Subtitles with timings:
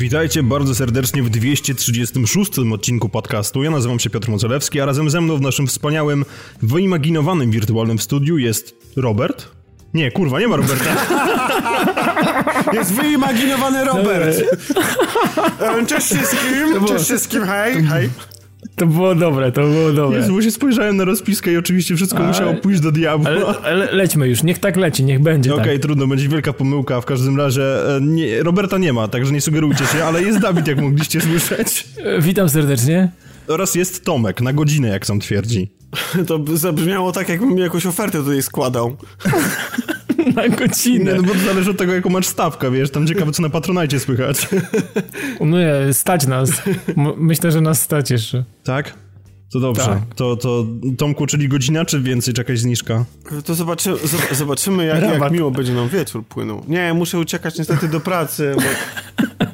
[0.00, 3.62] Witajcie bardzo serdecznie w 236 odcinku podcastu.
[3.62, 6.24] Ja nazywam się Piotr Mocelewski, a razem ze mną w naszym wspaniałym,
[6.62, 9.48] wyimaginowanym wirtualnym studiu jest Robert.
[9.94, 10.96] Nie, kurwa, nie ma Roberta.
[12.78, 14.42] Jest wyimaginowany Robert.
[15.60, 18.10] E, Cześć wszystkim, cześć wszystkim, hej, hej.
[18.76, 20.18] To było dobre, to było dobre.
[20.18, 23.30] Jezu, bo się spojrzałem na rozpiskę i oczywiście wszystko Ale- musiało pójść do diabła.
[23.30, 25.82] Ale, ale lećmy już, niech tak leci, niech będzie Okej, tak.
[25.82, 27.00] trudno, będzie wielka pomyłka.
[27.00, 30.68] W każdym razie e, nie, Roberta nie ma, także nie sugerujcie się, ale jest Dawid,
[30.68, 31.86] jak mogliście słyszeć.
[32.04, 33.10] E, Witam serdecznie.
[33.48, 35.70] Oraz jest Tomek, na godzinę, jak sam twierdzi.
[36.26, 38.96] To zabrzmiało tak, jakbym mi jakąś ofertę tutaj składał.
[40.36, 41.12] Na godzinę.
[41.12, 43.50] Nie, no bo to zależy od tego, jaką masz stawkę, wiesz, tam ciekawe, co na
[43.50, 44.48] Patronajcie słychać.
[45.40, 46.50] No nie, stać nas.
[47.16, 48.44] Myślę, że nas stać jeszcze.
[48.64, 48.94] Tak?
[49.52, 49.84] To dobrze.
[49.86, 50.14] Tak.
[50.14, 50.66] To, to
[50.98, 53.04] Tomku, czyli godzina, czy więcej, czy jakaś zniżka?
[53.44, 56.64] To zobaczy, zob- zobaczymy, jak, jak miło będzie nam wieczór płynął.
[56.68, 58.62] Nie, muszę uciekać niestety do pracy, bo...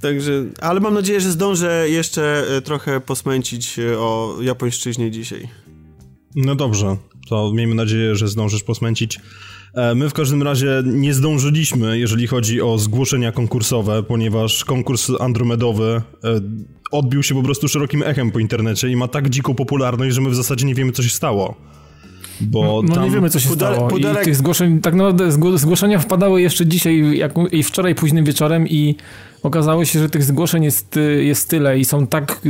[0.00, 5.48] Także, ale mam nadzieję, że zdążę jeszcze e, trochę posmęcić e, o japońszczyźnie dzisiaj.
[6.36, 6.96] No dobrze,
[7.28, 9.20] to miejmy nadzieję, że zdążysz posmęcić.
[9.74, 16.02] E, My w każdym razie nie zdążyliśmy, jeżeli chodzi o zgłoszenia konkursowe, ponieważ konkurs andromedowy
[16.24, 16.40] e,
[16.92, 20.30] odbił się po prostu szerokim echem po internecie i ma tak dziką popularność, że my
[20.30, 21.54] w zasadzie nie wiemy, co się stało.
[22.40, 23.04] Bo No tam...
[23.04, 23.88] nie wiemy, co się Pudele- stało.
[23.90, 28.24] pudelek- I tych zgłoszeń, tak naprawdę zgło- zgłoszenia wpadały jeszcze dzisiaj jak, i wczoraj późnym
[28.24, 28.96] wieczorem i
[29.42, 32.40] okazało się, że tych zgłoszeń jest, y, jest tyle i są tak,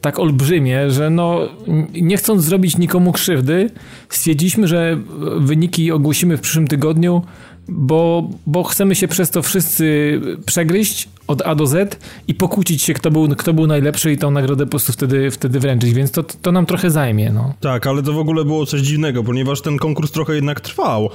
[0.00, 1.48] tak olbrzymie, że no
[1.94, 3.70] nie chcąc zrobić nikomu krzywdy,
[4.08, 4.98] stwierdziliśmy, że
[5.38, 7.22] wyniki ogłosimy w przyszłym tygodniu,
[7.68, 12.94] bo, bo chcemy się przez to wszyscy przegryźć od A do Z i pokłócić się,
[12.94, 16.22] kto był, kto był najlepszy i tą nagrodę po prostu wtedy, wtedy wręczyć, więc to,
[16.22, 17.54] to nam trochę zajmie, no.
[17.60, 21.10] Tak, ale to w ogóle było coś dziwnego, ponieważ ten konkurs trochę jednak trwał.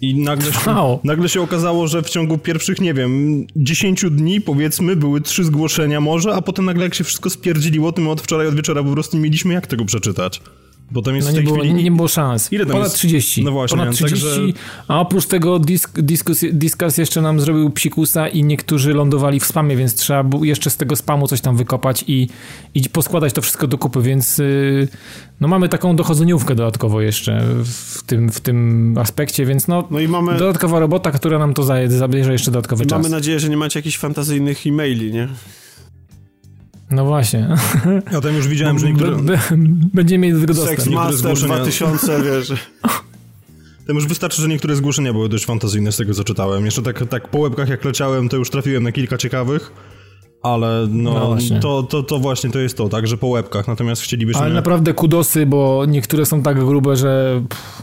[0.00, 4.96] I nagle się, nagle się okazało, że w ciągu pierwszych, nie wiem, 10 dni, powiedzmy,
[4.96, 8.46] były trzy zgłoszenia może, a potem nagle jak się wszystko spierdziliło, to my od wczoraj,
[8.46, 10.40] od wieczora po prostu nie mieliśmy jak tego przeczytać.
[10.90, 11.74] Bo tam jest No nie było, chwili...
[11.74, 12.52] nie, nie było szans.
[12.52, 12.96] Ile tam Ponad jest?
[12.96, 13.44] 30.
[13.44, 14.52] No właśnie, Ponad 30, także-
[14.88, 19.76] a oprócz tego disk, diskus, Discuss jeszcze nam zrobił psikusa i niektórzy lądowali w spamie,
[19.76, 22.28] więc trzeba było jeszcze z tego spamu coś tam wykopać i,
[22.74, 24.88] i poskładać to wszystko do kupy, więc yy,
[25.40, 30.08] no mamy taką dochodzeniówkę dodatkowo jeszcze w tym, w tym aspekcie, więc no, No i
[30.08, 32.98] mamy, dodatkowa robota, która nam to zabierze jeszcze dodatkowy i czas.
[33.02, 35.28] mamy nadzieję, że nie macie jakichś fantazyjnych e-maili, nie?
[36.90, 37.48] No właśnie.
[38.12, 39.10] Ja tam już widziałem, że niektóre...
[39.16, 39.38] B- b-
[39.94, 40.80] Będziemy mieli do tego dostęp.
[40.80, 42.52] Sexmaster zgłoszenia- 2000, wiesz.
[43.86, 46.64] Tam już wystarczy, że niektóre zgłoszenia były dość fantazyjne z tego, co czytałem.
[46.64, 49.72] Jeszcze tak, tak po łebkach jak leciałem, to już trafiłem na kilka ciekawych.
[50.42, 51.60] Ale no, No właśnie.
[51.60, 53.68] to, to, to właśnie to jest to, tak, że po łebkach.
[53.68, 54.42] Natomiast chcielibyśmy...
[54.42, 57.82] Ale naprawdę kudosy, bo niektóre są tak grube, że pff,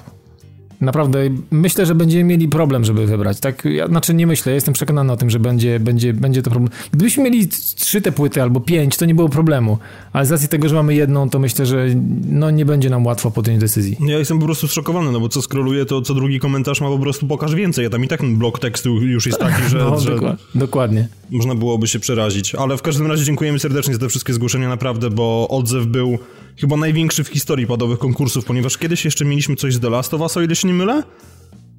[0.82, 1.20] naprawdę
[1.52, 3.40] myślę, że będziemy mieli problem, żeby wybrać.
[3.40, 6.72] Tak, ja, znaczy nie myślę, jestem przekonany o tym, że będzie, będzie, będzie to problem.
[6.92, 9.78] Gdybyśmy mieli trzy te płyty albo pięć, to nie było problemu.
[10.14, 11.88] Ale z racji tego, że mamy jedną, to myślę, że
[12.30, 13.98] no, nie będzie nam łatwo podjąć decyzji.
[14.08, 17.00] Ja jestem po prostu zszokowany, no bo co scrolluję, to co drugi komentarz ma po
[17.00, 17.84] prostu pokaż więcej.
[17.84, 21.08] Ja tam i tak ten blok tekstu już jest taki, że, No, że dokła- dokładnie.
[21.32, 22.56] można byłoby się przerazić.
[22.56, 26.18] Ale w każdym razie dziękujemy serdecznie za te wszystkie zgłoszenia, naprawdę, bo odzew był
[26.58, 30.22] chyba największy w historii padowych konkursów, ponieważ kiedyś jeszcze mieliśmy coś z The Last of
[30.22, 31.04] Us, o ile się nie mylę?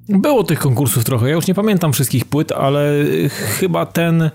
[0.09, 1.29] Było tych konkursów trochę.
[1.29, 4.31] Ja już nie pamiętam wszystkich płyt, ale y, chyba ten y,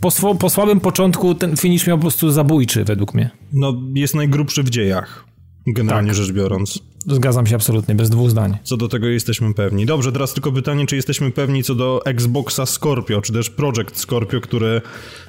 [0.00, 3.30] po, swo- po słabym początku ten finish miał po prostu zabójczy według mnie.
[3.52, 5.24] No, jest najgrubszy w dziejach,
[5.66, 6.16] generalnie Tak.
[6.16, 6.78] rzecz biorąc.
[7.08, 8.56] Zgadzam się absolutnie, bez dwóch zdań.
[8.62, 9.86] Co do tego jesteśmy pewni.
[9.86, 14.40] Dobrze, teraz tylko pytanie, czy jesteśmy pewni co do Xboxa Scorpio, czy też Project Scorpio,
[14.40, 14.82] który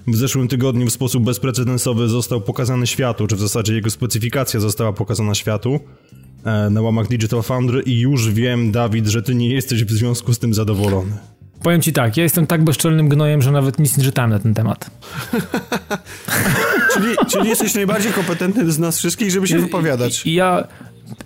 [0.08, 4.94] w zeszłym tygodniu w sposób bezprecedensowy został pokazany światu, czy w zasadzie jego specyfikacja została
[4.94, 5.80] pokazana światu
[6.69, 10.40] na łamach Digital Foundry i już wiem, Dawid, że ty nie jesteś w związku z
[10.40, 11.12] tym zadowolony.
[11.63, 14.53] Powiem ci tak, ja jestem tak bezczelnym gnojem, że nawet nic nie czytałem na ten
[14.53, 14.90] temat.
[16.94, 20.25] Czyli, czyli jesteś najbardziej kompetentny z nas wszystkich, żeby się wypowiadać.
[20.25, 20.68] I ja,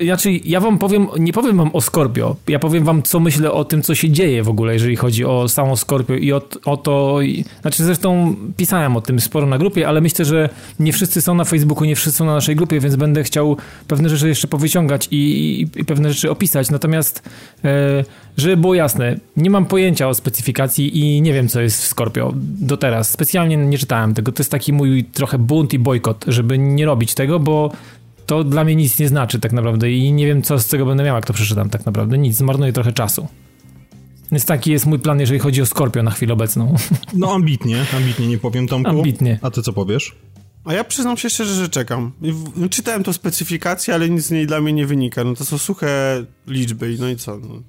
[0.02, 3.66] znaczy, ja wam powiem, nie powiem wam o Scorpio, ja powiem wam, co myślę o
[3.66, 7.22] tym, co się dzieje w ogóle, jeżeli chodzi o samą Scorpio i o, o to,
[7.22, 10.50] i, znaczy zresztą pisałem o tym sporo na grupie, ale myślę, że
[10.80, 13.58] nie wszyscy są na Facebooku, nie wszyscy są na naszej grupie, więc będę chciał
[13.88, 17.30] pewne rzeczy jeszcze powyciągać i, i, i pewne rzeczy opisać, natomiast
[17.64, 18.04] e,
[18.38, 22.34] żeby było jasne, nie mam pojęcia o specyfikacji i nie wiem, co jest w Scorpio
[22.36, 23.10] do teraz.
[23.10, 24.32] Specjalnie nie czytałem tego.
[24.32, 27.72] To jest taki mój trochę bunt i bojkot, żeby nie robić tego, bo
[28.32, 31.04] to dla mnie nic nie znaczy tak naprawdę i nie wiem, co z tego będę
[31.04, 32.18] miał, jak to przeczytam tak naprawdę.
[32.18, 33.28] Nic, zmarnuję trochę czasu.
[34.32, 36.76] Więc taki jest mój plan, jeżeli chodzi o Scorpio na chwilę obecną.
[37.14, 38.90] No ambitnie, ambitnie nie powiem Tomku.
[38.90, 39.40] Ambitnie.
[39.42, 40.16] A ty co powiesz?
[40.66, 42.12] A ja przyznam się szczerze, że czekam.
[42.56, 45.24] No, czytałem to specyfikację, ale nic z niej dla mnie nie wynika.
[45.24, 47.38] No to są suche liczby, no i co?
[47.38, 47.62] No.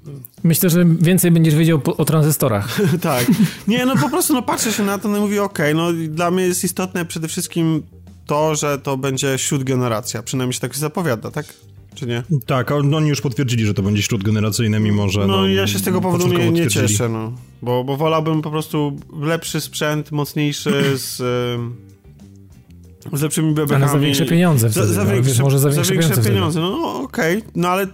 [0.43, 2.81] Myślę, że więcej będziesz wiedział po, o tranzystorach.
[3.01, 3.27] tak.
[3.69, 6.09] Nie, no po prostu no patrzę się na to no i mówię, okej, okay, no
[6.09, 7.83] dla mnie jest istotne przede wszystkim
[8.27, 10.23] to, że to będzie generacja.
[10.23, 11.47] Przynajmniej się tak zapowiada, tak?
[11.95, 12.23] Czy nie?
[12.47, 15.21] Tak, oni już potwierdzili, że to będzie generacyjny, mimo że.
[15.21, 17.33] No, no ja się z tego powodu nie, nie cieszę, no.
[17.63, 21.23] Bo, bo wolałbym po prostu lepszy sprzęt, mocniejszy z
[23.13, 23.85] z lepszymi bebechami.
[23.85, 26.31] Ale za większe pieniądze wtedy, za, za, większe, wiesz, może za większe, za większe pieniądze.
[26.31, 26.61] pieniądze.
[26.61, 27.51] No okej, okay.
[27.55, 27.87] no ale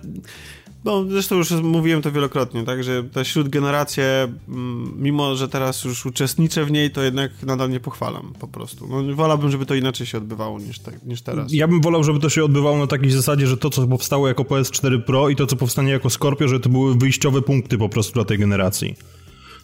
[0.84, 4.04] no, zresztą już mówiłem to wielokrotnie, tak, że ta śródgeneracja,
[4.48, 8.88] mm, mimo że teraz już uczestniczę w niej, to jednak nadal nie pochwalam po prostu.
[8.88, 11.52] No, wolałbym, żeby to inaczej się odbywało niż, tak, niż teraz.
[11.52, 14.42] Ja bym wolał, żeby to się odbywało na takiej zasadzie, że to, co powstało jako
[14.42, 18.12] PS4 Pro i to, co powstanie jako Scorpio, że to były wyjściowe punkty po prostu
[18.14, 18.96] dla tej generacji.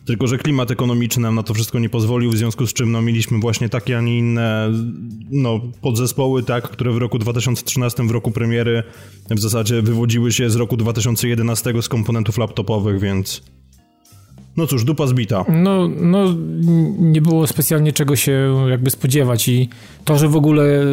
[0.04, 3.02] Tylko, że klimat ekonomiczny nam na to wszystko nie pozwolił, w związku z czym no,
[3.02, 4.72] mieliśmy właśnie takie, a nie inne
[5.30, 8.82] no, podzespoły, tak, które w roku 2013, w roku premiery
[9.30, 13.42] w zasadzie wywodziły się z roku 2011 z komponentów laptopowych, więc
[14.56, 15.44] no cóż, dupa zbita.
[15.48, 16.34] No, no
[16.98, 19.68] nie było specjalnie czego się jakby spodziewać i
[20.04, 20.84] to, że w ogóle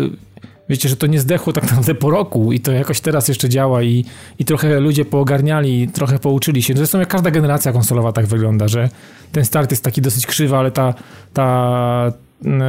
[0.72, 3.84] wiecie, że to nie zdechło tak naprawdę po roku i to jakoś teraz jeszcze działa
[3.84, 4.06] i,
[4.40, 6.74] i trochę ludzie poogarniali, trochę pouczyli się.
[6.74, 8.90] Zresztą jak każda generacja konsolowa tak wygląda, że
[9.32, 10.94] ten start jest taki dosyć krzywy, ale ta,
[11.34, 12.14] ta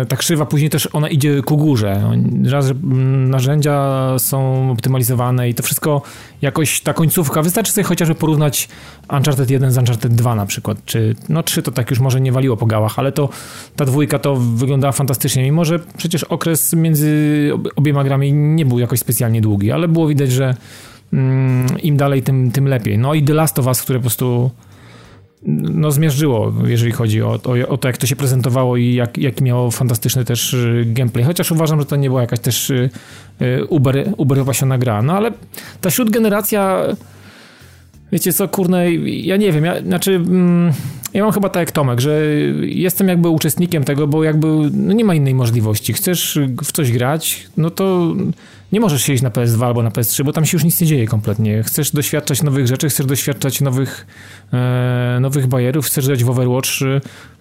[0.09, 2.13] ta krzywa później też ona idzie ku górze.
[3.29, 6.03] Narzędzia są optymalizowane i to wszystko
[6.43, 8.69] jakoś ta końcówka, wystarczy sobie chociażby porównać
[9.17, 12.33] Uncharted 1 z Uncharted 2 na przykład, czy no 3 to tak już może nie
[12.33, 13.29] waliło po gałach, ale to
[13.77, 18.99] ta dwójka to wyglądała fantastycznie, mimo że przecież okres między obiema grami nie był jakoś
[18.99, 20.55] specjalnie długi, ale było widać, że
[21.13, 22.99] mm, im dalej tym, tym lepiej.
[22.99, 24.51] No i The Last of Us, które po prostu
[25.47, 29.45] no, zmierzyło, jeżeli chodzi o, o, o, to, jak to się prezentowało i jak, jaki
[29.45, 31.25] miało fantastyczny też y, gameplay.
[31.25, 32.91] Chociaż uważam, że to nie była jakaś też y,
[33.43, 35.03] y, uber, uber wypasiona gra.
[35.03, 35.31] No ale
[35.81, 36.83] ta śródgeneracja,
[38.13, 40.15] wiecie co, kurne, ja nie wiem, ja, znaczy...
[40.15, 40.73] Mm,
[41.15, 42.21] ja mam chyba tak jak Tomek, że
[42.61, 45.93] jestem jakby uczestnikiem tego, bo jakby no nie ma innej możliwości.
[45.93, 48.15] Chcesz w coś grać, no to
[48.73, 51.07] nie możesz siedzieć na PS2 albo na PS3, bo tam się już nic nie dzieje
[51.07, 51.63] kompletnie.
[51.63, 54.07] Chcesz doświadczać nowych rzeczy, chcesz doświadczać nowych,
[54.53, 56.71] e, nowych bajerów, chcesz grać w Overwatch,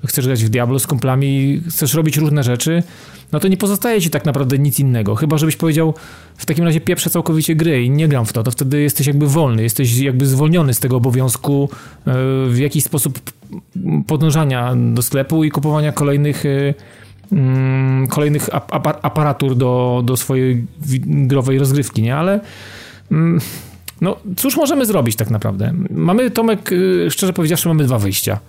[0.06, 2.84] chcesz grać w Diablo z kumplami, chcesz robić różne rzeczy,
[3.32, 5.16] no to nie pozostaje ci tak naprawdę nic innego.
[5.16, 5.94] Chyba, żebyś powiedział
[6.38, 9.28] w takim razie pieprzę całkowicie gry i nie gram w to, to wtedy jesteś jakby
[9.28, 11.70] wolny, jesteś jakby zwolniony z tego obowiązku
[12.08, 12.14] e,
[12.50, 13.20] w jakiś sposób
[14.08, 16.74] podążania do sklepu i kupowania kolejnych e,
[17.32, 18.50] mm, kolejnych
[19.02, 20.66] aparatur do, do swojej
[21.06, 22.16] growej rozgrywki, nie?
[22.16, 22.40] Ale
[23.12, 23.40] mm,
[24.02, 25.74] no, cóż możemy zrobić tak naprawdę?
[25.90, 26.70] Mamy, Tomek,
[27.06, 28.40] e, szczerze powiedziawszy, mamy dwa wyjścia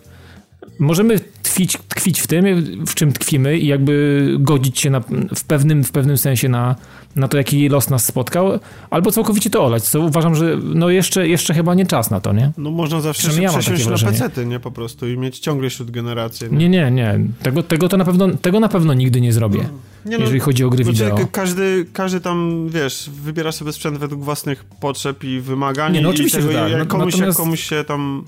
[0.79, 2.45] możemy tkwić, tkwić w tym,
[2.87, 5.01] w czym tkwimy i jakby godzić się na,
[5.35, 6.77] w, pewnym, w pewnym sensie na,
[7.17, 8.59] na to, jaki los nas spotkał,
[8.91, 12.33] albo całkowicie to olać, co uważam, że no jeszcze, jeszcze chyba nie czas na to,
[12.33, 12.53] nie?
[12.59, 14.61] No można zawsze się ja przesiąść na pecety, nie?
[14.61, 16.47] Po prostu i mieć ciągle wśród generacji.
[16.51, 17.21] Nie, nie, nie.
[17.43, 19.61] Tego, tego, to na pewno, tego na pewno nigdy nie zrobię.
[19.63, 21.19] No, nie no, jeżeli chodzi o gry wideo.
[21.33, 25.93] Każdy, każdy tam, wiesz, wybiera sobie sprzęt według własnych potrzeb i wymagań.
[25.93, 26.73] Nie, no oczywiście, tego, że tak.
[26.73, 27.39] Jak komuś, Natomiast...
[27.39, 28.25] jak komuś się tam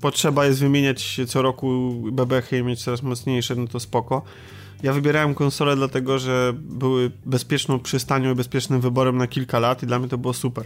[0.00, 4.22] potrzeba jest wymieniać co roku bebechy i mieć coraz mocniejsze, no to spoko.
[4.82, 9.86] Ja wybierałem konsole dlatego, że były bezpieczną przystanią i bezpiecznym wyborem na kilka lat i
[9.86, 10.64] dla mnie to było super.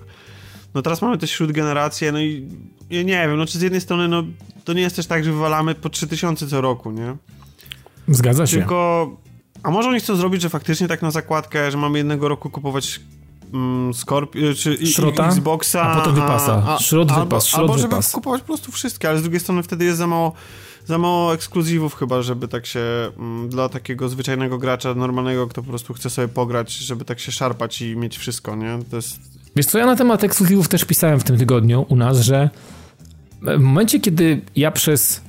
[0.75, 2.49] No teraz mamy też śródgenerację, no i
[2.91, 4.23] ja nie wiem, no czy z jednej strony, no
[4.65, 7.17] to nie jest też tak, że wywalamy po 3000 co roku, nie?
[8.09, 8.57] Zgadza się.
[8.57, 9.11] Tylko,
[9.63, 13.01] a może oni chcą zrobić, że faktycznie tak na zakładkę, że mamy jednego roku kupować
[13.53, 15.83] mm, Scorpio, czy Szrota, Xboxa.
[15.83, 16.63] A potem wypasa.
[16.67, 19.63] A, a, Szrot wypas, szrot albo żeby kupować po prostu wszystkie, ale z drugiej strony
[19.63, 20.33] wtedy jest za mało
[20.87, 22.81] za mało ekskluzywów chyba, żeby tak się
[23.19, 27.33] mm, dla takiego zwyczajnego gracza normalnego, kto po prostu chce sobie pograć, żeby tak się
[27.33, 28.79] szarpać i mieć wszystko, nie?
[28.91, 29.19] To jest...
[29.57, 32.51] Wiesz co, ja na temat ekskluzywów też pisałem w tym tygodniu u nas, że
[33.43, 35.21] w momencie, kiedy ja przez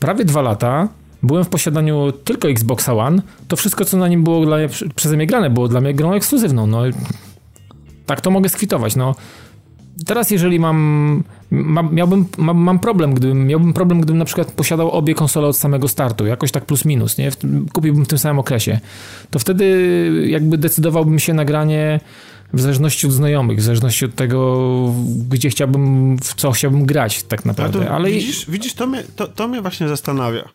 [0.00, 0.88] prawie dwa lata
[1.22, 5.16] byłem w posiadaniu tylko Xboxa One, to wszystko, co na nim było dla mnie, przeze
[5.16, 6.66] mnie grane, było dla mnie grą ekskluzywną.
[6.66, 6.82] No,
[8.06, 8.96] tak to mogę skwitować.
[8.96, 9.14] No,
[10.06, 14.90] teraz jeżeli mam, mam miałbym, mam, mam, problem, gdybym, miałbym problem, gdybym na przykład posiadał
[14.90, 17.30] obie konsole od samego startu, jakoś tak plus minus, nie?
[17.72, 18.80] Kupiłbym w tym samym okresie.
[19.30, 22.00] To wtedy jakby decydowałbym się na granie
[22.52, 24.68] w zależności od znajomych, w zależności od tego,
[25.28, 27.90] gdzie chciałbym, w co chciałbym grać tak naprawdę.
[27.90, 30.48] Ale widzisz, widzisz to, mnie, to, to mnie właśnie zastanawia.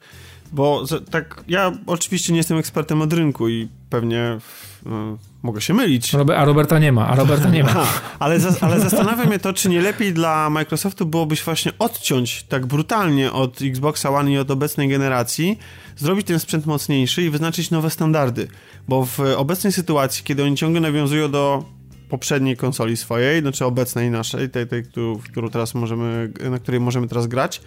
[0.51, 4.37] Bo tak, ja oczywiście nie jestem ekspertem od rynku i pewnie
[4.85, 6.15] no, mogę się mylić.
[6.35, 7.87] a Roberta nie ma, a Roberta nie ma.
[8.19, 12.43] Ale, za, ale zastanawia mnie to, czy nie lepiej dla Microsoftu byłoby się właśnie odciąć
[12.43, 15.59] tak brutalnie od Xboxa One i od obecnej generacji,
[15.95, 18.47] zrobić ten sprzęt mocniejszy i wyznaczyć nowe standardy.
[18.87, 21.63] Bo w obecnej sytuacji, kiedy oni ciągle nawiązują do
[22.09, 24.83] poprzedniej konsoli swojej, znaczy obecnej naszej, tej, tej
[25.31, 27.61] którą teraz możemy, na której możemy teraz grać,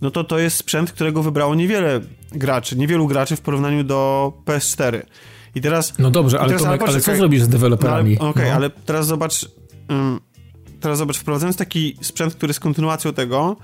[0.00, 2.00] no to to jest sprzęt, którego wybrało niewiele
[2.32, 5.02] graczy, niewielu graczy w porównaniu do PS4.
[5.54, 5.98] I teraz...
[5.98, 8.16] No dobrze, ale, teraz, Tomek, ale, ale co zrobisz z deweloperami?
[8.20, 8.56] No, Okej, okay, no.
[8.56, 9.48] ale teraz zobacz...
[9.88, 10.20] Um,
[10.80, 13.56] teraz zobacz, wprowadzając taki sprzęt, który jest kontynuacją tego,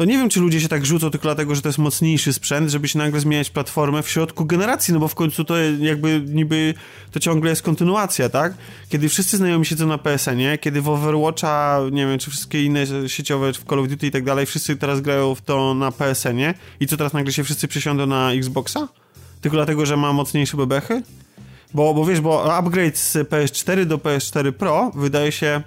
[0.00, 2.70] to nie wiem, czy ludzie się tak rzucą tylko dlatego, że to jest mocniejszy sprzęt,
[2.70, 6.74] żeby się nagle zmieniać platformę w środku generacji, no bo w końcu to jakby niby
[7.10, 8.54] to ciągle jest kontynuacja, tak?
[8.88, 13.52] Kiedy wszyscy znajomi siedzą na PSN-ie, kiedy w Overwatcha, nie wiem, czy wszystkie inne sieciowe,
[13.52, 16.86] w Call of Duty i tak dalej, wszyscy teraz grają w to na PSN-ie i
[16.86, 18.88] co teraz nagle się wszyscy przesiądą na Xboxa?
[19.40, 21.02] Tylko dlatego, że ma mocniejsze bebechy?
[21.74, 25.62] Bo, bo wiesz, bo upgrade z PS4 do PS4 Pro wydaje się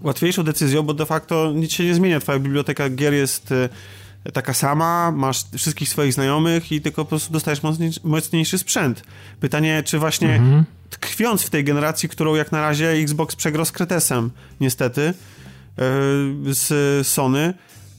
[0.00, 2.20] łatwiejszą decyzją, bo de facto nic się nie zmienia.
[2.20, 7.32] Twoja biblioteka gier jest e, taka sama, masz wszystkich swoich znajomych i tylko po prostu
[7.32, 9.02] dostajesz mocniejszy, mocniejszy sprzęt.
[9.40, 10.64] Pytanie, czy właśnie mhm.
[10.90, 14.30] tkwiąc w tej generacji, którą jak na razie Xbox przegrał z Kretesem,
[14.60, 17.54] niestety, yy, z Sony,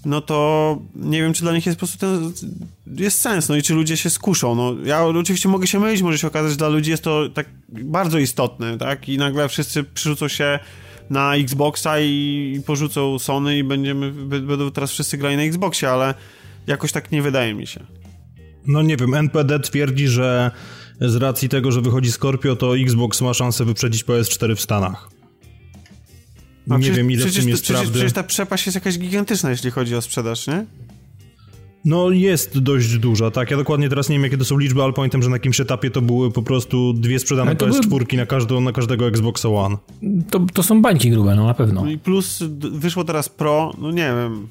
[0.05, 2.33] no to nie wiem, czy dla nich jest po prostu ten,
[2.97, 4.55] jest sens, no i czy ludzie się skuszą.
[4.55, 7.47] No, ja oczywiście mogę się mylić, może się okazać, że dla ludzi jest to tak
[7.67, 9.09] bardzo istotne, tak?
[9.09, 10.59] I nagle wszyscy przyrzucą się
[11.09, 14.11] na Xboxa i, porzucą Sony i będziemy,
[14.41, 16.13] będą teraz wszyscy grali na Xboxie, ale
[16.67, 17.79] jakoś tak nie wydaje mi się.
[18.67, 20.51] No nie wiem, NPD twierdzi, że
[21.01, 25.16] z racji tego, że wychodzi Scorpio, to Xbox ma szansę wyprzedzić PS4 w Stanach.
[26.67, 27.99] No nie przecież, wiem, ile przecież, w tym jest przecież, prawdy.
[27.99, 30.65] Przecież ta przepaść jest jakaś gigantyczna, jeśli chodzi o sprzedaż, nie?
[31.85, 33.51] No jest dość duża, tak.
[33.51, 35.89] Ja dokładnie teraz nie wiem, jakie to są liczby, ale pamiętam, że na jakimś etapie
[35.89, 38.05] to były po prostu dwie sprzedane PS4 były...
[38.13, 39.77] na, każdą, na każdego Xbox One.
[40.29, 41.81] To, to są bańki grube, no na pewno.
[41.81, 44.47] No i plus wyszło teraz Pro, no nie wiem.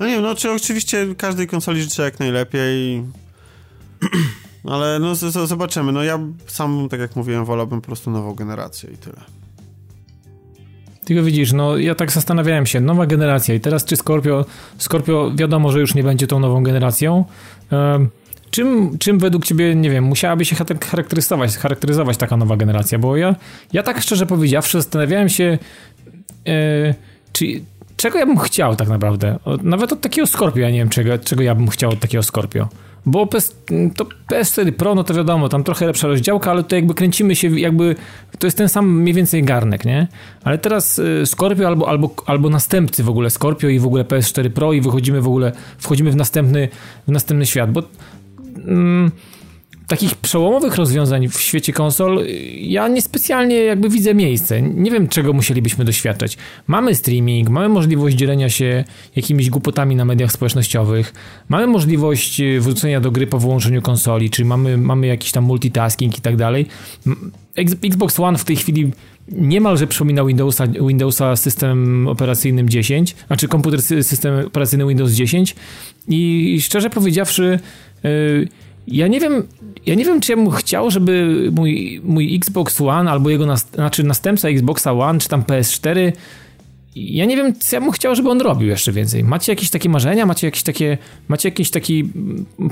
[0.00, 3.02] No nie wiem, no czy oczywiście każdej konsoli życzę jak najlepiej,
[4.64, 5.92] ale no z, z, zobaczymy.
[5.92, 9.39] No ja sam, tak jak mówiłem, wolałbym po prostu nową generację i tyle.
[11.04, 14.44] Tylko widzisz, no ja tak zastanawiałem się, nowa generacja i teraz czy Scorpio,
[14.78, 17.24] Scorpio wiadomo, że już nie będzie tą nową generacją.
[18.50, 20.56] Czym, czym według ciebie, nie wiem, musiałaby się
[20.90, 22.98] charakteryzować, charakteryzować taka nowa generacja?
[22.98, 23.36] Bo ja,
[23.72, 25.58] ja tak szczerze powiedziawszy zastanawiałem się,
[26.46, 26.94] e,
[27.32, 27.46] czy,
[27.96, 29.38] czego ja bym chciał tak naprawdę.
[29.62, 32.68] Nawet od takiego Scorpio, ja nie wiem, czego, czego ja bym chciał od takiego Scorpio.
[33.06, 33.56] Bo PS,
[33.96, 37.60] to PS4 Pro, no to wiadomo, tam trochę lepsza rozdziałka, ale to jakby kręcimy się,
[37.60, 37.96] jakby
[38.38, 40.08] to jest ten sam mniej więcej garnek, nie?
[40.44, 44.50] Ale teraz y, Scorpio albo, albo, albo następcy w ogóle Scorpio i w ogóle PS4
[44.50, 46.68] Pro i wychodzimy w ogóle, wchodzimy w następny,
[47.08, 47.82] w następny świat, bo...
[48.66, 49.10] Mm,
[49.90, 52.26] takich przełomowych rozwiązań w świecie konsol
[52.60, 54.62] ja niespecjalnie jakby widzę miejsce.
[54.62, 56.36] Nie wiem, czego musielibyśmy doświadczać.
[56.66, 58.84] Mamy streaming, mamy możliwość dzielenia się
[59.16, 61.14] jakimiś głupotami na mediach społecznościowych,
[61.48, 66.18] mamy możliwość e, wrócenia do gry po wyłączeniu konsoli, czy mamy, mamy jakiś tam multitasking
[66.18, 66.66] i tak dalej.
[67.84, 68.90] Xbox One w tej chwili
[69.28, 75.56] niemalże przypomina Windowsa, Windowsa system operacyjnym 10, znaczy komputer system operacyjny Windows 10
[76.08, 77.60] i szczerze powiedziawszy
[78.02, 78.48] yy,
[78.90, 79.42] ja nie wiem,
[79.86, 83.68] ja nie wiem, czy ja bym chciał, żeby mój, mój Xbox One albo jego nas,
[83.74, 86.12] znaczy następca Xboxa One, czy tam PS4,
[86.96, 89.24] ja nie wiem, co ja bym chciał, żeby on robił jeszcze więcej.
[89.24, 91.94] Macie jakieś takie marzenia, macie jakieś takie, macie jakieś takie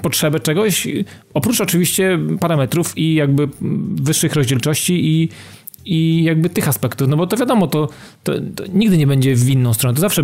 [0.03, 0.89] potrzebę czegoś,
[1.35, 3.49] oprócz oczywiście parametrów i jakby
[3.95, 5.29] wyższych rozdzielczości i
[5.85, 7.89] i jakby tych aspektów, no bo to wiadomo, to,
[8.25, 10.23] to, to, nigdy nie będzie w inną stronę, to zawsze,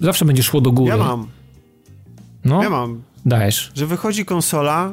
[0.00, 0.88] zawsze będzie szło do góry.
[0.88, 1.26] Ja mam.
[2.44, 2.62] No?
[2.62, 3.02] Ja mam.
[3.26, 3.72] Dajesz.
[3.74, 4.92] Że wychodzi konsola,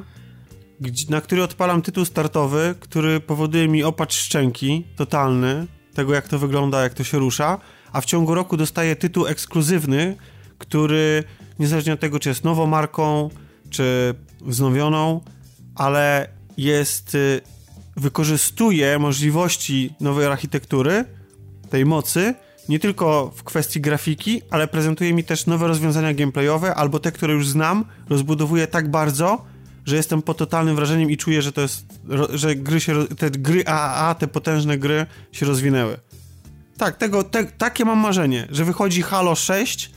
[1.09, 6.83] na który odpalam tytuł startowy, który powoduje mi opacz szczęki totalny, tego jak to wygląda,
[6.83, 7.57] jak to się rusza,
[7.91, 10.15] a w ciągu roku dostaję tytuł ekskluzywny,
[10.57, 11.23] który
[11.59, 13.29] niezależnie od tego, czy jest nową marką,
[13.69, 15.21] czy wznowioną,
[15.75, 17.41] ale jest, y,
[17.97, 21.05] wykorzystuje możliwości nowej architektury,
[21.69, 22.35] tej mocy,
[22.69, 27.33] nie tylko w kwestii grafiki, ale prezentuje mi też nowe rozwiązania gameplayowe, albo te, które
[27.33, 29.45] już znam, rozbudowuje tak bardzo,
[29.89, 31.85] że jestem pod totalnym wrażeniem i czuję, że to jest,
[32.33, 35.97] że gry się, te gry AAA, te potężne gry się rozwinęły.
[36.77, 39.91] Tak, tego, te, takie mam marzenie, że wychodzi Halo 6,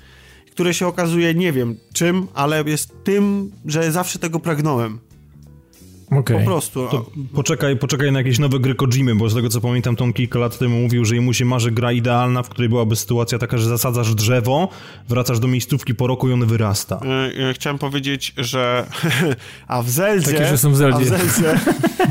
[0.51, 4.99] które się okazuje, nie wiem czym, ale jest tym, że zawsze tego pragnąłem.
[6.19, 6.39] Okay.
[6.39, 6.89] Po prostu.
[6.89, 10.13] To poczekaj, poczekaj na jakieś nowe gry Kojimy, bo z tego co pamiętam, to on
[10.13, 13.59] kilka lat temu mówił, że mu się marzy gra idealna, w której byłaby sytuacja taka,
[13.59, 14.69] że zasadzasz drzewo,
[15.09, 17.01] wracasz do miejscówki po roku i ono wyrasta.
[17.37, 18.87] Yy, chciałem powiedzieć, że
[19.69, 20.33] a w Zeldzie...
[20.33, 21.15] Takie, że są w Zeldzie.
[21.15, 21.61] A w Zeldzie...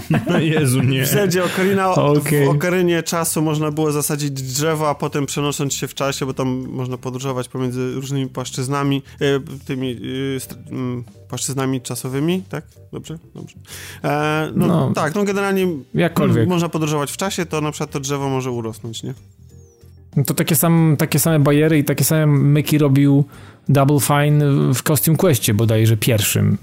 [0.30, 1.04] no Jezu, nie.
[1.04, 2.46] W Zeldzie Okarina, okay.
[2.46, 6.68] w Okarynie czasu można było zasadzić drzewo, a potem przenosząc się w czasie, bo tam
[6.70, 10.40] można podróżować pomiędzy różnymi płaszczyznami, yy, tymi yy,
[11.32, 12.64] płaszczyznami czasowymi, tak?
[12.92, 13.18] Dobrze?
[13.36, 13.56] Dobrze.
[14.04, 16.50] E, no, no, tak, no generalnie jakkolwiek.
[16.50, 19.14] można podróżować w czasie, to na przykład to drzewo może urosnąć, nie?
[20.16, 23.26] No to takie, sam, takie same bariery i takie same myki robił
[23.70, 26.58] Double Fine w Costume Questie bodajże pierwszym.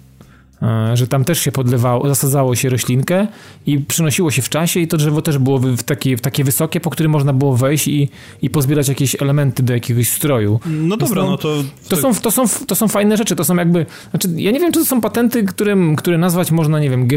[0.63, 3.27] E, że tam też się podlewało, zasadzało się roślinkę
[3.67, 6.81] i przynosiło się w czasie i to drzewo też było w takie, w takie wysokie,
[6.81, 8.09] po którym można było wejść i,
[8.43, 10.61] i pozbierać jakieś elementy do jakiegoś stroju.
[10.67, 11.65] No dobra, no to...
[11.89, 13.87] To, są, to, są, to są fajne rzeczy, to są jakby...
[14.11, 17.09] Znaczy, ja nie wiem, czy to są patenty, którym, które nazwać można, nie wiem,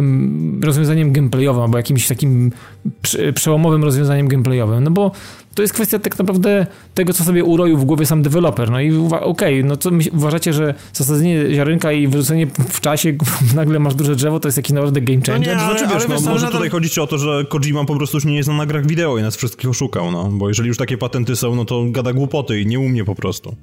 [0.63, 2.51] rozwiązaniem gameplayowym albo jakimś takim
[3.35, 5.11] przełomowym rozwiązaniem gameplayowym, no bo
[5.55, 8.71] to jest kwestia tak naprawdę tego, co sobie uroił w głowie sam deweloper.
[8.71, 13.13] No i okej, okay, no co uważacie, że zasadzenie ziarnka i wyrzucenie w czasie,
[13.55, 15.39] nagle masz duże drzewo, to jest jakiś naprawdę game changer?
[15.39, 16.51] No nie, ale, znaczy, wiesz, ale no, może nadal...
[16.51, 19.21] tutaj chodzić o to, że Kojima po prostu już nie jest na nagrach wideo i
[19.21, 20.29] nas wszystkich oszukał, no.
[20.31, 23.55] Bo jeżeli już takie patenty są, no to gada głupoty i nie umie po prostu.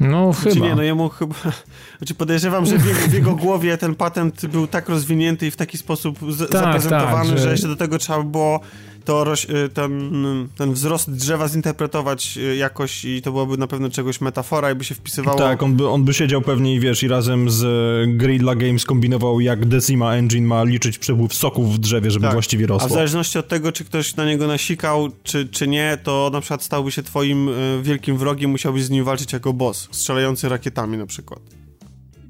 [0.00, 0.66] No znaczy chyba.
[0.66, 1.34] Nie, no jemu chyba...
[1.98, 5.56] Znaczy podejrzewam, że w jego, w jego, głowie ten patent był tak rozwinięty i w
[5.56, 7.44] taki sposób z, tak, zaprezentowany, tak, że...
[7.44, 8.60] że jeszcze do tego trzeba było
[9.02, 10.12] to y, ten,
[10.56, 14.84] ten wzrost drzewa zinterpretować y, jakoś i to byłoby na pewno czegoś metafora i by
[14.84, 15.38] się wpisywało...
[15.38, 18.84] Tak, on by, on by siedział pewnie i wiesz, i razem z y, Grilla Games
[18.84, 22.32] kombinował jak Decima Engine ma liczyć przepływ soków w drzewie, żeby tak.
[22.32, 22.86] właściwie rosło.
[22.86, 26.40] A w zależności od tego, czy ktoś na niego nasikał, czy, czy nie, to na
[26.40, 27.50] przykład stałby się twoim
[27.82, 31.62] wielkim wrogiem, musiałbyś z nim walczyć jako boss, strzelający rakietami na przykład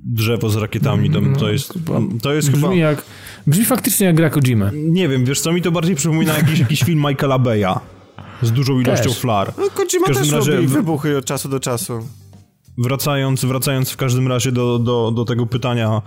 [0.05, 1.75] drzewo z rakietami, to, to jest,
[2.23, 2.75] to jest brzmi chyba...
[2.75, 3.05] Jak,
[3.47, 4.71] brzmi faktycznie jak gra Kojima.
[4.75, 7.81] Nie wiem, wiesz co, mi to bardziej przypomina jakiś, jakiś film Michaela Beya
[8.43, 9.19] z dużą ilością też.
[9.19, 9.53] flar.
[9.59, 12.09] No, Kojima też razie, robi wybuchy od czasu do czasu.
[12.79, 16.03] Wracając, wracając w każdym razie do, do, do tego pytania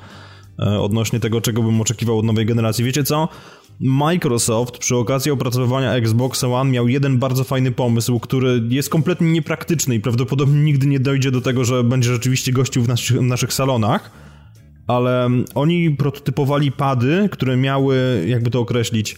[0.60, 2.86] e, odnośnie tego, czego bym oczekiwał od nowej generacji.
[2.86, 3.30] Wiecie co?
[3.80, 9.96] Microsoft przy okazji opracowywania Xbox One miał jeden bardzo fajny pomysł, który jest kompletnie niepraktyczny
[9.96, 14.12] i prawdopodobnie nigdy nie dojdzie do tego, że będzie rzeczywiście gościł w naszych, naszych salonach,
[14.88, 19.16] ale oni prototypowali pady, które miały, jakby to określić,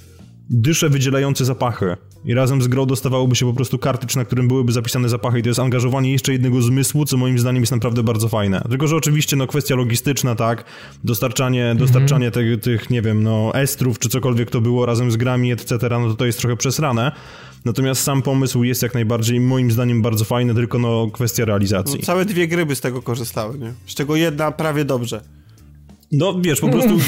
[0.50, 1.97] dysze wydzielające zapachy.
[2.25, 5.43] I razem z grą dostawałoby się po prostu kartycz, na którym byłyby zapisane zapachy i
[5.43, 8.62] to jest angażowanie jeszcze jednego zmysłu, co moim zdaniem jest naprawdę bardzo fajne.
[8.69, 10.63] Tylko, że oczywiście no kwestia logistyczna, tak,
[11.03, 11.77] dostarczanie, mhm.
[11.77, 15.77] dostarczanie tych, tych, nie wiem, no estrów czy cokolwiek to było razem z grami, etc.,
[15.89, 17.12] no to to jest trochę przesrane.
[17.65, 21.99] Natomiast sam pomysł jest jak najbardziej, moim zdaniem, bardzo fajny, tylko no kwestia realizacji.
[21.99, 23.73] No, całe dwie gry by z tego korzystały, nie?
[23.86, 25.21] Z czego jedna prawie dobrze.
[26.12, 27.00] No, wiesz, po prostu...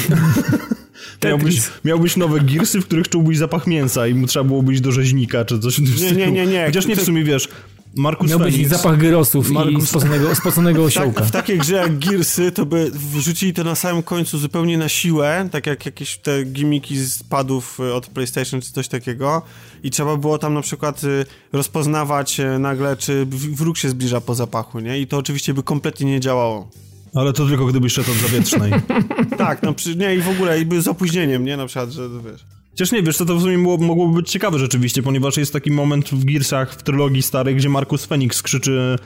[1.24, 4.92] Miałbyś, miałbyś nowe girsy, w których czułbyś zapach mięsa i mu trzeba było być do
[4.92, 5.78] rzeźnika czy coś.
[5.78, 6.66] Nie, nie, nie, nie.
[6.66, 7.48] Chociaż nie w sumie wiesz.
[7.96, 9.84] Markus Miał być zapach gyrosów Markus...
[9.84, 11.20] i spoconego, spoconego osiołka.
[11.20, 14.88] Tak, w takiej grze jak Gearsy, to by wrzucili to na samym końcu zupełnie na
[14.88, 19.42] siłę, tak jak jakieś te gimmiki z padów od PlayStation czy coś takiego
[19.82, 24.34] i trzeba było tam na przykład y, rozpoznawać y, nagle, czy wróg się zbliża po
[24.34, 24.98] zapachu, nie?
[25.00, 26.68] I to oczywiście by kompletnie nie działało.
[27.14, 28.72] Ale to tylko gdybyś szedł od zawietrznej.
[29.38, 31.56] tak, no przy, nie i w ogóle i z opóźnieniem, nie?
[31.56, 32.44] Na przykład, że wiesz...
[32.70, 35.70] Chociaż nie, wiesz, to, to w sumie było, mogłoby być ciekawe rzeczywiście, ponieważ jest taki
[35.70, 38.96] moment w Gearsach, w trylogii starej, gdzie Markus Fenix krzyczy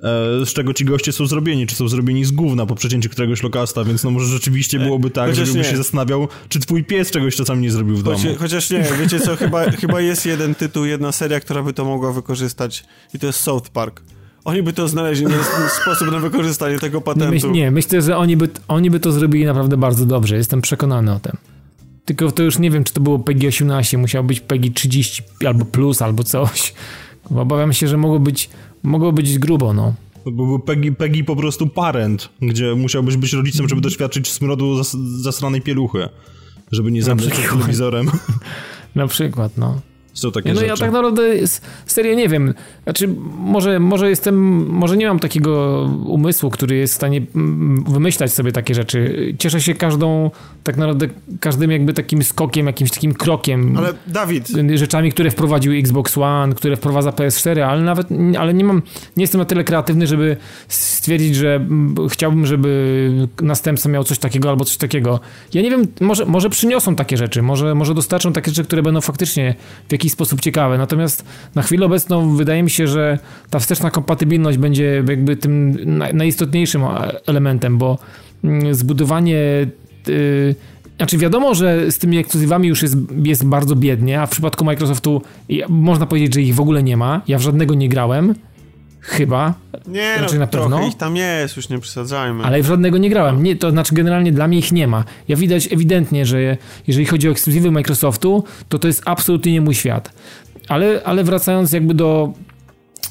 [0.00, 3.42] e, z czego ci goście są zrobieni, czy są zrobieni z gówna po przecięciu któregoś
[3.42, 7.10] lokasta, więc no może rzeczywiście e, byłoby tak, chociaż żebym się zastanawiał, czy twój pies
[7.10, 8.18] czegoś czasami nie zrobił w domu.
[8.18, 11.84] Chociaż, chociaż nie, wiecie co, chyba, chyba jest jeden tytuł, jedna seria, która by to
[11.84, 14.02] mogła wykorzystać i to jest South Park.
[14.44, 15.44] Oni by to znaleźli na
[15.82, 17.30] sposób na wykorzystanie tego patentu.
[17.30, 20.36] Myśl, nie, myślę, że oni by, oni by to zrobili naprawdę bardzo dobrze.
[20.36, 21.36] Jestem przekonany o tym.
[22.04, 25.64] Tylko to już nie wiem, czy to było PEGI 18, musiało być PEGI 30 albo
[25.64, 26.74] plus, albo coś.
[27.36, 28.50] Obawiam się, że mogło być,
[28.82, 29.94] mogło być grubo, no.
[30.24, 34.96] To byłby PEGI, PEGI po prostu parent, gdzie musiałbyś być rodzicem, żeby doświadczyć smrodu zas,
[35.20, 36.08] zasranej pieluchy.
[36.72, 38.10] Żeby nie zamknąć przed telewizorem.
[38.94, 39.80] Na przykład, no.
[40.14, 40.66] Są takie no rzeczy.
[40.66, 41.22] ja tak naprawdę
[41.86, 42.54] serio nie wiem.
[42.84, 48.32] Znaczy, może, może jestem, może nie mam takiego umysłu, który jest w stanie mm, wymyślać
[48.32, 49.34] sobie takie rzeczy.
[49.38, 50.30] Cieszę się każdą,
[50.64, 51.08] tak naprawdę
[51.40, 53.76] każdym jakby takim skokiem, jakimś takim krokiem.
[53.76, 54.48] Ale Dawid.
[54.74, 58.06] Rzeczami, które wprowadził Xbox One, które wprowadza PS4, ale nawet,
[58.38, 58.82] ale nie mam,
[59.16, 60.36] nie jestem na tyle kreatywny, żeby
[60.68, 65.20] stwierdzić, że mm, chciałbym, żeby następca miał coś takiego albo coś takiego.
[65.54, 69.00] Ja nie wiem, może, może przyniosą takie rzeczy, może, może dostarczą takie rzeczy, które będą
[69.00, 69.54] faktycznie
[69.88, 70.78] w jakiś sposób ciekawe.
[70.78, 73.18] Natomiast na chwilę obecną wydaje mi się, że
[73.50, 75.78] ta wsteczna kompatybilność będzie jakby tym
[76.12, 76.82] najistotniejszym
[77.26, 77.98] elementem, bo
[78.44, 79.66] mm, zbudowanie
[80.08, 80.54] y,
[80.96, 85.22] znaczy wiadomo, że z tymi ekskluzywami już jest, jest bardzo biednie, a w przypadku Microsoftu
[85.68, 87.20] można powiedzieć, że ich w ogóle nie ma.
[87.28, 88.34] Ja w żadnego nie grałem.
[89.02, 89.54] Chyba.
[89.86, 90.86] Nie, znaczy, no, na pewno.
[90.86, 92.44] ich tam jest, już nie przesadzajmy.
[92.44, 93.42] Ale w żadnego nie grałem.
[93.42, 95.04] Nie, to znaczy generalnie dla mnie ich nie ma.
[95.28, 99.74] Ja widać ewidentnie, że jeżeli chodzi o ekskluzywy Microsoftu, to to jest absolutnie nie mój
[99.74, 100.12] świat.
[100.68, 102.32] Ale, ale wracając jakby do,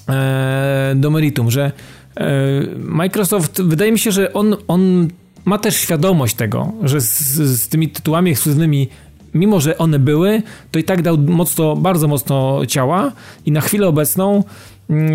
[0.10, 1.72] e, do meritum, że
[2.18, 2.32] e,
[2.78, 5.08] Microsoft, wydaje mi się, że on, on
[5.46, 8.90] ma też świadomość tego, że z, z tymi tytułami ekskluzywnymi
[9.34, 13.12] mimo że one były, to i tak dał mocno, bardzo mocno ciała
[13.46, 14.44] i na chwilę obecną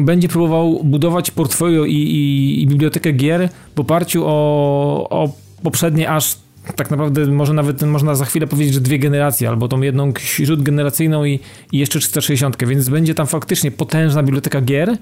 [0.00, 6.36] będzie próbował budować portfolio i, i, i bibliotekę gier w oparciu o, o poprzednie aż
[6.76, 10.12] tak naprawdę może nawet można za chwilę powiedzieć, że dwie generacje, albo tą jedną
[10.58, 11.40] generacyjną i,
[11.72, 14.96] i jeszcze 360, więc będzie tam faktycznie potężna biblioteka gier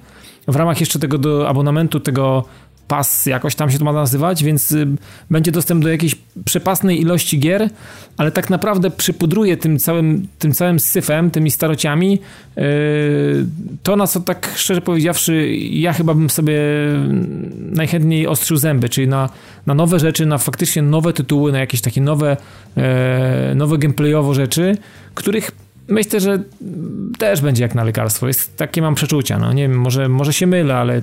[0.47, 2.45] w ramach jeszcze tego do abonamentu tego
[2.87, 4.87] pas, jakoś tam się to ma nazywać, więc y,
[5.29, 7.69] będzie dostęp do jakiejś przepasnej ilości gier,
[8.17, 12.19] ale tak naprawdę przypudruje tym całym, tym całym syfem, tymi starociami,
[12.55, 12.63] yy,
[13.83, 16.59] to na co tak szczerze powiedziawszy, ja chyba bym sobie
[17.59, 19.29] najchętniej ostrzył zęby, czyli na,
[19.65, 22.37] na nowe rzeczy, na faktycznie nowe tytuły, na jakieś takie nowe,
[22.75, 22.83] yy,
[23.55, 24.77] nowe gameplayowo rzeczy,
[25.13, 25.51] których
[25.87, 26.39] myślę, że
[27.17, 28.27] też będzie jak na lekarstwo.
[28.27, 29.39] Jest, takie mam przeczucia.
[29.39, 31.01] No nie wiem, może, może się mylę, ale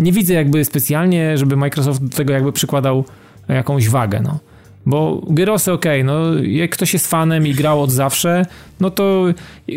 [0.00, 3.04] nie widzę jakby specjalnie, żeby Microsoft do tego jakby przykładał
[3.48, 4.38] jakąś wagę, no.
[4.86, 8.46] Bo Gyrosy ok, no jak ktoś jest fanem i grał od zawsze,
[8.80, 9.24] no to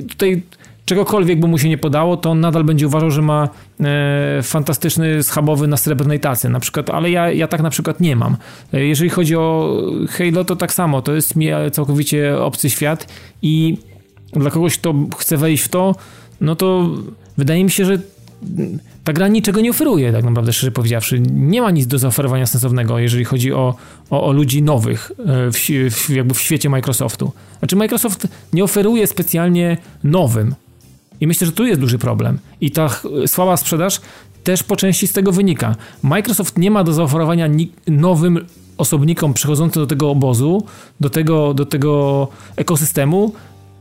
[0.09, 0.41] tutaj
[0.85, 5.23] czegokolwiek by mu się nie podało, to on nadal będzie uważał, że ma e, fantastyczny
[5.23, 8.37] schabowy na srebrnej tacy na przykład, ale ja, ja tak na przykład nie mam.
[8.73, 9.77] E, jeżeli chodzi o
[10.09, 13.07] Halo, to tak samo, to jest mi całkowicie obcy świat
[13.41, 13.77] i
[14.33, 15.95] dla kogoś, kto chce wejść w to,
[16.41, 16.89] no to
[17.37, 17.99] wydaje mi się, że
[19.03, 21.19] ta gra niczego nie oferuje, tak naprawdę, szczerze powiedziawszy.
[21.19, 23.75] Nie ma nic do zaoferowania sensownego, jeżeli chodzi o,
[24.09, 25.57] o, o ludzi nowych e, w,
[25.95, 27.31] w, jakby w świecie Microsoftu.
[27.59, 30.55] Znaczy, Microsoft nie oferuje specjalnie nowym.
[31.21, 32.37] I myślę, że tu jest duży problem.
[32.61, 32.89] I ta
[33.27, 34.01] słaba sprzedaż
[34.43, 35.75] też po części z tego wynika.
[36.03, 37.49] Microsoft nie ma do zaoferowania
[37.87, 38.45] nowym
[38.77, 40.65] osobnikom przychodzącym do tego obozu,
[40.99, 43.33] do tego, do tego ekosystemu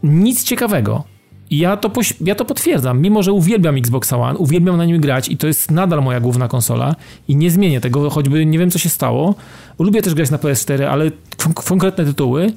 [0.03, 1.05] nic ciekawego.
[1.52, 5.28] I ja to, ja to potwierdzam, mimo że uwielbiam Xbox One, uwielbiam na nim grać
[5.28, 6.96] i to jest nadal moja główna konsola
[7.28, 9.34] i nie zmienię tego, choćby nie wiem co się stało.
[9.78, 11.10] Lubię też grać na PS4, ale
[11.54, 12.52] konkretne tytuły.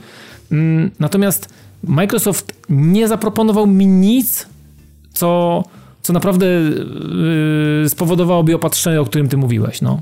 [0.51, 1.49] Mm, natomiast
[1.83, 4.47] Microsoft nie zaproponował mi nic,
[5.13, 5.63] co,
[6.01, 6.45] co naprawdę
[7.83, 9.81] yy, spowodowałoby opatrzenie, o którym ty mówiłeś.
[9.81, 10.01] No.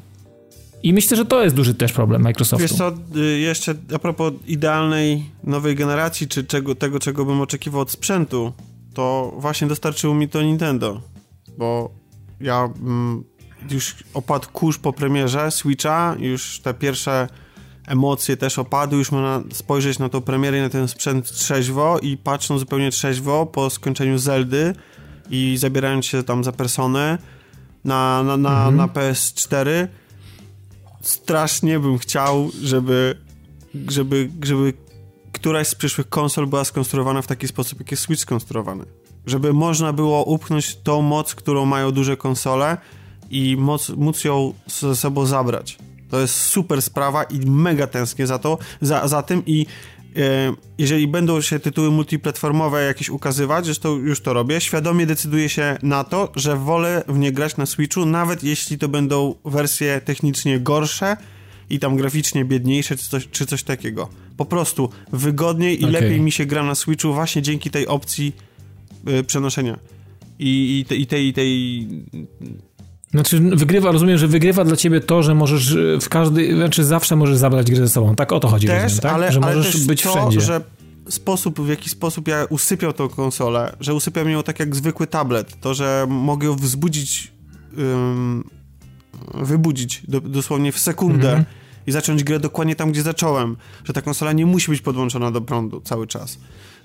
[0.83, 2.61] I myślę, że to jest duży też problem Microsoftu.
[2.61, 7.81] Wiesz co, y, jeszcze a propos idealnej nowej generacji, czy czego, tego, czego bym oczekiwał
[7.81, 8.53] od sprzętu,
[8.93, 11.01] to właśnie dostarczyło mi to Nintendo,
[11.57, 11.89] bo
[12.41, 13.23] ja mm,
[13.71, 17.27] już opadł kurz po premierze Switcha, już te pierwsze
[17.87, 22.17] emocje też opadły, już można spojrzeć na tą premierę i na ten sprzęt trzeźwo i
[22.17, 24.75] patrząc zupełnie trzeźwo po skończeniu Zeldy
[25.29, 27.17] i zabierając się tam za personę
[27.83, 28.75] na, na, na, mhm.
[28.75, 29.87] na PS4
[31.01, 33.23] strasznie bym chciał, żeby
[33.87, 34.73] żeby, żeby
[35.33, 38.85] któraś z przyszłych konsol była skonstruowana w taki sposób, jak jest Switch skonstruowany.
[39.25, 42.77] Żeby można było upchnąć tą moc, którą mają duże konsole
[43.29, 45.77] i moc, móc ją ze sobą zabrać.
[46.09, 49.65] To jest super sprawa i mega tęsknię za to, za, za tym i
[50.15, 55.77] e, jeżeli będą się tytuły multiplatformowe jakieś ukazywać, zresztą już to robię, świadomie decyduję się
[55.83, 60.59] na to, że wolę w nie grać na Switchu, nawet jeśli to będą wersje technicznie
[60.59, 61.17] gorsze
[61.73, 64.09] i tam graficznie biedniejsze, czy coś, czy coś takiego.
[64.37, 66.01] Po prostu wygodniej i okay.
[66.01, 68.35] lepiej mi się gra na Switchu właśnie dzięki tej opcji
[69.09, 69.79] y, przenoszenia.
[70.39, 71.87] I, i, te, i tej, tej
[73.11, 77.15] znaczy wygrywa, rozumiem, że wygrywa dla ciebie to, że możesz y, w każdy, znaczy zawsze
[77.15, 78.15] możesz zabrać grę ze sobą.
[78.15, 79.13] Tak o to chodzi, też, rozumiem, tak?
[79.13, 80.41] Ale, że ale możesz też być to, wszędzie.
[80.41, 80.61] że
[81.09, 85.59] sposób, w jaki sposób ja usypiał tą konsolę, że usypiam ją tak jak zwykły tablet,
[85.61, 87.31] to, że mogę ją wzbudzić,
[89.33, 93.57] wybudzić do, dosłownie w sekundę mm -hmm i zacząć grę dokładnie tam, gdzie zacząłem.
[93.83, 96.37] Że ta konsola nie musi być podłączona do prądu cały czas.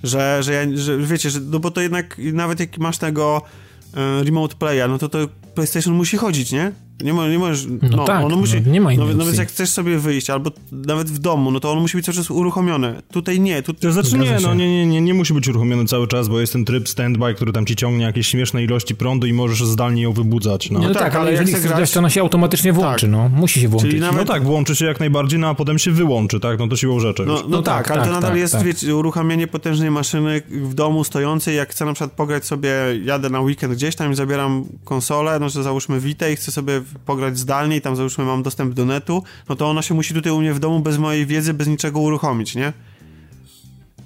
[0.02, 3.42] Że, że, ja, że wiecie, że, no bo to jednak nawet jak masz tego
[3.94, 5.18] e, remote playa, no to to
[5.54, 6.72] PlayStation musi chodzić, nie?
[7.04, 7.66] Nie, mo, nie możesz.
[7.66, 9.98] No, no tak, ono musi, no, nie ma innej no, no więc jak chcesz sobie
[9.98, 13.02] wyjść, albo nawet w domu, no to ono musi być cały czas uruchomione.
[13.12, 13.62] Tutaj nie.
[13.62, 13.74] Tu...
[13.74, 16.52] To znaczy nie, no nie, nie, nie, nie musi być uruchomiony cały czas, bo jest
[16.52, 20.12] ten tryb standby, który tam ci ciągnie jakieś śmieszne ilości prądu i możesz zdalnie ją
[20.12, 20.70] wybudzać.
[20.70, 23.10] No, no, no tak, tak, ale jeżeli chcesz grać, to ona się automatycznie włączy, tak.
[23.10, 23.28] no.
[23.28, 24.00] Musi się włączyć.
[24.00, 24.18] Nawet...
[24.18, 26.58] No tak, włączy się jak najbardziej, no a potem się wyłączy, tak?
[26.58, 27.24] No to siłą rzeczy.
[27.26, 30.42] No, no, no tak, tak, ale to tak, nadal tak, jest, wiecie, uruchamianie potężnej maszyny
[30.48, 32.70] w domu stojącej, jak chcę na przykład pograć sobie,
[33.04, 36.80] jadę na weekend gdzieś tam i zabieram konsolę, no że załóżmy Vita i chcę sobie
[37.06, 40.32] pograć zdalnie i tam załóżmy mam dostęp do netu, no to ona się musi tutaj
[40.32, 42.72] u mnie w domu bez mojej wiedzy, bez niczego uruchomić, nie?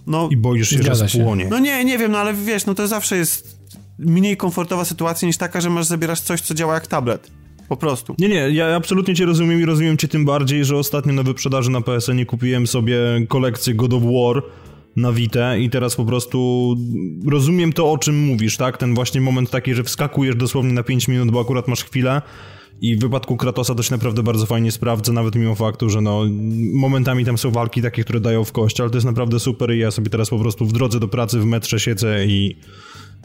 [0.06, 1.46] No, I boisz się, że spłonie.
[1.50, 3.58] No nie, nie wiem, no ale wiesz, no to zawsze jest
[3.98, 7.30] mniej komfortowa sytuacja niż taka, że masz zabierasz coś, co działa jak tablet.
[7.68, 8.14] Po prostu.
[8.18, 11.70] Nie, nie, ja absolutnie cię rozumiem i rozumiem cię tym bardziej, że ostatnio na wyprzedaży
[11.70, 14.42] na PSN kupiłem sobie kolekcję God of War
[14.96, 16.76] na Vita i teraz po prostu
[17.26, 18.78] rozumiem to, o czym mówisz, tak?
[18.78, 22.22] Ten właśnie moment taki, że wskakujesz dosłownie na 5 minut, bo akurat masz chwilę
[22.82, 26.22] i w wypadku Kratosa to się naprawdę bardzo fajnie sprawdza, nawet mimo faktu, że no
[26.72, 29.78] momentami tam są walki takie, które dają w kość, ale to jest naprawdę super i
[29.78, 32.56] ja sobie teraz po prostu w drodze do pracy w metrze siedzę i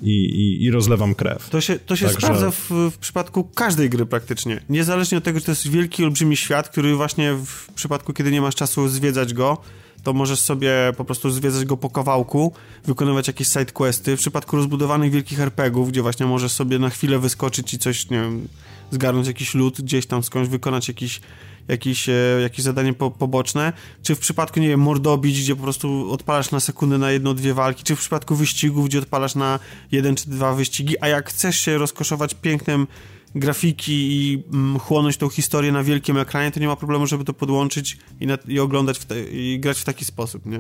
[0.02, 1.50] i, i, rozlewam krew.
[1.50, 2.22] To się, to się Także...
[2.22, 4.62] sprawdza w, w, przypadku każdej gry praktycznie.
[4.70, 8.42] Niezależnie od tego, czy to jest wielki, olbrzymi świat, który właśnie w przypadku, kiedy nie
[8.42, 9.58] masz czasu zwiedzać go,
[10.04, 12.54] to możesz sobie po prostu zwiedzać go po kawałku,
[12.86, 14.18] wykonywać jakieś side questy.
[14.18, 18.22] W przypadku rozbudowanych wielkich RPGów, gdzie właśnie możesz sobie na chwilę wyskoczyć i coś, nie
[18.22, 18.48] wiem,
[18.92, 21.22] zgarnąć jakiś lód gdzieś tam skądś, wykonać jakiś
[21.68, 23.74] jakieś, e, jakieś zadanie po, poboczne,
[24.04, 27.54] czy w przypadku, nie wiem, mordobić, gdzie po prostu odpalasz na sekundę na jedną, dwie
[27.54, 29.60] walki, czy w przypadku wyścigów, gdzie odpalasz na
[29.92, 32.88] jeden czy dwa wyścigi, a jak chcesz się rozkoszować pięknem
[33.36, 37.34] grafiki i mm, chłonąć tą historię na wielkim ekranie, to nie ma problemu, żeby to
[37.34, 40.60] podłączyć i, na, i oglądać te, i grać w taki sposób, nie?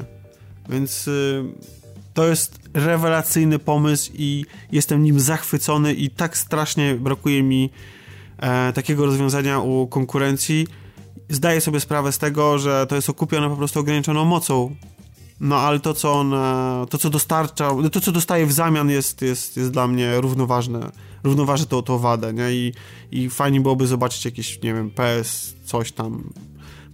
[0.69, 1.43] Więc y,
[2.13, 7.69] to jest rewelacyjny pomysł i jestem nim zachwycony i tak strasznie brakuje mi
[8.37, 10.67] e, takiego rozwiązania u konkurencji.
[11.29, 14.75] Zdaję sobie sprawę z tego, że to jest okupione po prostu ograniczoną mocą.
[15.39, 19.21] No ale to, co on, e, to co dostarcza, to co dostaje w zamian jest,
[19.21, 20.91] jest, jest dla mnie równoważne.
[21.23, 22.51] Równoważy to, to wadę, nie?
[22.51, 22.73] I,
[23.11, 26.33] I fajnie byłoby zobaczyć jakieś, nie wiem, PS, coś tam,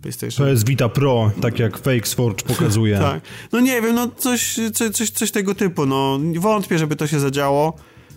[0.03, 0.47] PlayStation.
[0.47, 2.97] PS Vita Pro, tak jak Fakesforge pokazuje.
[3.11, 3.21] tak.
[3.51, 4.59] No nie wiem, no coś,
[4.93, 7.73] coś, coś tego typu, no wątpię, żeby to się zadziało.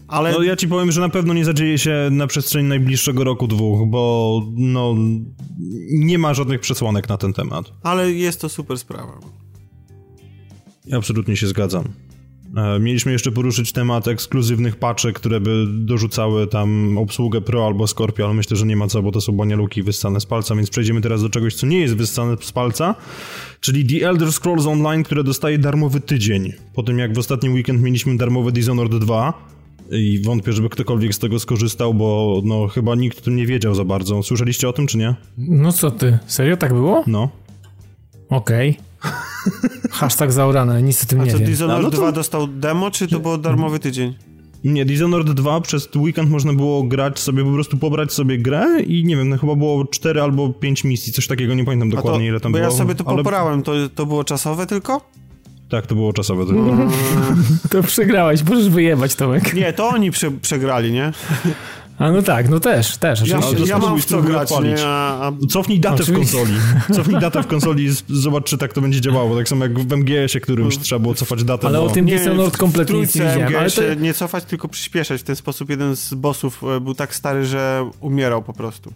[0.08, 0.32] Ale...
[0.32, 3.88] No ja ci powiem, że na pewno nie zadzieje się na przestrzeni najbliższego roku, dwóch,
[3.88, 4.94] bo no
[5.90, 7.72] nie ma żadnych przesłanek na ten temat.
[7.82, 9.18] Ale jest to super sprawa.
[10.92, 11.84] Absolutnie się zgadzam.
[12.56, 18.24] E, mieliśmy jeszcze poruszyć temat ekskluzywnych paczek, które by dorzucały tam obsługę Pro albo Scorpio,
[18.24, 21.00] ale myślę, że nie ma co, bo to są banialuki wyssane z palca, więc przejdziemy
[21.00, 22.94] teraz do czegoś, co nie jest wyssane z palca,
[23.60, 26.52] czyli The Elder Scrolls Online, które dostaje darmowy tydzień.
[26.74, 29.55] Po tym jak w ostatni weekend mieliśmy darmowe Dishonored 2,
[29.90, 33.75] i wątpię, żeby ktokolwiek z tego skorzystał, bo no chyba nikt o tym nie wiedział
[33.75, 34.22] za bardzo.
[34.22, 35.14] Słyszeliście o tym, czy nie?
[35.38, 37.05] No co ty, serio tak było?
[37.07, 37.29] No.
[38.29, 38.70] Okej.
[38.70, 38.87] Okay.
[39.90, 41.46] Hashtag zaorane, nic o tym A nie co, wiem.
[41.46, 41.96] Dishonored no to...
[41.96, 44.14] 2 dostał demo, czy to było darmowy tydzień?
[44.64, 49.05] Nie, Dishonored 2 przez weekend można było grać sobie, po prostu pobrać sobie grę i
[49.05, 52.25] nie wiem, no chyba było 4 albo 5 misji, coś takiego, nie pamiętam dokładnie to,
[52.25, 52.68] ile tam bo było.
[52.68, 53.16] Bo ja sobie to ale...
[53.16, 55.01] pobrałem, to, to było czasowe tylko?
[55.68, 56.70] Tak, to było czasowe tylko.
[56.70, 56.90] Mm.
[57.70, 59.55] to przegrałeś, możesz wyjebać Tomek.
[59.55, 61.12] Nie, to oni prze, przegrali, nie?
[61.98, 63.29] A no tak, no też, też.
[63.29, 64.76] Ja, ja mam w co grać, nie?
[64.87, 65.33] A...
[65.50, 66.37] Cofnij datę Oczywiście.
[66.37, 66.61] w konsoli.
[66.92, 69.37] Cofnij datę w konsoli i zobacz, czy tak to będzie działało.
[69.37, 71.66] Tak samo jak w MGS-ie którymś trzeba było cofać datę.
[71.66, 71.85] Ale bo...
[71.85, 73.57] o tym Dishonored kompletnie nic nie wiedziałem.
[73.57, 73.94] Ale to...
[73.94, 75.20] nie cofać, tylko przyspieszać.
[75.20, 78.92] W ten sposób jeden z bossów e, był tak stary, że umierał po prostu.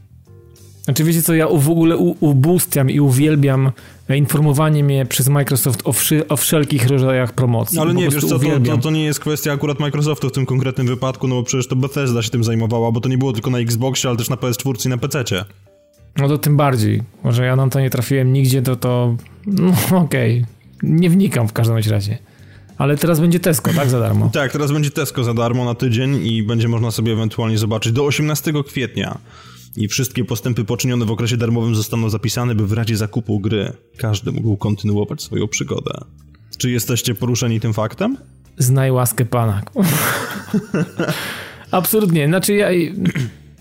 [0.90, 3.72] Znaczy wiecie co, ja w ogóle ubóstwiam i uwielbiam
[4.08, 7.76] informowanie mnie przez Microsoft o, wszy, o wszelkich rodzajach promocji.
[7.76, 10.46] No ale nie, wiesz co, to, to, to, nie jest kwestia akurat Microsoftu w tym
[10.46, 13.50] konkretnym wypadku, no bo przecież to Bethesda się tym zajmowała, bo to nie było tylko
[13.50, 15.44] na Xboxie, ale też na PS4 i na PC-cie.
[16.16, 17.02] No to tym bardziej.
[17.24, 19.16] Może ja na to nie trafiłem nigdzie, to to...
[19.46, 19.72] No
[20.04, 20.44] okej.
[20.78, 20.90] Okay.
[20.90, 22.18] Nie wnikam w każdym razie.
[22.78, 23.90] Ale teraz będzie Tesco, tak?
[23.90, 24.30] Za darmo.
[24.32, 28.04] tak, teraz będzie Tesco za darmo na tydzień i będzie można sobie ewentualnie zobaczyć do
[28.04, 29.18] 18 kwietnia
[29.76, 34.32] i wszystkie postępy poczynione w okresie darmowym zostaną zapisane, by w razie zakupu gry każdy
[34.32, 35.90] mógł kontynuować swoją przygodę.
[36.58, 38.16] Czy jesteście poruszeni tym faktem?
[38.58, 39.62] Znaj łaskę pana.
[41.70, 42.26] Absolutnie.
[42.26, 42.68] Znaczy ja...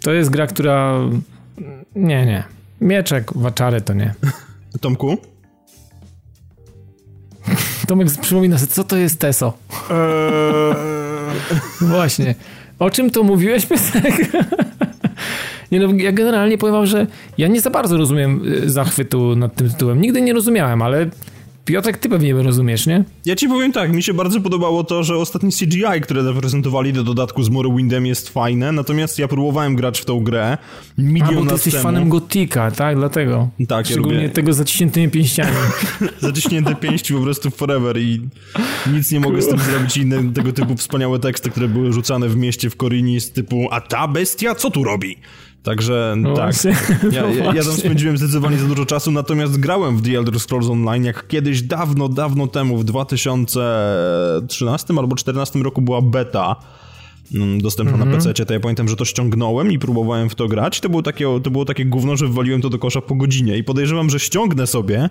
[0.02, 1.00] To jest gra, która...
[1.96, 2.44] Nie, nie.
[2.82, 4.14] Mieczek, waczary to nie.
[4.82, 5.18] Tomku?
[7.88, 9.54] Tomek przypomina sobie, co to jest Teso?
[9.92, 10.76] Eee...
[11.82, 12.36] Właśnie.
[12.80, 14.32] O czym to mówiłeś, Piotrek?
[15.72, 19.56] Nie no, ja generalnie powiem wam, że ja nie za bardzo rozumiem y, zachwytu nad
[19.56, 20.02] tym tytułem.
[20.02, 21.10] Nigdy nie rozumiałem, ale
[21.66, 23.04] Piotrek, ty pewnie rozumiesz, nie?
[23.26, 27.04] Ja ci powiem tak, mi się bardzo podobało to, że ostatni CGI, które zaprezentowali do
[27.04, 30.58] dodatku z Morrowindem jest fajne, natomiast ja próbowałem grać w tą grę
[30.98, 31.84] milion A, bo ty jesteś temu.
[31.84, 32.96] fanem Gotika, tak?
[32.96, 33.50] Dlatego.
[33.68, 35.52] Tak, Szczególnie ja tego zaciśniętymi pięściami.
[36.20, 38.22] Zaciśnięte pięści po prostu forever i
[38.94, 39.98] nic nie mogę z tym zrobić.
[39.98, 43.82] Inne tego typu wspaniałe teksty, które były rzucane w mieście w Korini z typu a
[43.82, 45.18] ta bestia co tu robi?
[45.64, 46.56] Także no tak,
[47.12, 50.70] ja, ja, ja, tam spędziłem zdecydowanie za dużo czasu, natomiast grałem w The Elder Scrolls
[50.70, 56.56] Online, jak kiedyś dawno, dawno temu, w 2013 albo 2014 roku była beta
[57.36, 58.10] mm, dostępna mm -hmm.
[58.10, 58.34] na mhm.
[58.34, 60.80] PC, to ja pamiętam, że to ściągnąłem i próbowałem w to grać.
[60.80, 63.64] To było takie, to było takie gówno, że wywaliłem to do kosza po godzinie i
[63.64, 65.10] podejrzewam, że ściągnę sobie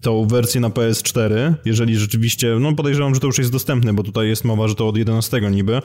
[0.00, 4.28] tą wersję na PS4, jeżeli rzeczywiście, no podejrzewam, że to już jest dostępne, bo tutaj
[4.28, 5.82] jest mowa, że to od 11 niby,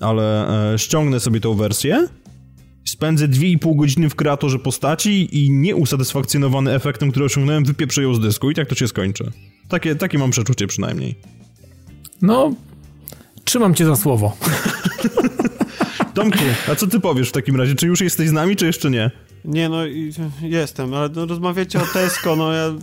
[0.00, 2.08] ale e, ściągnę sobie tą wersję,
[2.88, 8.50] spędzę 2,5 godziny w kreatorze postaci i nieusatysfakcjonowany efektem, który osiągnąłem, wypieprzę ją z dysku
[8.50, 9.30] i tak to się skończy.
[9.68, 11.14] Takie, takie mam przeczucie przynajmniej.
[12.22, 12.54] No,
[13.44, 14.36] trzymam cię za słowo.
[16.14, 17.74] Tomku, a co ty powiesz w takim razie?
[17.74, 19.10] Czy już jesteś z nami, czy jeszcze nie?
[19.44, 19.78] Nie, no
[20.42, 22.74] jestem, ale no, rozmawiacie o Tesco, no ja...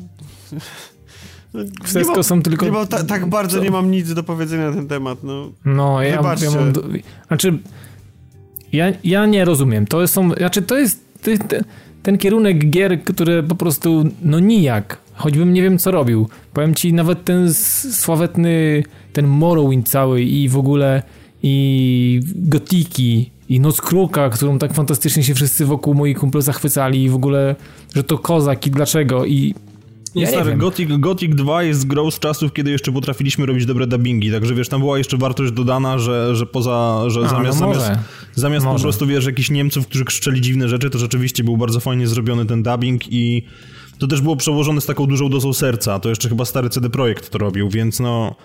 [1.83, 2.65] W Tesco mam, są tylko...
[2.65, 3.63] Nie mam, ta, tak bardzo co?
[3.63, 5.51] nie mam nic do powiedzenia na ten temat, no.
[5.65, 6.71] No, ja, ja mam...
[6.71, 6.83] Do...
[7.27, 7.59] Znaczy,
[8.73, 9.87] ja, ja nie rozumiem.
[9.87, 10.31] To są...
[10.31, 11.05] Znaczy, to jest...
[12.03, 14.97] ten kierunek gier, które po prostu, no nijak.
[15.13, 16.29] Choćbym nie wiem, co robił.
[16.53, 18.83] Powiem ci, nawet ten sławetny,
[19.13, 21.03] ten Morrowind cały i w ogóle
[21.43, 27.09] i Gotiki i Noc Kruka, którą tak fantastycznie się wszyscy wokół moi kumple zachwycali i
[27.09, 27.55] w ogóle,
[27.95, 29.55] że to kozak i dlaczego i
[30.15, 34.31] ja stary, Gothic, Gothic 2 jest grą z czasów, kiedy jeszcze potrafiliśmy robić dobre dubbingi,
[34.31, 38.01] także wiesz, tam była jeszcze wartość dodana, że, że poza, że A, zamiast, no zamiast,
[38.35, 42.07] zamiast po prostu, wiesz, jakichś Niemców, którzy krzyczeli dziwne rzeczy, to rzeczywiście był bardzo fajnie
[42.07, 43.43] zrobiony ten dubbing i
[43.97, 47.29] to też było przełożone z taką dużą dozą serca, to jeszcze chyba stary CD Projekt
[47.29, 48.35] to robił, więc no...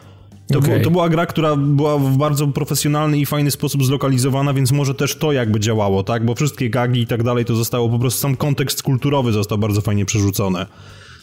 [0.52, 0.81] To, okay.
[0.81, 5.16] to, była gra, która była w bardzo profesjonalny i fajny sposób zlokalizowana, więc może też
[5.16, 6.24] to jakby działało, tak?
[6.24, 9.81] Bo wszystkie gagi i tak dalej to zostało po prostu sam kontekst kulturowy został bardzo
[9.81, 10.66] fajnie przerzucony.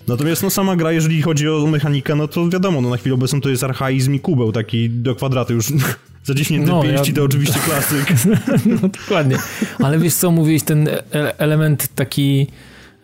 [0.08, 3.41] Natomiast no sama gra, jeżeli chodzi o mechanikę, no to wiadomo, no na chwilę obecną
[3.41, 5.74] to jest archaizm i kubeł taki do kwadratu już
[6.24, 7.15] zaciśnięty no, pięści ja...
[7.15, 8.13] to oczywiście klasyk.
[8.82, 9.38] no dokładnie.
[9.80, 12.48] Ale wiesz co, mówiłeś ten e, element taki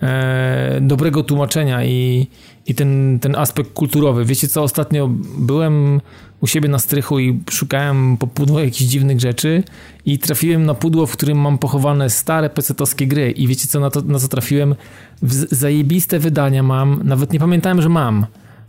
[0.01, 2.27] e, dobrego tłumaczenia i,
[2.67, 4.25] i ten, ten aspekt kulturowy.
[4.25, 6.01] Wiecie co, ostatnio byłem
[6.41, 9.63] u siebie na strychu i szukałem po pudło jakichś dziwnych rzeczy
[10.05, 13.89] i trafiłem na pudło, w którym mam pochowane stare pecetowskie gry i wiecie co, na,
[13.89, 14.75] to, na co trafiłem?
[15.21, 18.25] W zajebiste wydania mam, nawet nie pamiętałem, że mam.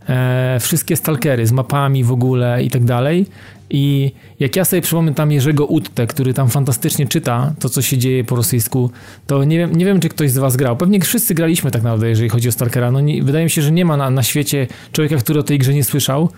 [0.09, 3.25] E, wszystkie stalkery z mapami w ogóle i tak dalej.
[3.69, 8.23] I jak ja sobie przypominam Jerzego Uttę, który tam fantastycznie czyta to, co się dzieje
[8.23, 8.91] po rosyjsku,
[9.27, 10.77] to nie wiem, nie wiem czy ktoś z was grał.
[10.77, 12.91] Pewnie wszyscy graliśmy tak naprawdę, jeżeli chodzi o Stalkera.
[12.91, 15.59] No nie, wydaje mi się, że nie ma na, na świecie człowieka, który o tej
[15.59, 16.29] grze nie słyszał.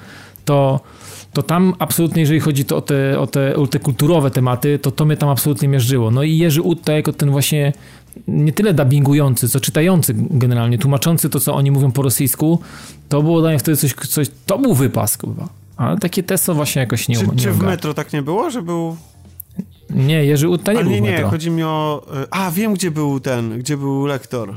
[0.45, 0.79] To
[1.36, 4.91] to tam absolutnie, jeżeli chodzi to o, te, o, te, o te kulturowe tematy, to
[4.91, 6.12] to mnie tam absolutnie mierzyło.
[6.12, 7.73] No i Jerzy Utta jako ten właśnie
[8.27, 12.60] nie tyle dubbingujący, co czytający generalnie, tłumaczący to, co oni mówią po rosyjsku,
[13.10, 15.49] to było dla mnie wtedy coś, coś to był wypas chyba.
[15.77, 18.62] Ale takie testo właśnie jakoś nie Czy, nie czy w metro tak nie było, że
[18.62, 18.97] był...
[19.89, 22.05] Nie, Jerzy Utta nie Ale był nie, nie, chodzi mi o...
[22.15, 24.55] E, a, wiem, gdzie był ten, gdzie był lektor.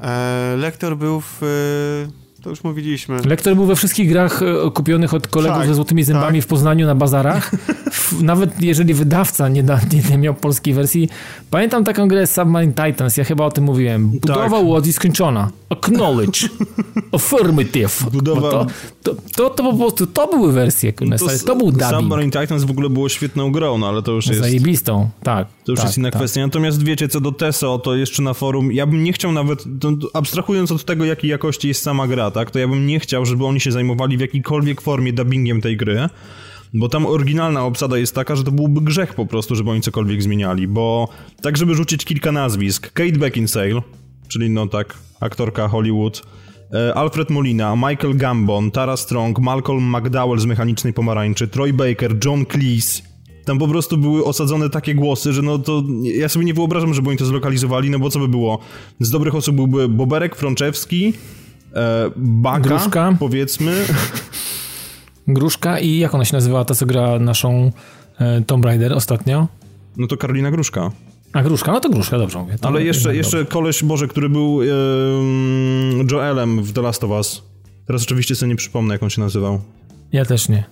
[0.00, 3.16] E, lektor był w e, to już mówiliśmy.
[3.24, 6.46] Lektor był we wszystkich grach e, kupionych od kolegów tak, ze złotymi zębami tak.
[6.46, 7.50] w Poznaniu na bazarach.
[8.22, 11.08] Nawet jeżeli wydawca nie, da, nie, nie, miał polskiej wersji.
[11.50, 14.08] Pamiętam taką grę Submarine Titans, ja chyba o tym mówiłem.
[14.08, 14.66] Budowa tak.
[14.66, 15.50] łodzi skończona.
[15.68, 16.48] Acknowledge.
[17.12, 18.06] Affirmative.
[18.12, 18.40] Budowa...
[18.40, 18.66] No to,
[19.02, 21.04] to, to, to, po prostu, to były wersje, to,
[21.46, 21.90] to był dubbing.
[21.90, 24.40] Submarine Titans w ogóle było świetną grą, no ale to już jest...
[24.40, 25.48] Zajebistą, tak.
[25.64, 26.20] To już tak, jest inna tak.
[26.20, 26.40] kwestia.
[26.40, 29.64] Natomiast wiecie, co do TESO, to jeszcze na forum, ja bym nie chciał nawet,
[30.14, 33.46] abstrahując od tego, jakiej jakości jest sama gra, tak, to ja bym nie chciał, żeby
[33.46, 36.08] oni się zajmowali w jakiejkolwiek formie dubbingiem tej gry,
[36.74, 40.22] bo tam oryginalna obsada jest taka, że to byłby grzech po prostu, żeby oni cokolwiek
[40.22, 41.08] zmieniali, bo
[41.42, 43.82] tak, żeby rzucić kilka nazwisk, Kate Beckinsale,
[44.28, 46.22] czyli no tak, aktorka Hollywood,
[46.72, 52.46] e, Alfred Molina, Michael Gambon, Tara Strong, Malcolm McDowell z Mechanicznej Pomarańczy, Troy Baker, John
[52.46, 53.02] Cleese,
[53.46, 57.08] tam po prostu były osadzone takie głosy, że no to ja sobie nie wyobrażam, żeby
[57.08, 58.58] oni to zlokalizowali, no bo co by było?
[59.00, 61.12] Z dobrych osób byłby Boberek, Frączewski,
[61.74, 63.16] e, Baka, Gruszka.
[63.18, 63.84] powiedzmy.
[65.28, 67.72] Gruszka i jak ona się nazywała, ta co gra naszą
[68.18, 69.48] e, Tomb Raider ostatnio?
[69.96, 70.90] No to Karolina Gruszka.
[71.36, 71.72] A Gruszka?
[71.72, 72.56] No to Gruszka, dobrze mówię.
[72.62, 74.66] Ale jeszcze, jeszcze koleś, Boże, który był e,
[76.12, 77.42] Joelem w The Last of Us.
[77.86, 79.60] Teraz oczywiście sobie nie przypomnę, jak on się nazywał.
[80.12, 80.64] Ja też nie.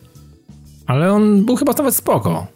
[0.87, 2.47] Ale on był chyba nawet spoko.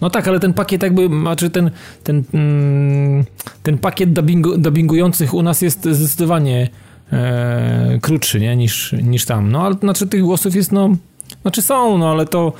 [0.00, 1.70] No tak, ale ten pakiet jakby, znaczy ten,
[2.04, 3.24] ten, mm,
[3.62, 6.68] ten pakiet dubbingu, dubbingujących u nas jest zdecydowanie
[7.12, 9.52] e, krótszy, nie, niż, niż tam.
[9.52, 10.96] No ale znaczy tych głosów jest, no,
[11.42, 12.52] znaczy są, no ale to,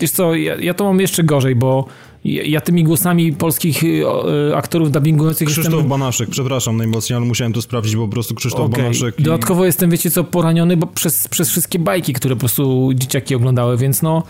[0.00, 1.86] wiesz co, ja, ja to mam jeszcze gorzej, bo
[2.26, 5.88] ja, tymi głosami polskich e, aktorów dubbingujących Krzysztof jestem...
[5.88, 8.82] Banaszek, przepraszam najmocniej, ale musiałem to sprawdzić, bo po prostu Krzysztof okay.
[8.82, 9.20] Banaszek.
[9.20, 9.22] I...
[9.22, 13.76] Dodatkowo jestem, wiecie co, poraniony, bo przez, przez wszystkie bajki, które po prostu dzieciaki oglądały,
[13.76, 14.22] więc no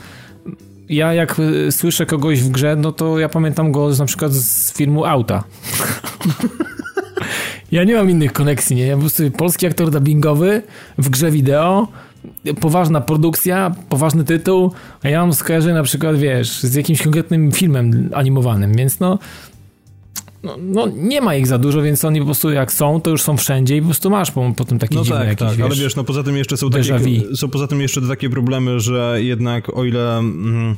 [0.89, 4.73] ja jak y, słyszę kogoś w grze, no to ja pamiętam go na przykład z
[4.77, 5.45] filmu Auta.
[7.73, 8.87] ja nie mam innych koneksji, nie?
[8.87, 10.63] Ja po prostu polski aktor dubbingowy
[10.99, 11.89] w grze wideo
[12.61, 14.73] poważna produkcja, poważny tytuł,
[15.03, 19.19] a ja mam skojarzenie na przykład, wiesz, z jakimś konkretnym filmem animowanym, więc no,
[20.43, 23.23] no, no, nie ma ich za dużo, więc oni po prostu jak są, to już
[23.23, 25.67] są wszędzie i po prostu masz po, potem taki no dziwny tak, jakiś, tak, wiesz,
[25.67, 27.01] ale wiesz, no poza tym jeszcze są takie,
[27.35, 30.19] są poza tym jeszcze takie problemy, że jednak o ile...
[30.19, 30.77] Mm,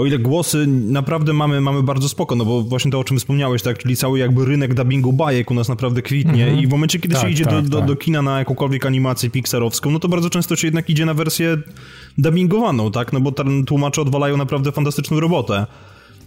[0.00, 3.62] o ile głosy naprawdę mamy, mamy bardzo spoko, no bo właśnie to, o czym wspomniałeś,
[3.62, 6.62] tak, czyli cały jakby rynek dubbingu bajek u nas naprawdę kwitnie mm -hmm.
[6.62, 7.86] i w momencie, kiedy tak, się idzie tak, do, do, tak.
[7.86, 11.58] do, kina na jakąkolwiek animację pixarowską, no to bardzo często się jednak idzie na wersję
[12.18, 13.32] dubbingowaną, tak, no bo
[13.66, 15.66] tłumacze odwalają naprawdę fantastyczną robotę.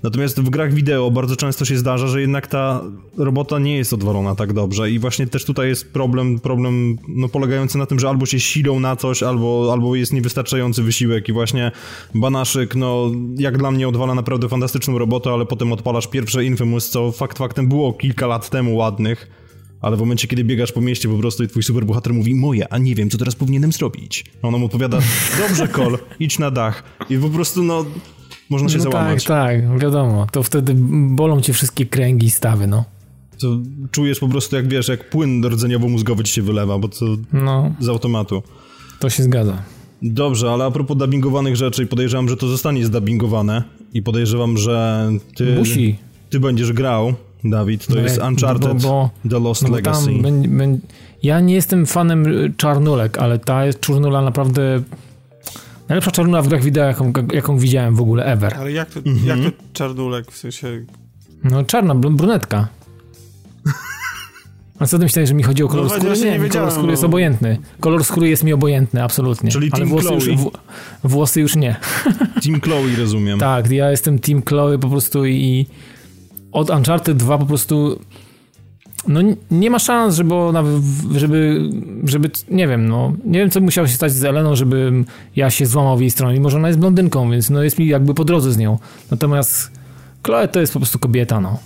[0.04, 2.82] Natomiast w grach wideo bardzo często się zdarza, że jednak ta
[3.18, 7.78] robota nie jest odwalona tak dobrze i właśnie też tutaj jest problem, problem no, polegający
[7.78, 11.72] na tym, że albo się silą na coś, albo, albo jest niewystarczający wysiłek i właśnie
[12.16, 17.12] Banaszyk, no jak dla mnie odwala naprawdę fantastyczną robotę, ale potem odpalasz pierwsze Infamous, co
[17.12, 19.28] fakt faktem było kilka lat temu ładnych,
[19.82, 22.78] ale w momencie, kiedy biegasz po mieście po prostu i twój superbohater mówi moje, a
[22.78, 24.26] nie wiem, co teraz powinienem zrobić.
[24.41, 24.99] A ona mu odpowiada,
[25.47, 26.84] dobrze, Kol, idź na dach.
[27.10, 27.86] I po prostu, no,
[28.54, 29.24] można się no załamać.
[29.24, 30.28] Tak, tak, wiadomo.
[30.32, 30.74] To wtedy
[31.10, 32.86] bolą cię wszystkie kręgi i stawy, no.
[33.39, 33.47] To
[33.91, 37.89] czujesz po prostu, jak wiesz, jak płyn rdzeniowo-mózgowy ci się wylewa, bo to no, z
[37.89, 38.43] automatu.
[38.99, 39.58] To się zgadza.
[40.01, 45.56] Dobrze, ale a propos dubbingowanych rzeczy, podejrzewam, że to zostanie zdubbingowane i podejrzewam, że ty,
[45.56, 45.97] Musi.
[46.30, 50.12] ty będziesz grał, Dawid, to no jest Uncharted, bo, bo, The Lost no Legacy.
[51.24, 52.26] ja nie jestem fanem
[52.58, 54.84] czarnulek, ale ta jest czarnula naprawdę
[55.89, 58.53] Najlepsza czarnula w grach wideo, jaką, jaką widziałem w ogóle ever.
[58.53, 59.27] Ale jak to, mhm.
[59.27, 60.86] jak to czarnulek, w sensie...
[61.43, 62.67] No czarna, brunetka.
[64.79, 66.17] A co ty myślałeś, że mi chodzi o kolor no, skóry?
[66.17, 66.91] Nie, nie kolor skóry no.
[66.91, 67.57] jest obojętny.
[67.79, 69.51] Kolor skóry jest mi obojętny, absolutnie.
[69.51, 70.15] Czyli Ale włosy Chloe.
[70.15, 70.51] już, w,
[71.03, 71.75] włosy już nie.
[72.43, 73.39] Team Chloe, rozumiem.
[73.39, 75.65] tak, ja jestem Team Chloe po prostu i
[76.51, 77.99] od Uncharted 2 po prostu
[79.08, 80.64] no nie ma szans, żeby ona,
[81.16, 81.70] żeby,
[82.04, 84.91] żeby, nie wiem, no, nie wiem, co musiało się stać z Eleną, żeby
[85.36, 87.88] ja się złamał w jej stronie, mimo że ona jest blondynką, więc no jest mi
[87.88, 88.78] jakby po drodze z nią.
[89.12, 89.72] Natomiast
[90.26, 91.60] Chloe to jest po prostu kobieta, no.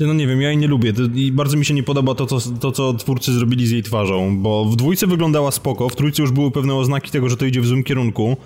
[0.00, 2.40] No nie wiem, ja jej nie lubię i bardzo mi się nie podoba to co,
[2.60, 6.32] to, co twórcy zrobili z jej twarzą, bo w dwójce wyglądała spoko, w trójce już
[6.32, 8.36] były pewne oznaki tego, że to idzie w złym kierunku,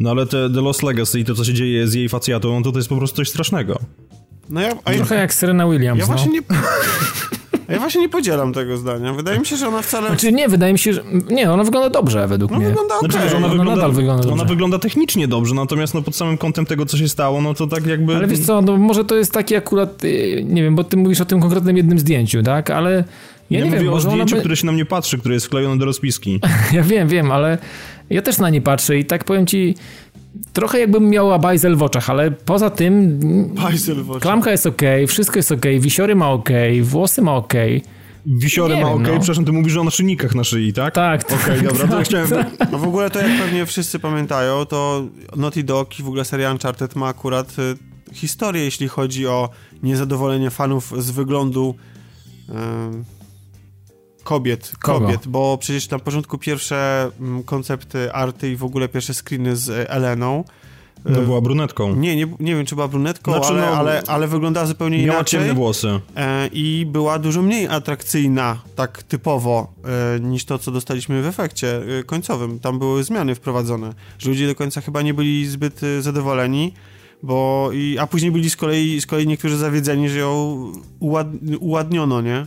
[0.00, 2.72] no ale te The Lost Legacy i to, co się dzieje z jej facjatą, to
[2.72, 3.78] to jest po prostu coś strasznego.
[4.48, 6.12] No ja, Trochę jak Serena Williams, Ja no.
[6.12, 6.40] właśnie nie...
[7.68, 9.12] Ja właśnie nie podzielam tego zdania.
[9.12, 10.08] Wydaje mi się, że ona wcale...
[10.08, 11.02] Znaczy nie, wydaje mi się, że...
[11.30, 12.66] Nie, ona wygląda dobrze według no, mnie.
[12.66, 13.10] Wygląda okay.
[13.10, 14.34] znaczy, że ona, ona wygląda, nadal wygląda dobrze.
[14.34, 17.66] Ona wygląda technicznie dobrze, natomiast no pod samym kątem tego, co się stało, no to
[17.66, 18.16] tak jakby...
[18.16, 21.20] Ale wiesz co, no może to jest taki akurat, y, nie wiem, bo ty mówisz
[21.20, 22.70] o tym konkretnym jednym zdjęciu, tak?
[22.70, 23.04] Ale...
[23.50, 24.40] Ja, ja nie mówię wiem, o zdjęciu, by...
[24.40, 26.40] które się na mnie patrzy, które jest wklejone do rozpiski.
[26.72, 27.58] ja wiem, wiem, ale
[28.10, 29.74] ja też na nie patrzę i tak powiem ci,
[30.52, 33.18] trochę jakbym miała bajzel w oczach, ale poza tym
[33.54, 34.22] bajzel w oczach.
[34.22, 36.48] klamka jest ok, wszystko jest ok, wisiory ma ok,
[36.82, 37.54] włosy ma ok.
[38.26, 39.18] Wisiory ma ok, no.
[39.18, 40.94] przepraszam, ty mówisz, że o naszyjnikach na szyi, tak?
[40.94, 41.24] Tak.
[41.24, 42.28] Okej, okay, dobra, to ja chciałem...
[42.72, 45.06] No w ogóle to jak pewnie wszyscy pamiętają, to
[45.36, 49.48] Naughty Dog i w ogóle seria Uncharted ma akurat y, historię, jeśli chodzi o
[49.82, 51.74] niezadowolenie fanów z wyglądu
[52.48, 52.52] y,
[54.24, 55.00] kobiet, Kogo?
[55.00, 59.90] kobiet, bo przecież na początku pierwsze mm, koncepty arty i w ogóle pierwsze screeny z
[59.90, 60.44] Eleną
[61.04, 61.96] no była brunetką.
[61.96, 65.18] Nie, nie, nie wiem, czy była brunetką, znaczy, ale, no, ale, ale wyglądała zupełnie miała
[65.18, 65.38] inaczej.
[65.38, 66.00] Miała ciemne włosy.
[66.16, 69.72] E, I była dużo mniej atrakcyjna, tak typowo,
[70.16, 72.60] e, niż to, co dostaliśmy w efekcie e, końcowym.
[72.60, 76.74] Tam były zmiany wprowadzone, że ludzie do końca chyba nie byli zbyt zadowoleni,
[77.22, 81.26] bo i, a później byli z kolei, z kolei niektórzy zawiedzeni, że ją uład,
[81.60, 82.46] uładniono, nie?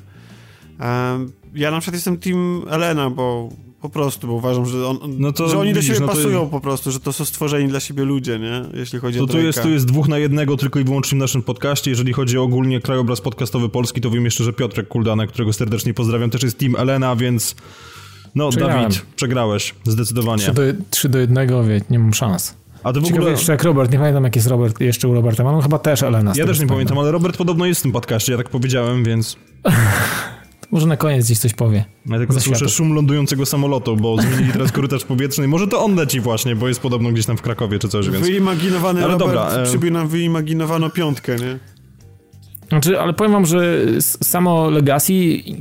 [1.56, 3.50] Ja na przykład jestem team Elena, bo
[3.82, 6.40] po prostu, bo uważam, że, on, no to, że oni widzisz, do siebie no pasują
[6.40, 6.52] jest...
[6.52, 8.62] po prostu, że to są stworzeni dla siebie ludzie, nie?
[8.74, 11.20] Jeśli chodzi to o tu jest, tu jest dwóch na jednego tylko i wyłącznie w
[11.20, 11.92] naszym podcaście.
[11.92, 15.94] Jeżeli chodzi o ogólnie krajobraz podcastowy Polski, to wiem jeszcze, że Piotrek Kuldana, którego serdecznie
[15.94, 17.56] pozdrawiam, też jest Team Elena, więc
[18.36, 18.84] no Przegrałem.
[18.84, 20.44] Dawid, przegrałeś, zdecydowanie.
[20.44, 22.56] 3 do, 3 do 1, wie, nie mam szans.
[22.84, 23.32] A to w ogóle...
[23.32, 26.34] jeszcze jak Robert, nie pamiętam jak jest Robert jeszcze u Roberta, mam chyba też Elena.
[26.36, 29.38] Ja też nie pamiętam, ale Robert podobno jest w tym podcaście, ja tak powiedziałem, więc...
[30.72, 31.86] Może na koniec gdzieś coś powie.
[32.06, 35.48] Ja tylko słyszę szum lądującego samolotu, bo zmienili teraz korytarz powietrzny.
[35.48, 38.26] Może to on leci właśnie, bo jest podobno gdzieś tam w Krakowie czy coś, więc...
[38.26, 41.60] Wyimaginowany ale Robert dobra, przybił nam wyimaginowano piątkę, nie?
[42.70, 45.14] Znaczy, ale powiem wam, że samo Legacy,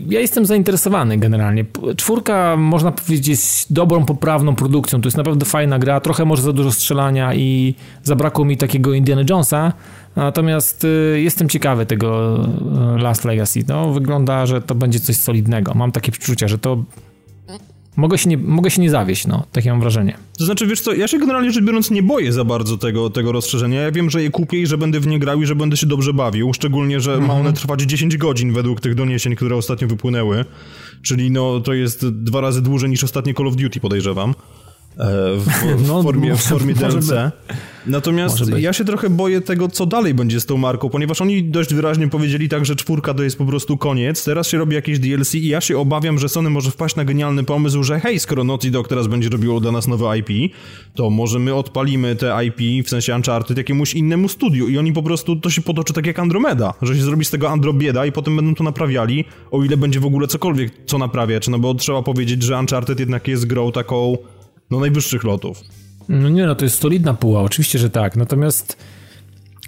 [0.09, 1.65] ja jestem zainteresowany generalnie.
[1.97, 5.01] Czwórka, można powiedzieć, jest dobrą, poprawną produkcją.
[5.01, 9.23] To jest naprawdę fajna gra, trochę może za dużo strzelania i zabrakło mi takiego Indiana
[9.31, 9.73] Jonesa,
[10.17, 12.39] natomiast y, jestem ciekawy tego
[12.97, 13.65] y, Last Legacy.
[13.69, 15.75] No, wygląda, że to będzie coś solidnego.
[15.75, 16.85] Mam takie przeczucia, że to
[17.97, 20.17] mogę się nie, mogę się nie zawieść, no, takie mam wrażenie.
[20.39, 23.33] To znaczy, wiesz co, ja się generalnie rzecz biorąc nie boję za bardzo tego, tego
[23.33, 23.81] rozszerzenia.
[23.81, 25.87] Ja wiem, że je kupię i że będę w nie grał i że będę się
[25.87, 27.29] dobrze bawił, szczególnie, że mhm.
[27.29, 30.45] ma one trwać 10 godzin według tych doniesień, które ostatnio wypłynęły,
[31.03, 34.35] czyli no to jest dwa razy dłużej niż ostatnie Call of Duty, podejrzewam.
[34.97, 37.13] W, w no, formie, w formie DLC.
[37.87, 41.75] Natomiast ja się trochę boję tego, co dalej będzie z tą marką, ponieważ oni dość
[41.75, 45.35] wyraźnie powiedzieli tak, że czwórka to jest po prostu koniec, teraz się robi jakieś DLC
[45.35, 48.71] i ja się obawiam, że Sony może wpaść na genialny pomysł, że hej, skoro Naughty
[48.71, 50.53] Dog teraz będzie robiło dla nas nowe IP,
[50.95, 54.69] to może my odpalimy te IP, w sensie Uncharted, jakiemuś innemu studiu.
[54.69, 57.51] I oni po prostu, to się potoczy tak jak Andromeda, że się zrobi z tego
[57.51, 61.59] Androbieda i potem będą to naprawiali, o ile będzie w ogóle cokolwiek co naprawiać, no
[61.59, 64.17] bo trzeba powiedzieć, że Uncharted jednak jest grą taką,
[64.71, 65.61] no najwyższych lotów.
[66.09, 68.17] No nie, no to jest solidna puła, oczywiście, że tak.
[68.17, 68.77] Natomiast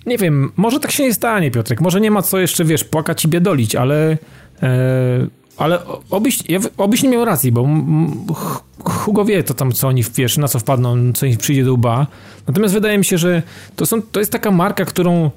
[0.07, 1.81] nie wiem, może tak się nie stanie, Piotrek.
[1.81, 4.19] Może nie ma co jeszcze, wiesz, płakać i biedolić, ale.
[4.63, 5.27] E,
[5.57, 5.79] ale
[6.11, 7.69] obyś, ja, obyś nie miał racji, bo
[8.85, 12.07] Hugo wie to tam, co oni, wiesz, na co wpadną, co im przyjdzie do łba.
[12.47, 13.43] Natomiast wydaje mi się, że
[13.77, 15.31] to, są, to jest taka marka, którą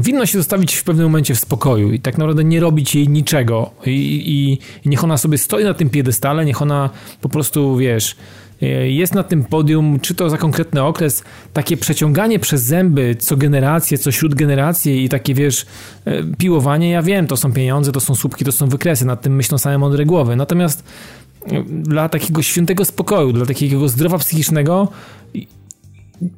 [0.00, 3.70] winno się zostawić w pewnym momencie w spokoju i tak naprawdę nie robić jej niczego.
[3.86, 4.52] I, i,
[4.86, 6.90] i niech ona sobie stoi na tym piedestale, niech ona
[7.20, 8.16] po prostu, wiesz,
[8.62, 13.36] E, jest na tym podium, czy to za konkretny okres, takie przeciąganie przez zęby co
[13.36, 15.66] generację, co śród generacji i takie, wiesz,
[16.04, 19.36] e, piłowanie, ja wiem, to są pieniądze, to są słupki, to są wykresy, nad tym
[19.36, 20.36] myślą same mądre głowy.
[20.36, 20.84] Natomiast
[21.46, 24.88] e, dla takiego świętego spokoju, dla takiego zdrowa psychicznego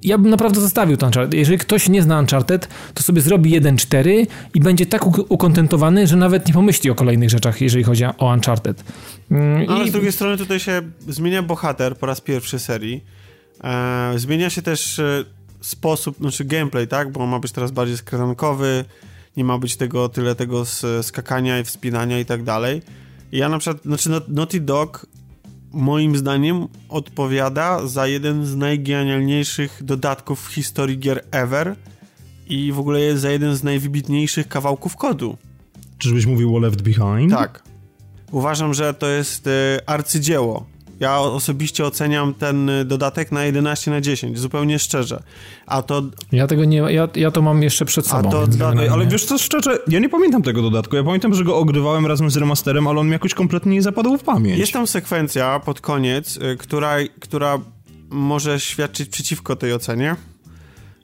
[0.03, 1.35] ja bym naprawdę zostawił ten Uncharted.
[1.35, 6.49] Jeżeli ktoś nie zna Uncharted, to sobie zrobi 1.4 i będzie tak ukontentowany, że nawet
[6.49, 8.85] nie pomyśli o kolejnych rzeczach, jeżeli chodzi o Uncharted.
[9.31, 9.89] Mm, Ale I...
[9.89, 13.05] z drugiej strony tutaj się zmienia bohater po raz pierwszy serii.
[13.65, 15.25] E, zmienia się też e,
[15.61, 17.13] sposób, znaczy gameplay, tak?
[17.13, 18.85] Bo ma być teraz bardziej skradankowy,
[19.37, 20.65] nie ma być tego tyle tego
[21.03, 22.83] skakania i wspinania i tak dalej.
[23.33, 25.07] Ja na przykład, znaczy Naughty Dog
[25.77, 31.77] moim zdaniem odpowiada za jeden z najgenialniejszych dodatków w historii gier ever
[32.49, 35.37] i w ogóle jest za jeden z najwybitniejszych kawałków kodu.
[35.99, 37.31] Czyżbyś mówił o Left Behind?
[37.31, 37.63] Tak.
[38.31, 39.51] Uważam, że to jest y,
[39.87, 40.67] arcydzieło
[41.01, 45.23] ja osobiście oceniam ten y, dodatek na 11 na 10, zupełnie szczerze.
[45.67, 46.03] A to...
[46.33, 46.79] Ja tego nie...
[46.79, 48.31] Ja, ja to mam jeszcze przed sobą.
[48.31, 50.97] To, da, ale wiesz co, szczerze, ja nie pamiętam tego dodatku.
[50.97, 54.19] Ja pamiętam, że go ogrywałem razem z remasterem, ale on mi jakoś kompletnie nie zapadł
[54.19, 54.59] w pamięć.
[54.59, 57.59] Jest tam sekwencja pod koniec, y, która, która
[58.11, 60.17] może świadczyć przeciwko tej ocenie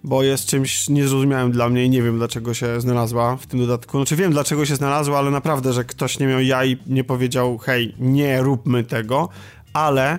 [0.04, 3.98] bo jest czymś niezrozumiałym dla mnie i nie wiem dlaczego się znalazła w tym dodatku.
[3.98, 7.58] Znaczy wiem dlaczego się znalazła, ale naprawdę, że ktoś nie miał ja i nie powiedział
[7.58, 9.28] hej, nie róbmy tego,
[9.72, 10.18] ale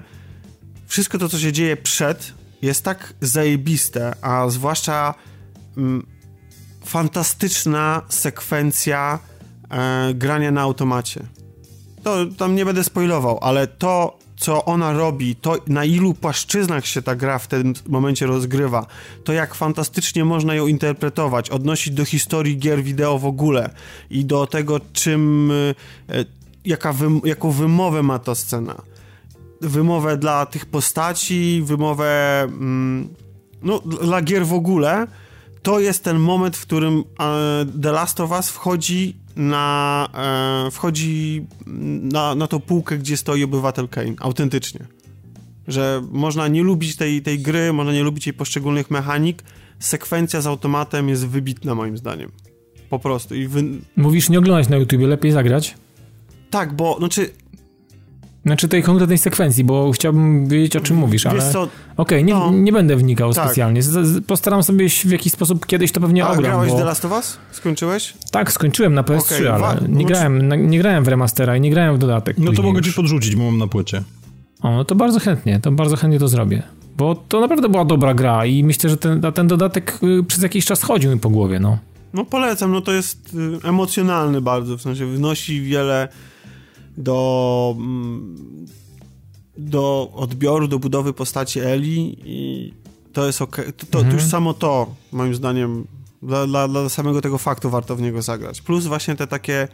[0.87, 5.13] wszystko to, co się dzieje przed, jest tak zajebiste, a zwłaszcza
[5.77, 6.05] mm,
[6.85, 9.19] fantastyczna sekwencja
[9.69, 11.23] e, grania na automacie.
[12.03, 17.01] To tam nie będę spoilował, ale to, co ona robi, to na ilu płaszczyznach się
[17.01, 18.85] ta gra w tym momencie rozgrywa,
[19.23, 23.69] to jak fantastycznie można ją interpretować, odnosić do historii gier wideo w ogóle
[24.09, 25.51] i do tego, czym,
[26.09, 26.25] e,
[26.65, 28.92] jaka wym, jaką wymowę ma ta scena
[29.63, 33.09] wymowę dla tych postaci, wymowę mm,
[33.63, 35.07] no, dla gier w ogóle,
[35.61, 40.07] to jest ten moment, w którym e, The Last of Us wchodzi na
[40.67, 41.45] e, wchodzi
[42.01, 44.85] na, na tą półkę, gdzie stoi obywatel Kane, autentycznie.
[45.67, 49.43] Że można nie lubić tej, tej gry, można nie lubić jej poszczególnych mechanik,
[49.79, 52.31] sekwencja z automatem jest wybitna moim zdaniem.
[52.89, 53.35] Po prostu.
[53.35, 53.63] I wy...
[53.95, 55.75] Mówisz nie oglądać na YouTubie, lepiej zagrać?
[56.49, 57.29] Tak, bo znaczy
[58.45, 61.49] znaczy tej konkretnej sekwencji, bo chciałbym wiedzieć o czym mówisz, ale...
[61.49, 62.51] Okej, okay, nie, no.
[62.51, 63.45] nie będę wnikał tak.
[63.45, 63.81] specjalnie.
[64.27, 66.43] Postaram sobie w jakiś sposób kiedyś to pewnie A, ogram.
[66.43, 66.77] grałeś bo...
[66.77, 67.37] The Last of Us?
[67.51, 68.13] Skończyłeś?
[68.31, 71.95] Tak, skończyłem na PS3, okay, ale nie, grałem, nie grałem w remastera i nie grałem
[71.95, 72.37] w dodatek.
[72.37, 74.03] No to mogę ci podrzucić, bo mam na płycie.
[74.61, 76.63] O, no to bardzo chętnie, to bardzo chętnie to zrobię.
[76.97, 80.65] Bo to naprawdę była dobra gra i myślę, że ten, ten dodatek y, przez jakiś
[80.65, 81.77] czas chodził mi po głowie, no.
[82.13, 83.33] No polecam, no to jest
[83.63, 86.07] y, emocjonalny bardzo, w sensie wnosi wiele
[86.97, 88.65] do, mm,
[89.57, 92.73] do odbioru, do budowy postaci Eli i
[93.13, 93.55] to jest ok.
[93.77, 94.15] To, to, mhm.
[94.15, 95.87] już samo to, moim zdaniem,
[96.21, 98.61] dla, dla, dla samego tego faktu warto w niego zagrać.
[98.61, 99.67] Plus właśnie te takie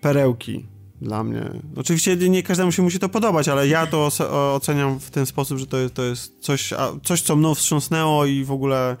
[0.00, 0.66] perełki
[1.02, 1.50] dla mnie.
[1.76, 4.08] Oczywiście nie każdemu się musi to podobać, ale ja to
[4.54, 8.44] oceniam w ten sposób, że to jest, to jest coś, coś, co mną wstrząsnęło i
[8.44, 8.96] w ogóle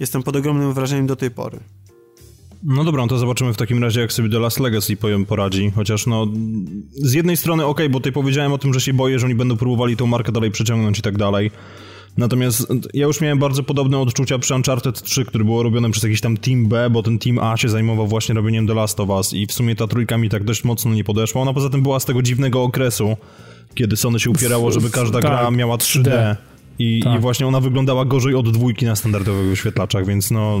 [0.00, 1.60] jestem pod ogromnym wrażeniem do tej pory.
[2.64, 4.96] No dobra, no to zobaczymy w takim razie, jak sobie The Last Legacy
[5.28, 5.72] poradzi.
[5.74, 6.26] Chociaż no,
[6.92, 9.56] z jednej strony ok, bo tutaj powiedziałem o tym, że się boję, że oni będą
[9.56, 11.50] próbowali tą markę dalej przeciągnąć i tak dalej.
[12.16, 16.20] Natomiast ja już miałem bardzo podobne odczucia przy Uncharted 3, który było robione przez jakiś
[16.20, 19.32] tam Team B, bo ten Team A się zajmował właśnie robieniem The Last of Us
[19.32, 21.42] i w sumie ta trójka mi tak dość mocno nie podeszła.
[21.42, 23.16] Ona poza tym była z tego dziwnego okresu,
[23.74, 26.36] kiedy Sony się upierało, żeby każda tak, gra miała 3D.
[26.78, 27.18] I, tak.
[27.18, 30.60] I właśnie ona wyglądała gorzej od dwójki na standardowych wyświetlaczach, więc no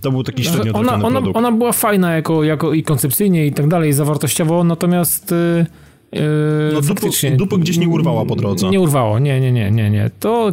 [0.00, 1.36] to był taki średnio ona, ona, produkt.
[1.36, 5.34] Ona była fajna jako, jako i koncepcyjnie i tak dalej, zawartościowo, natomiast
[6.12, 7.30] Yy, no faktycznie.
[7.30, 8.70] Dupy, dupy gdzieś nie urwała po drodze.
[8.70, 10.10] Nie urwało, nie, nie, nie, nie, nie.
[10.20, 10.52] To,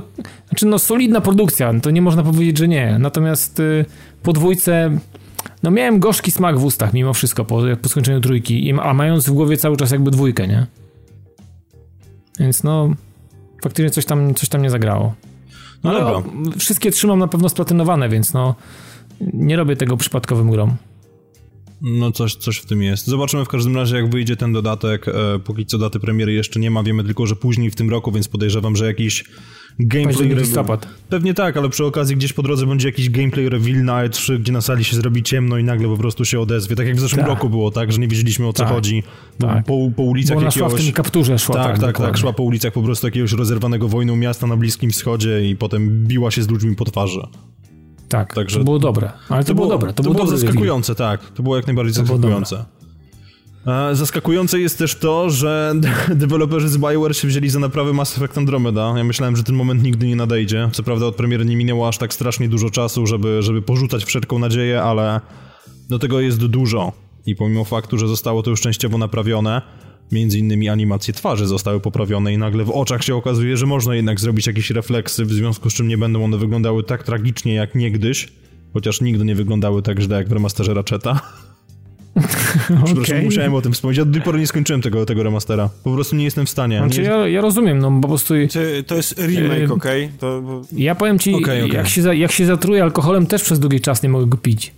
[0.50, 3.00] znaczy no solidna produkcja, to nie można powiedzieć, że nie.
[3.00, 3.86] Natomiast yy,
[4.24, 4.98] po dwójce,
[5.64, 9.32] no miałem gorzki smak w ustach mimo wszystko po, po skończeniu trójki, a mając w
[9.32, 10.66] głowie cały czas jakby dwójkę, nie?
[12.40, 12.90] Więc no,
[13.64, 15.14] faktycznie coś tam, coś tam nie zagrało.
[15.84, 16.24] No, ale o,
[16.60, 18.56] wszystkie trzymam na pewno splatynowane, więc no,
[19.22, 20.78] nie robię tego przypadkowym grom.
[21.82, 23.08] No coś, coś w tym jest.
[23.08, 25.08] Zobaczymy w każdym razie jak wyjdzie ten dodatek.
[25.08, 28.12] E, póki co daty premiery jeszcze nie ma, wiemy tylko, że później w tym roku,
[28.12, 29.24] więc podejrzewam, że jakiś
[29.80, 30.78] gameplay reveal.
[31.10, 34.52] Pewnie tak, ale przy okazji gdzieś po drodze będzie jakiś gameplay reveal na E3, gdzie
[34.52, 36.76] na sali się zrobi ciemno i nagle po prostu się odezwie.
[36.76, 37.30] Tak jak w zeszłym tak.
[37.30, 38.74] roku było, tak, że nie wiedzieliśmy o co tak.
[38.74, 39.04] chodzi.
[39.40, 39.66] Tak.
[39.66, 40.72] Po, po ulicach Bo ona jakiegoś...
[40.72, 41.56] szła w tym kapturze szła.
[41.56, 44.92] Tak, tak, tak, tak, szła po ulicach po prostu jakiegoś rozerwanego wojną miasta na Bliskim
[44.92, 47.22] Wschodzie i potem biła się z ludźmi po twarzy.
[48.10, 49.12] Tak, Także to było dobre.
[49.30, 49.94] Ale to, to było, dobre.
[49.94, 51.30] To, to było, zaskakujące, tak.
[51.30, 52.66] To było jak najbardziej to zaskakujące.
[53.94, 55.74] Zaskakujące jest też to, że
[56.10, 58.94] deweloperzy z Bioware się wzięli za naprawę Mass Effect Andromeda.
[58.98, 60.70] Ja myślałem, że ten moment nigdy nie nadejdzie.
[60.72, 64.40] Co prawda od premiery nie minęło aż tak strasznie dużo czasu, żeby, żeby porzucać wszelką
[64.40, 65.22] nadzieję, ale
[65.90, 66.92] do tego jest dużo.
[67.26, 69.62] I pomimo faktu, że zostało to już częściowo naprawione,
[70.12, 74.20] między innymi animacje twarzy zostały poprawione i nagle w oczach się okazuje, że można jednak
[74.20, 78.28] zrobić jakieś refleksy, w związku z czym nie będą one wyglądały tak tragicznie jak niegdyś,
[78.74, 81.22] chociaż nigdy nie wyglądały tak źle jak w remasterze Ratcheta.
[82.86, 83.24] Przepraszam, okay.
[83.24, 83.98] musiałem o tym wspomnieć.
[83.98, 85.70] Ja do tej pory nie skończyłem tego, tego remastera.
[85.84, 86.78] Po prostu nie jestem w stanie.
[86.78, 87.08] Znaczy, nie...
[87.08, 88.34] ja, ja rozumiem, no po prostu...
[88.88, 90.06] to jest remake, okej?
[90.06, 90.42] Okay?
[90.42, 90.62] Bo...
[90.72, 91.78] Ja powiem ci, okay, okay.
[91.78, 94.74] Jak, się, jak się zatruję alkoholem, też przez długi czas nie mogę go pić.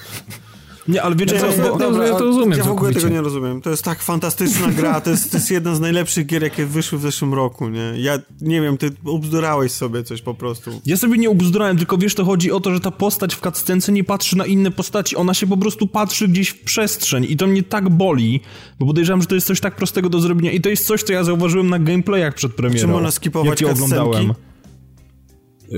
[0.87, 2.59] Nie, ale wiecie, co, no, dobra, ja to rozumiem.
[2.59, 3.61] Ja w ogóle tego nie rozumiem.
[3.61, 6.99] To jest tak fantastyczna gra, to jest, to jest jedna z najlepszych gier, jakie wyszły
[6.99, 7.93] w zeszłym roku, nie?
[7.97, 10.81] Ja nie wiem, ty ubzdurałeś sobie coś po prostu.
[10.85, 13.91] Ja sobie nie ubzdurałem, tylko wiesz, to chodzi o to, że ta postać w cutscence
[13.91, 17.47] nie patrzy na inne postaci, ona się po prostu patrzy gdzieś w przestrzeń i to
[17.47, 18.41] mnie tak boli,
[18.79, 21.13] bo podejrzewam, że to jest coś tak prostego do zrobienia i to jest coś, co
[21.13, 22.81] ja zauważyłem na gameplayach przed premierą.
[22.81, 24.33] Czy można skipować jak oglądałem.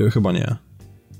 [0.07, 0.68] E, chyba nie.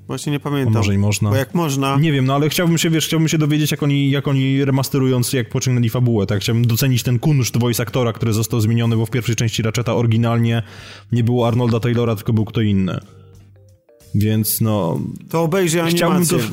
[0.10, 0.74] Właśnie nie pamiętam.
[0.74, 1.30] może i można.
[1.30, 1.98] Bo jak można...
[1.98, 5.34] Nie wiem, no ale chciałbym się, wiesz, chciałbym się dowiedzieć, jak oni, jak oni remasterując,
[5.34, 6.42] jak pociągnęli fabułę, tak?
[6.42, 10.64] Chciałbym docenić ten kunszt voice aktora, który został zmieniony, bo w pierwszej części Ratcheta oryginalnie
[11.12, 13.00] nie było Arnolda Taylora, tylko był kto inny.
[14.16, 15.00] Więc no...
[15.30, 16.38] To obejrzyj animację.
[16.38, 16.44] To...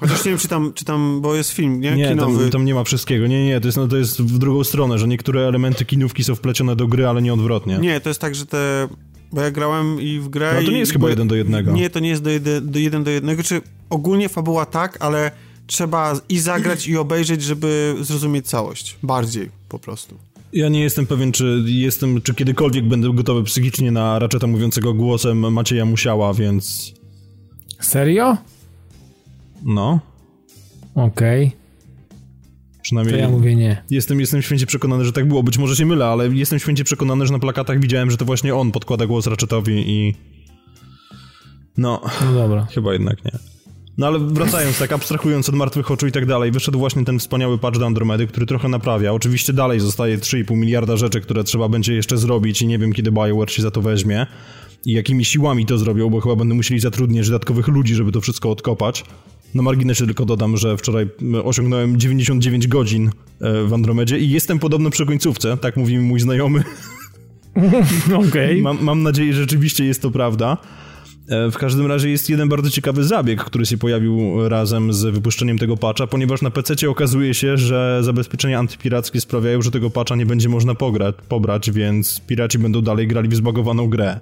[0.00, 1.96] Chociaż nie wiem, czy tam, czy tam, bo jest film, nie?
[1.96, 3.26] Nie, tam, tam, nie ma wszystkiego.
[3.26, 6.34] Nie, nie, to jest, no, to jest w drugą stronę, że niektóre elementy kinówki są
[6.34, 7.78] wplecione do gry, ale nie odwrotnie.
[7.78, 8.88] Nie, to jest tak, że te
[9.32, 10.54] bo ja grałem i w grę...
[10.60, 11.72] No to nie jest chyba jeden do jednego.
[11.72, 13.60] Nie, to nie jest do, jedy, do jeden do jednego, czy
[13.90, 15.30] ogólnie fabuła tak, ale
[15.66, 18.96] trzeba i zagrać i obejrzeć, żeby zrozumieć całość.
[19.02, 20.14] Bardziej po prostu.
[20.52, 25.52] Ja nie jestem pewien, czy jestem, czy kiedykolwiek będę gotowy psychicznie na Ratcheta mówiącego głosem
[25.52, 26.94] Macieja Musiała, więc...
[27.80, 28.36] Serio?
[29.62, 30.00] No.
[30.94, 31.46] Okej.
[31.46, 31.61] Okay.
[32.82, 33.14] Przynajmniej.
[33.14, 33.82] To ja mówię nie.
[33.90, 35.42] Jestem, jestem święcie przekonany, że tak było.
[35.42, 38.54] Być może się mylę, ale jestem święcie przekonany, że na plakatach widziałem, że to właśnie
[38.54, 40.14] on podkłada głos Ratchetowi i.
[41.76, 42.00] No.
[42.24, 42.66] No dobra.
[42.74, 43.32] Chyba jednak nie.
[43.98, 47.58] No ale wracając, tak abstrahując od martwych oczu i tak dalej, wyszedł właśnie ten wspaniały
[47.58, 49.12] patch do Andromedy, który trochę naprawia.
[49.12, 53.12] Oczywiście dalej zostaje 3,5 miliarda rzeczy, które trzeba będzie jeszcze zrobić i nie wiem, kiedy
[53.12, 54.26] BioWare się za to weźmie
[54.84, 58.50] i jakimi siłami to zrobią, bo chyba będą musieli zatrudnić dodatkowych ludzi, żeby to wszystko
[58.50, 59.04] odkopać.
[59.54, 61.08] Na marginesie tylko dodam, że wczoraj
[61.44, 66.20] osiągnąłem 99 godzin e, w Andromedzie i jestem podobno przy końcówce, tak mówi mi mój
[66.20, 66.62] znajomy.
[68.28, 68.62] Okej.
[68.62, 70.58] Mam, mam nadzieję, że rzeczywiście jest to prawda.
[71.28, 75.58] E, w każdym razie jest jeden bardzo ciekawy zabieg, który się pojawił razem z wypuszczeniem
[75.58, 80.26] tego patcha, ponieważ na PC okazuje się, że zabezpieczenia antypirackie sprawiają, że tego patcha nie
[80.26, 84.20] będzie można pograć, pobrać, więc piraci będą dalej grali w zbagowaną grę.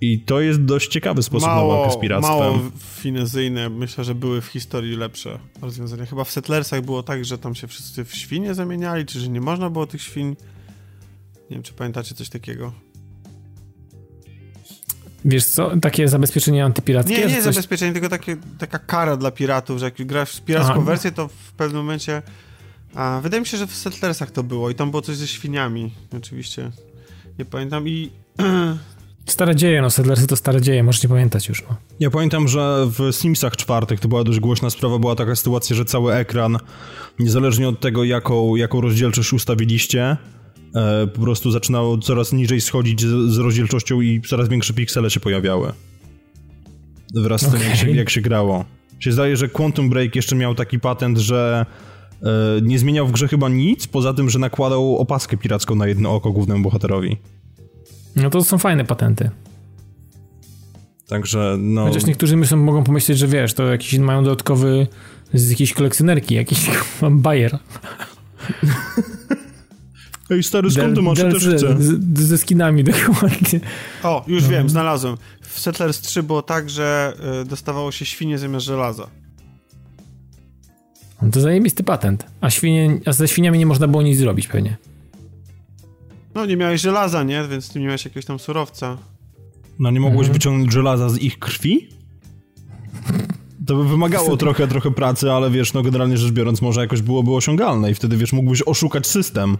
[0.00, 2.38] I to jest dość ciekawy sposób mało, na walkę z piractwem.
[2.38, 3.70] Mało finezyjne.
[3.70, 6.06] Myślę, że były w historii lepsze rozwiązania.
[6.06, 9.40] Chyba w Settlersach było tak, że tam się wszyscy w świnie zamieniali, czy że nie
[9.40, 10.28] można było tych świn.
[11.50, 12.72] Nie wiem, czy pamiętacie coś takiego.
[15.24, 17.14] Wiesz co, takie zabezpieczenie antypirackie?
[17.14, 17.54] Nie, nie coś...
[17.54, 20.80] zabezpieczenie, tylko takie, taka kara dla piratów, że jak grasz w piracką Aha.
[20.80, 22.22] wersję, to w pewnym momencie...
[22.94, 25.94] A, wydaje mi się, że w Settlersach to było i tam było coś ze świniami,
[26.16, 26.70] oczywiście.
[27.38, 28.10] Nie pamiętam i
[29.26, 31.62] Stare dzieje, no Settlersy to stare dzieje, możesz nie pamiętać już.
[31.62, 31.76] No.
[32.00, 35.84] Ja pamiętam, że w Simsach czwartych to była dość głośna sprawa, była taka sytuacja, że
[35.84, 36.58] cały ekran,
[37.18, 40.16] niezależnie od tego, jaką, jaką rozdzielczość ustawiliście,
[40.74, 45.20] e, po prostu zaczynało coraz niżej schodzić z, z rozdzielczością i coraz większe piksele się
[45.20, 45.72] pojawiały.
[47.14, 47.60] Wraz z okay.
[47.60, 48.64] tym, jak się, jak się grało.
[49.00, 51.66] Się zdaje, że Quantum Break jeszcze miał taki patent, że
[52.22, 52.26] e,
[52.62, 56.32] nie zmieniał w grze chyba nic, poza tym, że nakładał opaskę piracką na jedno oko
[56.32, 57.16] głównemu bohaterowi.
[58.16, 59.30] No to są fajne patenty.
[61.08, 61.86] Także no...
[61.86, 64.86] Chociaż niektórzy myślą, mogą pomyśleć, że wiesz, to jakiś mają dodatkowy
[65.34, 66.70] z jakiejś kolekcjonerki, jakiś
[67.10, 67.58] bajer.
[70.30, 71.18] Ej, stary, skąd ty masz?
[71.18, 71.82] Ja też chcę.
[71.82, 73.60] Z, ze skinami dokładnie.
[74.02, 74.48] O, już no.
[74.48, 75.16] wiem, znalazłem.
[75.40, 79.06] W Settlers 3 było tak, że y, dostawało się świnie zamiast żelaza.
[81.22, 82.26] No to zajebisty patent.
[82.40, 84.76] A, świnie, a ze świniami nie można było nic zrobić pewnie.
[86.34, 87.44] No, nie miałeś żelaza, nie?
[87.50, 88.96] Więc ty nie miałeś jakiegoś tam surowca.
[89.78, 90.32] No, nie mogłeś mhm.
[90.32, 91.88] wyciągnąć żelaza z ich krwi?
[93.66, 97.34] To by wymagało trochę, trochę pracy, ale wiesz, no generalnie rzecz biorąc, może jakoś byłoby
[97.34, 99.56] osiągalne i wtedy, wiesz, mógłbyś oszukać system.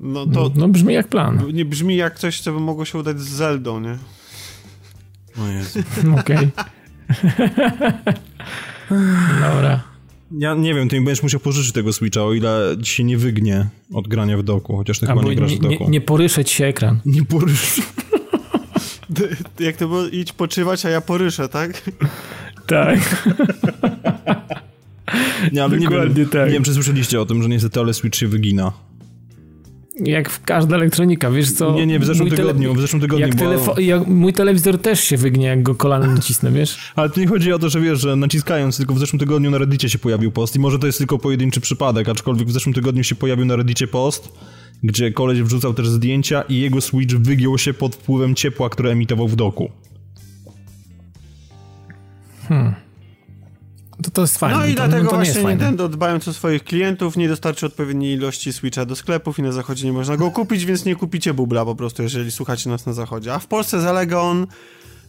[0.00, 0.50] No to...
[0.54, 1.42] No brzmi jak plan.
[1.52, 3.98] Nie brzmi jak coś, co by mogło się udać z Zeldą, nie?
[5.42, 5.80] O Jezu.
[6.20, 6.50] Okej.
[9.40, 9.91] Dobra.
[10.38, 13.18] Ja nie wiem, ty mi będziesz musiał pożyczyć tego Switcha, o ile ci się nie
[13.18, 15.84] wygnie od grania w doku, chociaż ty chyba nie grasz w doku.
[15.84, 17.00] Nie, nie poryszeć się ekran.
[17.06, 17.80] Nie porysz.
[19.60, 21.90] Jak to było, idź poczywać, a ja poryszę, tak?
[22.66, 23.26] Tak.
[25.52, 26.46] nie, ale Dokładnie nie wiem, tak.
[26.46, 28.72] nie wiem, czy słyszeliście o tym, że niestety ale Switch się wygina.
[30.00, 31.74] Jak w każda elektronika, wiesz co?
[31.74, 33.26] Nie, nie, w zeszłym tygodniu, w zeszłym tygodniu.
[33.26, 33.80] Jak, bo...
[33.80, 36.92] jak mój telewizor też się wygnie, jak go kolanem nacisnę, wiesz?
[36.96, 39.58] Ale to nie chodzi o to, że wiesz, że naciskając, tylko w zeszłym tygodniu na
[39.58, 43.04] Reddicie się pojawił post i może to jest tylko pojedynczy przypadek, aczkolwiek w zeszłym tygodniu
[43.04, 44.32] się pojawił na Reddicie post,
[44.82, 49.28] gdzie koleś wrzucał też zdjęcia i jego Switch wygiął się pod wpływem ciepła, które emitował
[49.28, 49.70] w doku.
[52.48, 52.74] Hmm.
[54.02, 54.58] To, to jest fajne.
[54.58, 58.52] No i to, dlatego to właśnie Nintendo dbając o swoich klientów nie dostarczy odpowiedniej ilości
[58.52, 61.74] Switcha do sklepów i na zachodzie nie można go kupić, więc nie kupicie bubla po
[61.74, 63.34] prostu, jeżeli słuchacie nas na zachodzie.
[63.34, 64.46] A w Polsce zalega on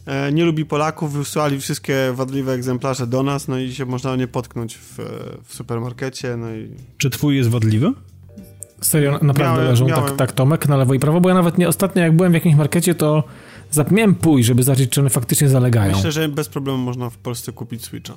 [0.06, 4.26] e, nie lubi Polaków, wysłali wszystkie wadliwe egzemplarze do nas, no i się można nie
[4.26, 4.98] potknąć w,
[5.44, 6.70] w supermarkecie, no i...
[6.98, 7.92] Czy twój jest wadliwy?
[8.80, 10.08] Serio, naprawdę miałem, leżą tak, miałem.
[10.08, 12.34] Tak, tak Tomek na lewo i prawo, bo ja nawet nie ostatnio jak byłem w
[12.34, 13.24] jakimś markecie, to
[13.70, 15.96] zapomniałem pójść, żeby zobaczyć, czy one faktycznie zalegają.
[15.96, 18.14] Myślę, że bez problemu można w Polsce kupić Switcha.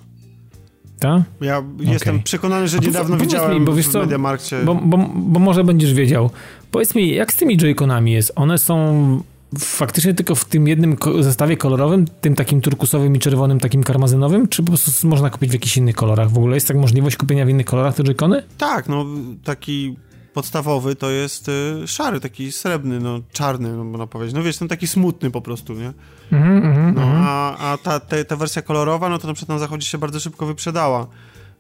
[1.00, 1.22] Tak?
[1.42, 1.94] Ja okay.
[1.94, 4.62] jestem przekonany, że niedawno widziałem mi, bo wiesz co, w Mediamarkcie.
[4.66, 6.30] Bo, bo, bo może będziesz wiedział.
[6.72, 8.32] Powiedz mi, jak z tymi Joy-Conami jest?
[8.36, 9.22] One są
[9.60, 14.64] faktycznie tylko w tym jednym zestawie kolorowym, tym takim turkusowym i czerwonym, takim karmazynowym, czy
[14.64, 16.32] po prostu można kupić w jakichś innych kolorach?
[16.32, 18.42] W ogóle jest tak możliwość kupienia w innych kolorach te Joy-Cony?
[18.58, 19.06] Tak, no
[19.44, 19.96] taki
[20.34, 24.36] podstawowy to jest y, szary, taki srebrny, no czarny, no, można powiedzieć.
[24.36, 25.94] No wiesz, ten taki smutny po prostu, nie?
[26.32, 29.60] Mm -hmm, no, a, a ta, te, ta wersja kolorowa, no to na przykład na
[29.60, 31.08] zachodzie się bardzo szybko wyprzedała.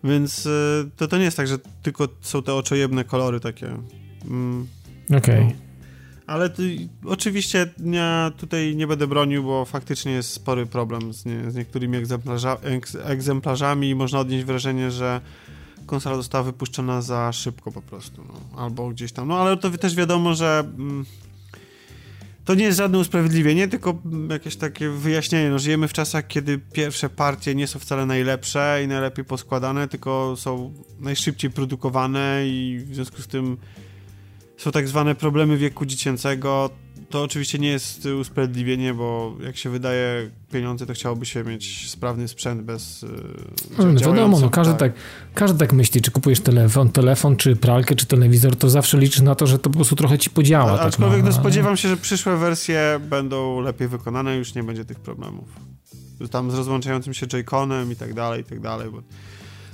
[0.04, 3.68] Więc y, to, to nie jest tak, że tylko są te oczojebne kolory takie.
[4.26, 4.68] Mm,
[5.06, 5.18] Okej.
[5.18, 5.44] Okay.
[5.44, 5.68] No.
[6.28, 11.52] Ale ty, oczywiście ja tutaj nie będę bronił, bo faktycznie jest spory problem z, nie,
[11.52, 12.58] z niektórymi egzemplarza,
[13.04, 15.22] egzemplarzami i można odnieść wrażenie, że
[15.86, 18.60] konsola została wypuszczona za szybko po prostu, no.
[18.62, 19.28] albo gdzieś tam.
[19.28, 21.06] No ale to też wiadomo, że mm,
[22.48, 25.50] to nie jest żadne usprawiedliwienie, tylko jakieś takie wyjaśnienie.
[25.50, 30.36] No, żyjemy w czasach, kiedy pierwsze partie nie są wcale najlepsze i najlepiej poskładane, tylko
[30.38, 33.58] są najszybciej produkowane i w związku z tym
[34.58, 36.70] są tak zwane problemy wieku dziecięcego
[37.10, 42.28] to oczywiście nie jest usprawiedliwienie, bo jak się wydaje pieniądze, to chciałoby się mieć sprawny
[42.28, 43.02] sprzęt bez
[43.78, 44.94] yy, no, wiadomo, no, każdy, tak.
[44.94, 45.02] tak,
[45.34, 49.36] każdy tak myśli, czy kupujesz telefon, telefon, czy pralkę, czy telewizor, to zawsze liczysz na
[49.36, 50.72] to, że to po prostu trochę ci podziała.
[50.72, 54.64] A, tak, aczkolwiek no, no, spodziewam się, że przyszłe wersje będą lepiej wykonane, już nie
[54.64, 55.50] będzie tych problemów.
[56.32, 59.02] Tam z rozłączającym się J-Conem i tak dalej, i tak dalej, bo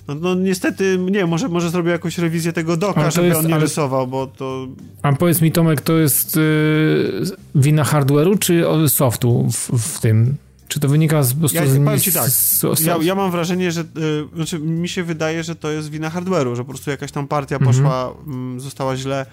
[0.07, 3.53] no, no, niestety, nie, może, może zrobię jakąś rewizję tego doka, żeby jest, on nie
[3.53, 3.63] ale...
[3.63, 4.67] rysował, bo to...
[5.01, 7.23] A powiedz mi Tomek, to jest yy,
[7.55, 10.35] wina hardware'u czy softu w, w, tym?
[10.67, 13.71] Czy to wynika z, po prostu ja, z, ci tak, z, ja, ja, mam wrażenie,
[13.71, 17.11] że yy, znaczy mi się wydaje, że to jest wina hardware'u, że po prostu jakaś
[17.11, 17.71] tam partia mhm.
[17.71, 19.25] poszła, mm, została źle,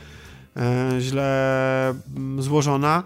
[0.56, 0.62] yy,
[1.00, 3.02] źle mm, złożona.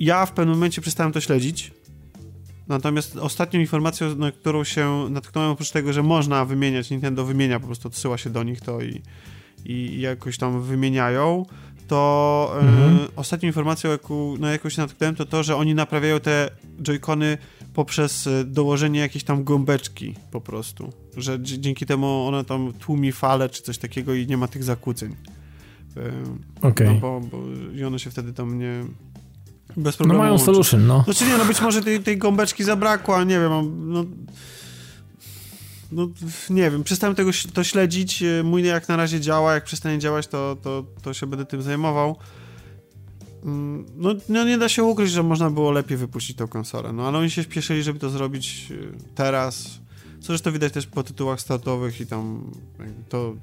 [0.00, 1.72] Ja w pewnym momencie przestałem to śledzić,
[2.68, 7.66] Natomiast ostatnią informacją, na którą się natknąłem, oprócz tego, że można wymieniać, Nintendo wymienia, po
[7.66, 9.02] prostu odsyła się do nich to i,
[9.64, 11.46] i jakoś tam wymieniają,
[11.88, 12.96] to e, mhm.
[12.96, 16.50] e, ostatnią informacją, jaką, na jaką się natknąłem, to to, że oni naprawiają te
[16.82, 17.38] joycony
[17.74, 20.92] poprzez e, dołożenie jakiejś tam gąbeczki po prostu.
[21.16, 25.16] Że dzięki temu ona tam tłumi fale czy coś takiego i nie ma tych zakłóceń.
[25.96, 26.00] E,
[26.58, 26.70] Okej.
[26.70, 26.86] Okay.
[26.86, 27.38] No bo, bo,
[27.74, 28.84] I one się wtedy tam nie
[29.76, 30.22] bez problemu.
[30.22, 31.02] No mają solution, no.
[31.04, 33.50] Znaczy nie, no być może tej, tej gąbeczki zabrakło, a nie wiem,
[33.92, 34.04] no...
[35.92, 36.08] No,
[36.50, 38.24] nie wiem, przestałem tego to śledzić.
[38.44, 42.16] Mój jak na razie działa, jak przestanie działać, to, to, to się będę tym zajmował.
[43.44, 46.92] Mm, no, no, nie da się ukryć, że można było lepiej wypuścić tą konsolę.
[46.92, 49.80] No ale oni się śpieszyli, żeby to zrobić y, teraz.
[50.20, 52.50] Co zresztą widać też po tytułach startowych i tam
[53.08, 53.34] to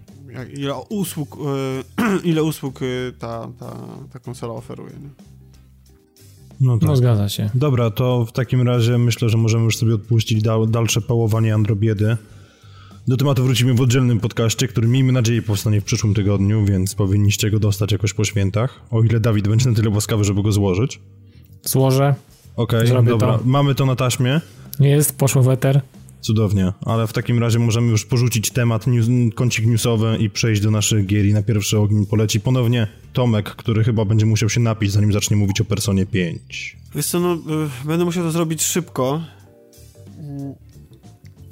[0.53, 1.39] ile usług, y,
[2.30, 2.80] ile usług
[3.19, 3.76] ta, ta,
[4.13, 4.93] ta konsola oferuje.
[4.93, 5.30] Nie?
[6.62, 6.89] No, tak.
[6.89, 7.49] no zgadza się.
[7.55, 12.18] Dobra, to w takim razie myślę, że możemy już sobie odpuścić dal, dalsze pałowanie Androbiedy.
[13.07, 17.51] Do tematu wrócimy w oddzielnym podcaście, który miejmy nadzieję powstanie w przyszłym tygodniu, więc powinniście
[17.51, 20.99] go dostać jakoś po świętach, o ile Dawid będzie na tyle łaskawy, żeby go złożyć.
[21.64, 22.16] Złożę.
[22.55, 23.38] Okej, Zrobię dobra.
[23.38, 23.39] to.
[23.45, 24.41] Mamy to na taśmie.
[24.80, 25.82] Jest, poszło w eter.
[26.22, 30.72] Cudownie, ale w takim razie możemy już porzucić temat, news, kącik newsowy i przejść do
[30.72, 34.91] naszych gier i na pierwszy ogień poleci ponownie Tomek, który chyba będzie musiał się napić,
[34.91, 36.78] zanim zacznie mówić o Personie 5.
[36.95, 39.22] Wiesz co, no, y, będę musiał to zrobić szybko,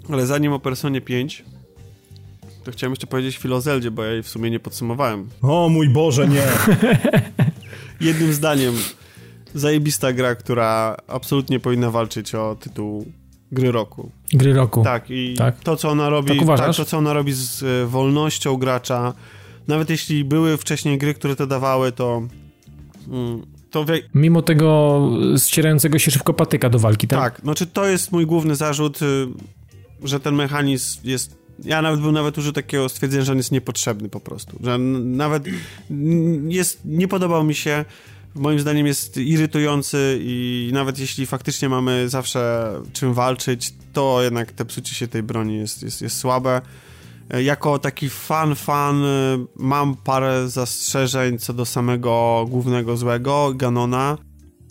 [0.09, 1.43] ale zanim o Personie 5,
[2.63, 5.29] to chciałem jeszcze powiedzieć chwilę o Zeldzie, bo ja jej w sumie nie podsumowałem.
[5.41, 6.47] O mój Boże, nie!
[8.07, 8.73] Jednym zdaniem,
[9.53, 13.05] zajebista gra, która absolutnie powinna walczyć o tytuł
[13.51, 14.11] gry roku.
[14.33, 14.83] Gry roku.
[14.83, 15.59] Tak, i Tak?
[15.59, 16.77] to, co ona robi, Tak uważasz?
[16.77, 19.13] to, co ona robi z e, wolnością gracza,
[19.67, 22.21] nawet jeśli były wcześniej gry, które to dawały, to
[23.07, 23.41] mm,
[23.71, 25.01] to wie, Mimo tego
[25.37, 27.19] ścierającego się szybko patyka do walki, tak?
[27.19, 29.27] tak, znaczy to jest mój główny zarzut, y,
[30.03, 34.09] że ten mechanizm jest ja nawet bym nawet użył takiego stwierdzenia, że on jest niepotrzebny
[34.09, 34.57] po prostu.
[34.63, 35.43] Że nawet
[36.47, 37.85] jest, nie podobał mi się,
[38.35, 44.65] moim zdaniem jest irytujący i nawet jeśli faktycznie mamy zawsze czym walczyć, to jednak te
[44.65, 46.61] psucie się tej broni jest, jest, jest słabe.
[47.29, 49.07] E, Jako taki fan, fan y,
[49.55, 54.17] mam parę zastrzeżeń co do samego głównego złego, Ganona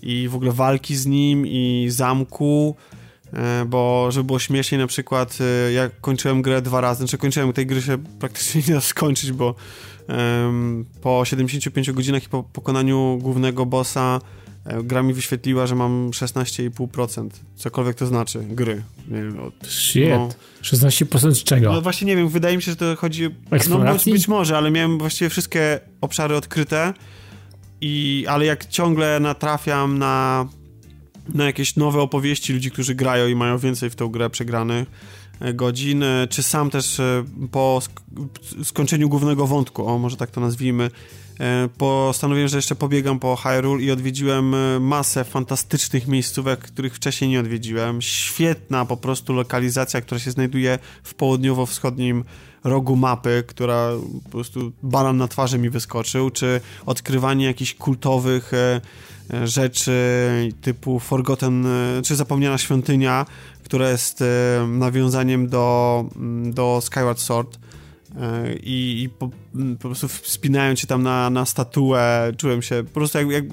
[0.02, 2.76] i w ogóle walki z nim i zamku,
[3.32, 7.52] e, bo żeby było śmieszniej na przykład e, ja kończyłem grę dwa razy, znaczy kończyłem
[7.52, 9.54] tej gry się praktycznie nie da skończyć, bo
[11.00, 14.20] po 75 godzinach i po pokonaniu głównego bossa
[14.64, 18.82] e, gra mi wyświetliła, że mam 16,5%, cokolwiek to znaczy, gry.
[19.08, 20.08] Nie wiem, od, Shit.
[20.08, 20.28] no.
[20.62, 21.72] 16% z czego?
[21.72, 23.22] no właśnie nie wiem, wydaje mi się, że to chodzi...
[23.22, 24.12] No być, Eksploracji?
[24.12, 26.94] być może, ale miałem właściwie wszystkie obszary odkryte
[27.80, 30.48] i, ale jak ciągle natrafiam na,
[31.34, 34.88] na jakieś nowe opowieści ludzi, którzy grają i mają więcej w tą grę przegranych
[35.54, 40.40] godzin, e, czy sam też e, po sk- skończeniu głównego wątku, o może tak to
[40.40, 40.90] nazwijmy,
[41.40, 47.40] e, postanowiłem, że jeszcze pobiegam po Hyrule i odwiedziłem masę fantastycznych miejscówek, których wcześniej nie
[47.40, 48.02] odwiedziłem.
[48.02, 52.24] Świetna po prostu lokalizacja, która się znajduje w południowo-wschodnim
[52.64, 53.90] rogu mapy, która
[54.24, 58.52] po prostu banan na twarzy mi wyskoczył, czy odkrywanie jakichś kultowych
[59.44, 59.92] rzeczy
[60.60, 63.26] typu Forgotten, e, czy Zapomniana Świątynia,
[63.64, 67.58] która jest e, nawiązaniem do, mm, do Skyward Sword
[68.16, 72.84] E, i, i po, m, po prostu wspinając się tam na, na statuę, czułem się
[72.84, 73.44] po prostu jak, jak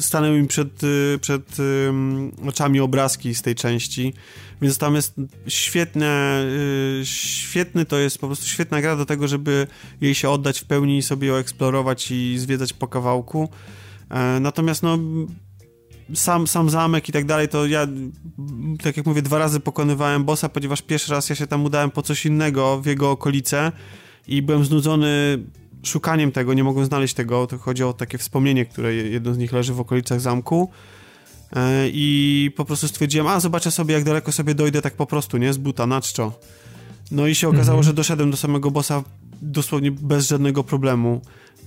[0.00, 0.68] stanęły mi przed,
[1.20, 1.56] przed
[2.46, 4.14] oczami obrazki z tej części,
[4.62, 5.14] więc tam jest
[5.46, 6.44] świetne,
[7.04, 9.66] świetny to jest po prostu świetna gra do tego, żeby
[10.00, 13.48] jej się oddać w pełni i sobie ją eksplorować i zwiedzać po kawałku.
[14.10, 14.98] E, Natomiast no
[16.14, 17.86] sam, sam zamek i tak dalej, to ja,
[18.82, 22.02] tak jak mówię, dwa razy pokonywałem bossa, ponieważ pierwszy raz ja się tam udałem po
[22.02, 23.72] coś innego w jego okolice
[24.28, 25.38] i byłem znudzony
[25.82, 29.52] szukaniem tego, nie mogłem znaleźć tego, to chodzi o takie wspomnienie, które jedno z nich
[29.52, 30.70] leży w okolicach zamku
[31.56, 35.36] E, i po prostu stwierdziłem, a zobaczę sobie jak daleko sobie dojdę tak po prostu,
[35.38, 36.32] nie, z buta, na czczo.
[37.10, 37.82] No i się okazało, Mhm.
[37.82, 39.04] że doszedłem do samego bossa
[39.42, 41.20] dosłownie bez żadnego problemu,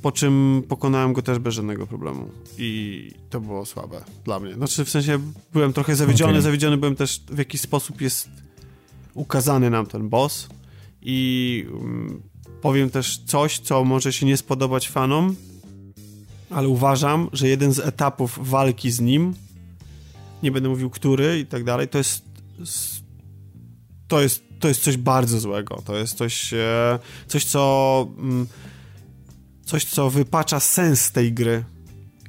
[0.04, 4.54] po czym pokonałem go też bez żadnego problemu i to było słabe dla mnie.
[4.54, 5.20] Znaczy w sensie
[5.54, 6.42] byłem trochę zawiedziony, Okej.
[6.42, 8.30] zawiedziony byłem też w jaki sposób jest
[9.14, 10.50] ukazany nam ten boss
[11.02, 12.22] i mm,
[12.62, 15.36] powiem też coś, co może się nie spodobać fanom,
[16.50, 19.34] ale uważam, że jeden z etapów walki z nim,
[20.44, 22.26] nie będę mówił który i tak dalej, to jest
[24.08, 25.82] to jest, to jest coś bardzo złego.
[25.86, 28.48] To jest coś, e, coś co mm,
[29.66, 31.64] coś, co wypacza sens tej gry.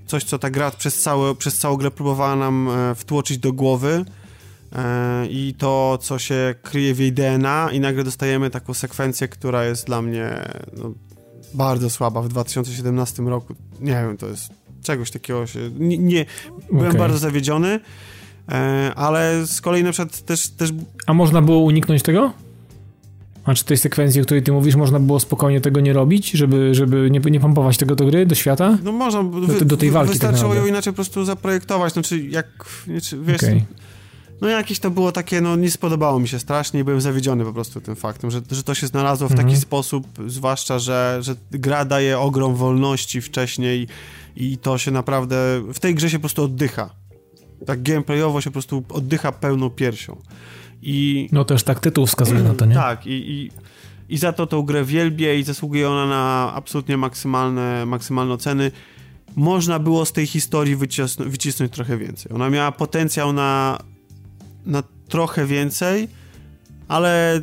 [0.07, 4.05] Coś, co ta gra przez, całe, przez całą grę próbowała nam e, wtłoczyć do głowy
[4.72, 9.64] e, i to, co się kryje w jej DNA i nagle dostajemy taką sekwencję, która
[9.64, 10.93] jest dla mnie no,
[11.55, 13.55] bardzo słaba w 2017 roku.
[13.80, 14.51] Nie wiem, to jest
[14.82, 15.70] czegoś takiego się...
[15.78, 16.26] Nie, nie
[16.72, 16.99] byłem Okej.
[16.99, 17.80] bardzo zawiedziony,
[18.49, 20.70] e, ale z kolei na przykład też, też
[21.07, 22.32] A można było uniknąć tego?
[23.45, 26.74] A czy tej sekwencji, o której ty mówisz, można było spokojnie tego nie robić, żeby,
[26.74, 28.78] żeby nie, nie pompować tego do gry, do świata?
[28.82, 30.68] No można, wy, do tej walki tak wystarczyło ją naprawdę.
[30.68, 32.47] inaczej po prostu zaprojektować, znaczy jak,
[32.86, 33.64] znaczy, wiesz, Okej.
[34.40, 37.53] no jakieś to było takie, no nie spodobało mi się strasznie i byłem zawiedziony po
[37.53, 39.49] prostu tym faktem, że, że to się znalazło w Mhm.
[39.49, 43.86] taki sposób, zwłaszcza, że, że gra daje ogrom wolności wcześniej
[44.36, 46.90] i to się naprawdę, w tej grze się po prostu oddycha.
[47.66, 50.16] Tak gameplayowo się po prostu oddycha pełną piersią.
[50.82, 52.74] I No też tak tytuł wskazuje na to, nie?
[52.74, 53.50] tak, i, i,
[54.08, 58.70] i za to tą grę wielbię i zasługuje ona na absolutnie maksymalne, maksymalne oceny.
[59.36, 62.32] Można było z tej historii wycisnąć, wycisnąć trochę więcej.
[62.34, 63.78] Ona miała potencjał na,
[64.66, 66.08] na trochę więcej,
[66.88, 67.42] ale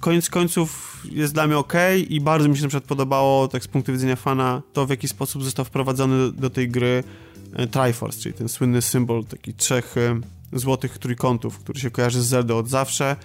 [0.00, 1.72] koniec końców jest dla mnie ok
[2.08, 5.08] i bardzo mi się na przykład podobało, tak z punktu widzenia fana, to w jaki
[5.08, 7.04] sposób został wprowadzony do tej gry
[7.56, 10.20] e, Triforce, czyli ten słynny symbol takich trzech e,
[10.52, 13.16] złotych trójkątów, który się kojarzy z Zelda od zawsze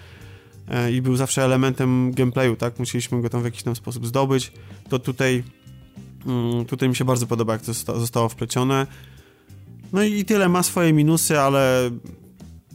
[0.68, 2.80] e, i był zawsze elementem gameplayu, tak?
[2.80, 4.52] Musieliśmy go tam w jakiś tam sposób zdobyć.
[4.90, 5.44] To tutaj,
[6.26, 8.88] mm, tutaj mi się bardzo podoba, jak to zostało wplecione.
[9.94, 11.92] No i tyle, ma swoje minusy, ale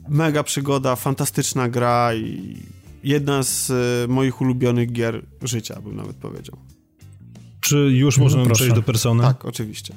[0.08, 2.56] mega przygoda, fantastyczna gra i
[3.04, 6.56] jedna z e, moich ulubionych gier życia, bym nawet powiedział.
[7.60, 9.22] Czy już no możemy przejść do Persony?
[9.22, 9.94] Tak, oczywiście.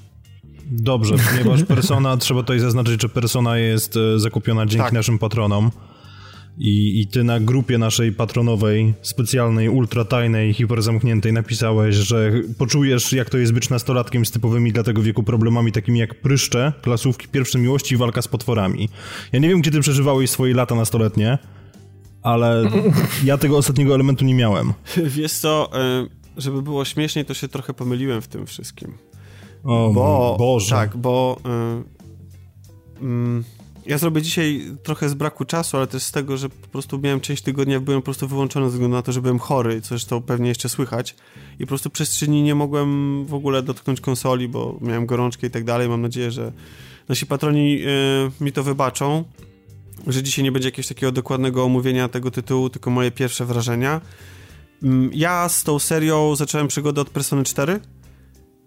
[0.72, 4.94] Dobrze, ponieważ Persona, trzeba tutaj zaznaczyć, że Persona jest e, zakupiona dzięki tak.
[4.94, 5.72] naszym patronom.
[6.58, 13.38] I, I ty na grupie naszej patronowej, specjalnej, ultratajnej, hiperzamkniętej napisałeś, że poczujesz, jak to
[13.38, 17.96] jest być nastolatkiem z typowymi dla tego wieku problemami takimi jak pryszcze, klasówki pierwsze miłości
[17.96, 18.90] i walka z potworami.
[19.34, 21.38] Ja nie wiem, gdzie ty przeżywałeś swoje lata nastoletnie,
[22.22, 22.70] ale
[23.24, 24.74] ja tego ostatniego elementu nie miałem.
[24.98, 26.08] Wiesz co, e,
[26.38, 28.98] żeby było śmieszniej, to się trochę pomyliłem w tym wszystkim.
[29.66, 30.76] O bo, Boże.
[30.76, 31.38] Tak, bo...
[33.02, 33.44] Y, y,
[33.86, 37.22] ja zrobię dzisiaj trochę z braku czasu, ale też z tego, że po prostu miałem
[37.22, 40.22] część tygodnia, byłem po prostu wyłączony ze względu na to, że byłem chory, co zresztą
[40.22, 41.16] pewnie jeszcze słychać.
[41.60, 45.48] I po prostu przez trzy dni nie mogłem w ogóle dotknąć konsoli, bo miałem gorączkę
[45.48, 45.90] i tak dalej.
[45.90, 46.52] Mam nadzieję, że
[47.10, 47.82] nasi patroni
[48.40, 49.24] y, mi to wybaczą,
[50.08, 54.02] że dzisiaj nie będzie jakiegoś takiego dokładnego omówienia tego tytułu, tylko moje pierwsze wrażenia.
[54.84, 57.80] Mm, ja z tą serią zacząłem przygodę od Persony 4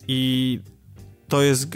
[0.09, 0.61] i
[1.29, 1.69] to jest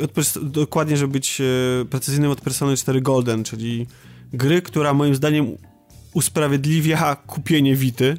[0.43, 1.45] dokładnie, żeby być e,
[1.85, 3.87] precyzyjnym od Persony 4 Golden, czyli
[4.33, 5.57] gry, która moim zdaniem
[6.13, 8.17] usprawiedliwia kupienie Wity.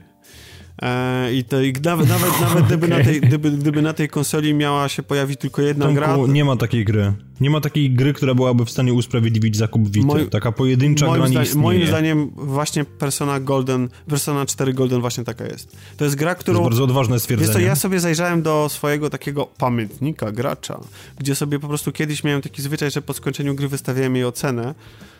[0.84, 4.53] E, I to i nawet, nawet, nawet gdyby, na tej, gdyby, gdyby na tej konsoli
[4.53, 6.17] miała się pojawić tylko jedna Tomku, gra.
[6.27, 7.13] Nie ma takiej gry.
[7.41, 10.07] Nie ma takiej gry, która byłaby w stanie usprawiedliwić zakup Vita.
[10.07, 11.63] Moi, Taka pojedyncza moim gra nie istnieje.
[11.63, 15.77] Moim zdaniem właśnie Persona Golden, Persona 4 Golden właśnie taka jest.
[15.97, 16.57] To jest gra, którą...
[16.57, 17.53] To jest bardzo odważne stwierdzenie.
[17.53, 20.79] Co, ja sobie zajrzałem do swojego takiego pamiętnika gracza,
[21.19, 24.75] gdzie sobie po prostu kiedyś miałem taki zwyczaj, że po skończeniu gry wystawiałem jej ocenę,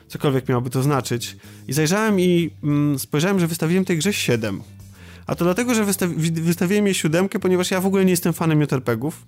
[0.08, 1.38] cokolwiek miałoby to znaczyć.
[1.68, 4.62] I zajrzałem i mm, spojrzałem, że wystawiłem tej grze 7.
[5.28, 8.62] A to dlatego, że wystawi wystawiłem jej siódemkę, ponieważ ja w ogóle nie jestem fanem
[8.62, 9.26] JRPG-ów.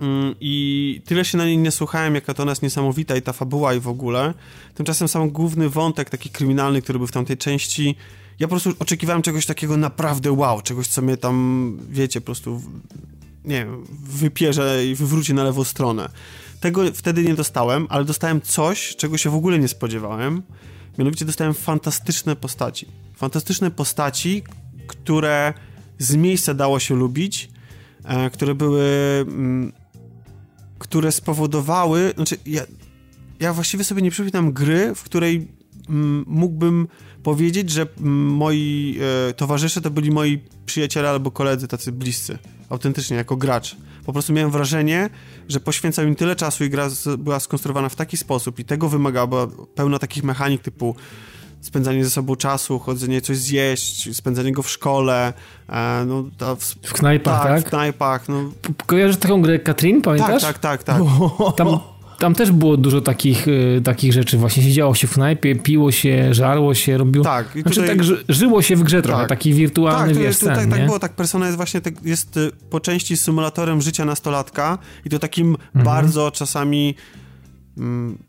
[0.00, 3.32] Mm, I tyle się na niej nie słuchałem, jaka to ona jest niesamowita i ta
[3.32, 4.34] fabuła i w ogóle.
[4.74, 7.96] Tymczasem sam główny wątek taki kryminalny, który był w tamtej części,
[8.42, 12.62] ja po prostu oczekiwałem czegoś takiego naprawdę wow, czegoś, co mnie tam, wiecie, po prostu,
[13.44, 16.08] nie wiem, wypierze i wywróci na lewą stronę.
[16.60, 20.42] Tego wtedy nie dostałem, ale dostałem coś, czego się w ogóle nie spodziewałem.
[20.98, 22.86] Mianowicie dostałem fantastyczne postaci.
[23.14, 24.42] Fantastyczne postaci,
[24.92, 25.54] które
[25.98, 27.50] z miejsca dało się lubić,
[28.04, 28.84] e, które były.
[29.28, 29.72] Mm,
[30.78, 32.12] które spowodowały.
[32.16, 32.62] Znaczy, ja,
[33.40, 35.48] ja właściwie sobie nie przypominam gry, w której
[35.88, 36.88] mm, mógłbym
[37.22, 42.38] powiedzieć, że mm, moi e, towarzysze to byli moi przyjaciele albo koledzy tacy bliscy.
[42.68, 43.76] Autentycznie, jako gracz.
[44.04, 45.10] Po prostu miałem wrażenie,
[45.48, 46.88] że poświęcał im tyle czasu i gra
[47.18, 50.96] była skonstruowana w taki sposób i tego wymagała, była pełna takich mechanik typu
[51.62, 55.32] spędzanie ze sobą czasu, chodzenie coś zjeść, spędzanie go w szkole,
[55.68, 56.24] e, no,
[56.56, 57.52] w, w knajpach, tak?
[57.52, 57.66] tak?
[57.66, 58.28] w knajpach.
[58.28, 58.50] No.
[58.86, 60.42] Kojarzysz taką grę Katrin, pamiętasz?
[60.42, 60.98] Tak, tak, tak.
[60.98, 61.02] tak.
[61.56, 61.78] Tam,
[62.22, 64.38] tam też było dużo takich, y, takich rzeczy.
[64.38, 67.24] Właśnie siedziało się w knajpie, piło się, żarło się, robiło...
[67.24, 67.56] Tak.
[67.56, 67.96] I znaczy, tutaj...
[67.96, 69.28] Znaczy tak żyło się w grze trochę, tak.
[69.28, 71.12] taki wirtualny, tak, wiesz, to, to, tak, tak było, tak.
[71.12, 75.84] Persona jest właśnie, tak, jest y, po części symulatorem życia nastolatka i to takim mhm.
[75.84, 76.94] bardzo czasami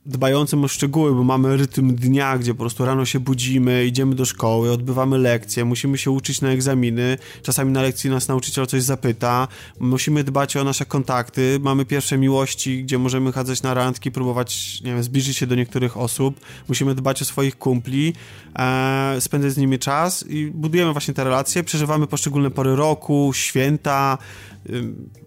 [0.06, 4.26] dbającym o szczegóły, bo mamy rytm dnia, gdzie po prostu rano się budzimy, idziemy do
[4.26, 9.48] szkoły, odbywamy lekcje, musimy się uczyć na egzaminy, czasami na lekcji nas nauczyciel coś zapyta,
[9.80, 14.94] musimy dbać o nasze kontakty, mamy pierwsze miłości, gdzie możemy chadzać na randki, próbować, nie
[14.94, 18.14] wiem, zbliżyć się do niektórych osób, musimy dbać o swoich kumpli,
[18.60, 24.18] e, spędzać z nimi czas i budujemy właśnie te relacje, przeżywamy poszczególne pory roku, święta,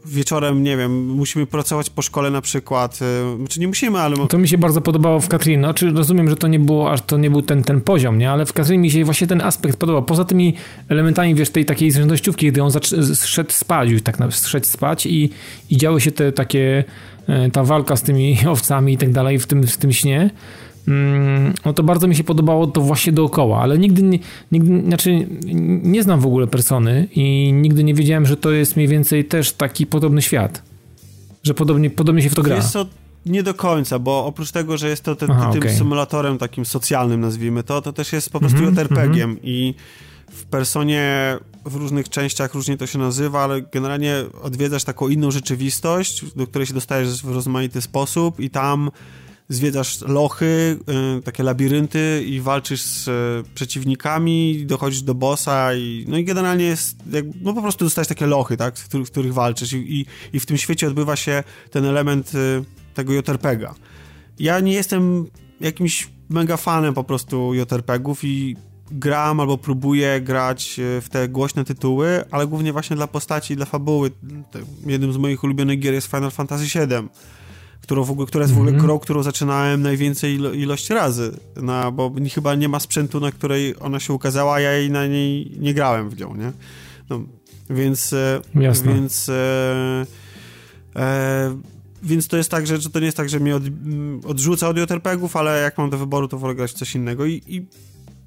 [0.04, 4.26] wieczorem, nie wiem, musimy pracować po szkole na przykład, czy znaczy nie musimy, ale...
[4.26, 7.02] To mi się bardzo podobało w Katrin, no, czy rozumiem, że to nie było, aż
[7.02, 9.76] to nie był ten, ten poziom, nie, ale w Katrin mi się właśnie ten aspekt
[9.76, 10.54] podobał, poza tymi
[10.88, 12.70] elementami, wiesz, tej takiej zrzędnościówki, gdy on
[13.24, 15.30] szedł spać, już tak szedł spać i,
[15.70, 16.84] i działy się te takie,
[17.28, 20.30] e, ta walka z tymi owcami i tak dalej w tym, w tym śnie,
[20.88, 24.18] Mm, no to bardzo mi się podobało to właśnie dookoła, ale nigdy, nie,
[24.52, 25.26] nigdy znaczy
[25.82, 29.52] nie znam w ogóle persony i nigdy nie wiedziałem, że to jest mniej więcej też
[29.52, 30.62] taki podobny świat.
[31.42, 32.60] Że podobnie, podobnie się w to gra.
[32.72, 32.86] To
[33.26, 35.76] nie do końca, bo oprócz tego, że jest to te, Aha, tym okay.
[35.76, 39.40] symulatorem takim socjalnym, nazwijmy to, to też jest po prostu mm JRPG-iem mm -hmm.
[39.42, 39.74] i
[40.30, 46.24] w personie w różnych częściach różnie to się nazywa, ale generalnie odwiedzasz taką inną rzeczywistość,
[46.36, 48.90] do której się dostajesz w rozmaity sposób i tam
[49.48, 50.78] zwiedzasz lochy,
[51.18, 56.64] y, takie labirynty i walczysz z y, przeciwnikami, dochodzisz do bossa i no i generalnie
[56.64, 59.76] jest, jak, no po prostu dostajesz takie lochy, tak, w których, w których walczysz I,
[59.76, 62.64] i, i, w tym świecie odbywa się ten element y,
[62.96, 63.74] tego JRPGa.
[64.38, 65.26] Ja nie jestem
[65.60, 68.56] jakimś mega fanem po prostu JRPGów i
[68.90, 74.10] gram albo próbuję grać w te głośne tytuły, ale głównie właśnie dla postaci, dla fabuły.
[74.86, 77.08] Jednym z moich ulubionych gier jest Final Fantasy VII
[77.86, 78.86] którą w ogóle, która jest w ogóle mhm.
[78.86, 83.74] grą, którą zaczynałem najwięcej ilo ilość razy, na, bo chyba nie ma sprzętu, na której
[83.80, 86.52] ona się ukazała, a ja jej na niej nie grałem w nią, nie?
[87.10, 87.20] No,
[87.70, 88.94] więc e, Jasne.
[88.94, 90.06] więc e,
[90.96, 91.56] e,
[92.02, 93.62] więc to jest tak, że, że to nie jest tak, że mnie od,
[94.26, 97.26] odrzuca od JRPG-ów, ale jak mam do wyboru, to wolę grać w coś innego.
[97.26, 97.66] I, i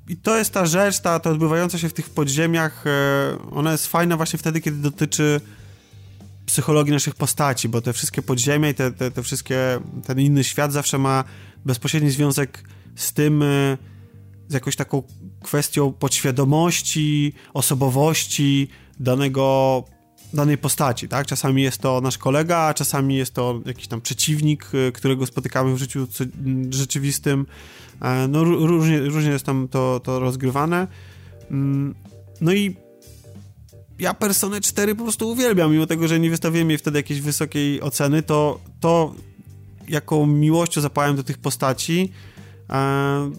[0.09, 3.87] i to jest ta rzecz, ta, ta odbywająca się w tych podziemiach, e, ona jest
[3.87, 5.41] fajna właśnie wtedy, kiedy dotyczy
[6.45, 10.73] psychologii naszych postaci, bo te wszystkie podziemia i te, te, te wszystkie, ten inny świat
[10.73, 11.23] zawsze ma
[11.65, 12.63] bezpośredni związek
[12.95, 13.77] z tym, y,
[14.47, 15.03] z jakąś taką
[15.43, 18.67] kwestią podświadomości, osobowości
[18.99, 19.83] danego,
[20.33, 21.27] danej postaci, tak?
[21.27, 25.77] Czasami jest to nasz kolega, czasami jest to jakiś tam przeciwnik, y, którego spotykamy w
[25.77, 26.07] życiu
[26.69, 27.45] rzeczywistym.
[28.01, 30.87] E, no różnie, różnie jest tam to, to rozgrywane.
[31.51, 31.95] Mm,
[32.41, 32.75] no i
[33.99, 37.81] ja Personę 4 po prostu uwielbiam, mimo tego, że nie wystawiłem jej wtedy jakiejś wysokiej
[37.81, 39.15] oceny, to, to
[39.87, 42.11] jaką miłością zapałem do tych postaci,
[42.69, 43.31] e,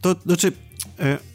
[0.00, 0.52] to znaczy
[0.98, 1.31] e,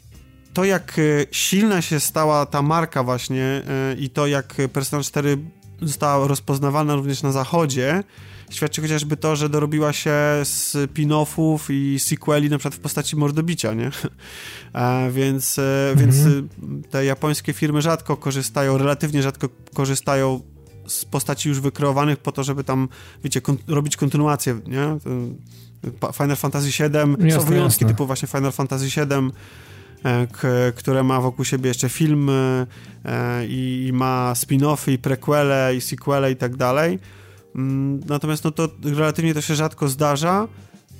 [0.58, 5.38] to jak e, silna się stała ta marka właśnie e, i to jak Persona 4
[5.82, 8.02] została rozpoznawana również na zachodzie,
[8.50, 13.90] świadczy chociażby to, że dorobiła się spin-offów i sequeli na przykład w postaci mordobicia, nie?
[14.72, 16.10] A więc, e, mhm.
[16.10, 16.46] więc
[16.90, 20.40] te japońskie firmy rzadko korzystają, relatywnie rzadko korzystają
[20.86, 22.88] z postaci już wykreowanych po to, żeby tam,
[23.24, 24.98] wiecie, kon robić kontynuację, nie?
[26.14, 29.30] Final Fantasy VII, są wyjątki typu właśnie Final Fantasy VII,
[30.76, 32.66] które ma wokół siebie jeszcze filmy
[33.04, 36.98] e, i ma spin-offy i prequele i sequele i tak dalej.
[37.56, 40.48] Mm, natomiast no to relatywnie to się rzadko zdarza.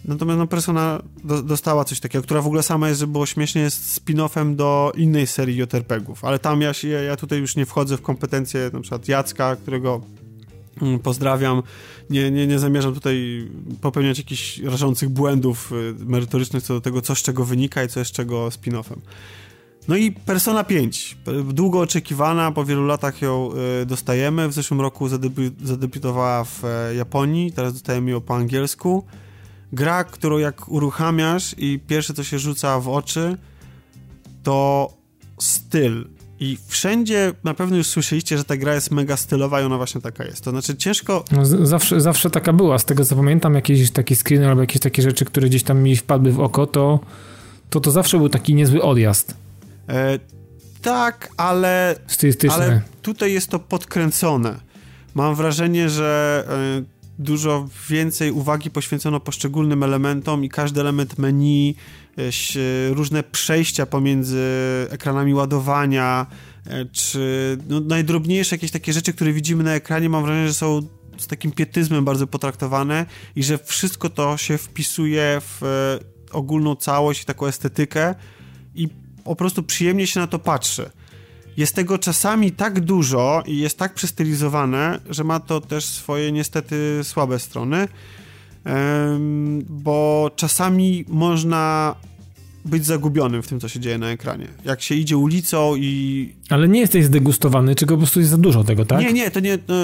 [0.04, 3.62] Natomiast no Persona do, dostała coś takiego, która w ogóle sama jest, żeby było śmiesznie,
[3.62, 7.96] jest spin-offem do innej serii JRPG-ów, ale tam ja, się, ja tutaj już nie wchodzę
[7.96, 10.00] w kompetencje na przykład Jacka, którego
[11.02, 11.62] pozdrawiam.
[12.10, 13.48] Nie, nie, nie zamierzam tutaj
[13.80, 18.00] popełniać jakichś rażących błędów y, merytorycznych co do tego, co z czego wynika i co
[18.00, 18.96] jest czego spin-offem.
[19.88, 23.50] No i Persona 5, długo oczekiwana, po wielu latach ją
[23.82, 24.48] y, dostajemy.
[24.48, 29.04] W zeszłym roku zadebi zadebiutowała w e, Japonii, teraz dostajemy ją po angielsku.
[29.72, 33.36] Gra, którą jak uruchamiasz i pierwsze co się rzuca w oczy,
[34.42, 34.92] to
[35.38, 36.08] styl.
[36.40, 40.00] I wszędzie na pewno już słyszeliście, że ta gra jest mega stylowa i ona właśnie
[40.00, 40.44] taka jest.
[40.44, 41.24] To znaczy ciężko...
[41.32, 42.78] No, zawsze, zawsze taka była.
[42.78, 45.96] Z tego co pamiętam, jakieś takie screeny albo jakieś takie rzeczy, które gdzieś tam mi
[45.96, 47.00] wpadły w oko, to
[47.70, 49.34] to, to zawsze był taki niezły odjazd.
[49.88, 50.18] E,
[50.82, 51.96] tak, ale,
[52.50, 54.60] ale tutaj jest to podkręcone.
[55.14, 56.82] Mam wrażenie, że e,
[57.18, 61.74] dużo więcej uwagi poświęcono poszczególnym elementom i każdy element menu,
[62.90, 64.46] różne przejścia pomiędzy
[64.90, 66.26] ekranami ładowania,
[66.66, 70.80] e, czy no, najdrobniejsze jakieś takie rzeczy, które widzimy na ekranie, mam wrażenie, że są
[71.18, 73.06] z takim pietyzmem bardzo potraktowane
[73.36, 75.98] i że wszystko to się wpisuje w e,
[76.32, 78.14] ogólną całość i taką estetykę
[78.74, 78.88] i
[79.24, 80.90] po prostu przyjemnie się na to patrzy.
[81.56, 87.00] Jest tego czasami tak dużo i jest tak przestylizowane, że ma to też swoje niestety
[87.02, 87.88] słabe strony,
[89.68, 91.94] bo czasami można
[92.68, 94.48] być zagubionym w tym, co się dzieje na ekranie.
[94.64, 96.32] Jak się idzie ulicą i...
[96.50, 99.00] Ale nie jesteś zdegustowany, czy po prostu jest za dużo tego, tak?
[99.00, 99.58] Nie, nie, to nie...
[99.68, 99.74] No,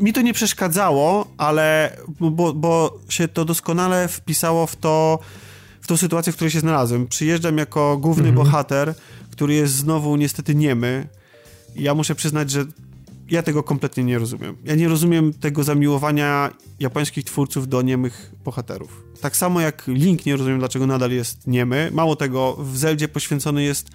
[0.00, 1.96] mi to nie przeszkadzało, ale...
[2.20, 5.18] Bo, bo się to doskonale wpisało w to
[5.80, 7.06] w tą sytuację, w której się znalazłem.
[7.06, 8.46] Przyjeżdżam jako główny mhm.
[8.46, 8.94] bohater,
[9.30, 11.08] który jest znowu niestety niemy.
[11.76, 12.64] Ja muszę przyznać, że
[13.32, 14.56] ja tego kompletnie nie rozumiem.
[14.64, 19.04] Ja nie rozumiem tego zamiłowania japońskich twórców do niemych bohaterów.
[19.20, 21.90] Tak samo jak Link nie rozumiem, dlaczego nadal jest niemy.
[21.92, 23.90] Mało tego, w Zeldzie poświęcony jest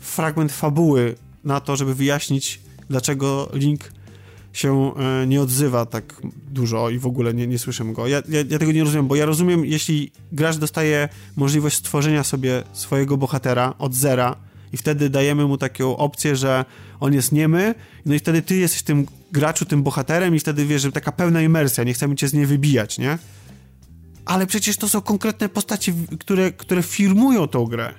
[0.00, 1.14] fragment fabuły
[1.44, 3.92] na to, żeby wyjaśnić, dlaczego Link
[4.52, 8.06] się e, nie odzywa tak dużo i w ogóle nie, nie słyszę go.
[8.06, 12.62] Ja, ja, ja, tego nie rozumiem, bo ja rozumiem, jeśli gracz dostaje możliwość stworzenia sobie
[12.72, 14.36] swojego bohatera od zera
[14.72, 16.64] i wtedy dajemy mu taką opcję, że
[17.00, 17.74] on jest niemy,
[18.06, 21.42] no i wtedy ty jesteś tym graczu, tym bohaterem i wtedy wiesz, że taka pełna
[21.42, 23.18] imersja, nie chcemy cię z niej wybijać, nie?
[24.24, 27.94] Ale przecież to są konkretne postaci, które, które firmują tą grę.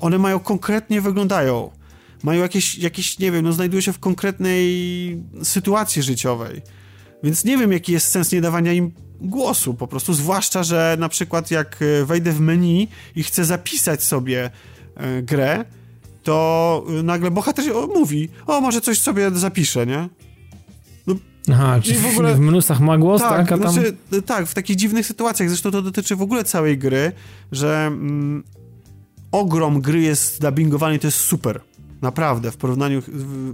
[0.00, 1.70] One mają konkretnie wyglądają
[2.22, 6.62] mają jakieś, jakieś, nie wiem, no znajdują się w konkretnej sytuacji życiowej.
[7.22, 11.08] Więc nie wiem, jaki jest sens nie dawania im głosu po prostu, zwłaszcza, że na
[11.08, 14.50] przykład jak e, wejdę w menu i chcę zapisać sobie
[14.96, 15.64] e, grę,
[16.22, 20.08] to e, nagle bohater mówi, o może coś sobie zapiszę, nie?
[21.06, 21.14] No,
[21.52, 22.34] Aha, czy w, ogóle...
[22.34, 23.48] w minusach ma głos, tak?
[23.48, 23.72] tak, tam...
[23.72, 23.96] znaczy,
[24.26, 27.12] tak, w takich dziwnych sytuacjach, zresztą to dotyczy w ogóle całej gry,
[27.52, 28.44] że mm,
[29.32, 31.60] ogrom gry jest dubbingowany to jest super.
[32.02, 33.02] Naprawdę, w porównaniu.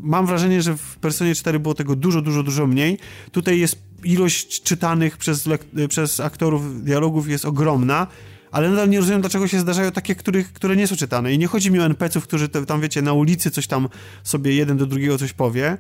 [0.02, 2.98] Mam wrażenie, że w Personie 4 było tego dużo, dużo, dużo mniej.
[3.32, 5.48] Tutaj jest ilość czytanych przez,
[5.88, 8.06] przez aktorów dialogów jest ogromna,
[8.50, 11.32] ale nadal nie rozumiem, dlaczego się zdarzają takie, których, które nie są czytane.
[11.32, 13.88] I nie chodzi mi o NPC-ów, którzy tam, wiecie, na ulicy coś tam
[14.24, 15.78] sobie jeden do drugiego coś powie,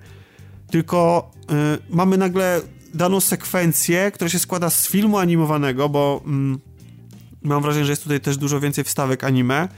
[0.70, 1.44] tylko y,
[1.90, 2.60] mamy nagle
[2.94, 8.20] daną sekwencję, która się składa z filmu animowanego, bo y, mam wrażenie, że jest tutaj
[8.20, 9.68] też dużo więcej wstawek anime.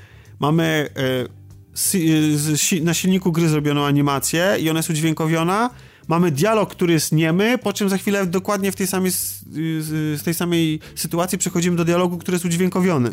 [0.40, 5.70] Mamy y, na silniku gry zrobioną animację i ona jest udźwiękowiona,
[6.10, 10.34] mamy dialog, który jest niemy, po czym za chwilę dokładnie w tej samej, z tej
[10.34, 13.12] samej sytuacji przechodzimy do dialogu, który jest udźwiękowiony.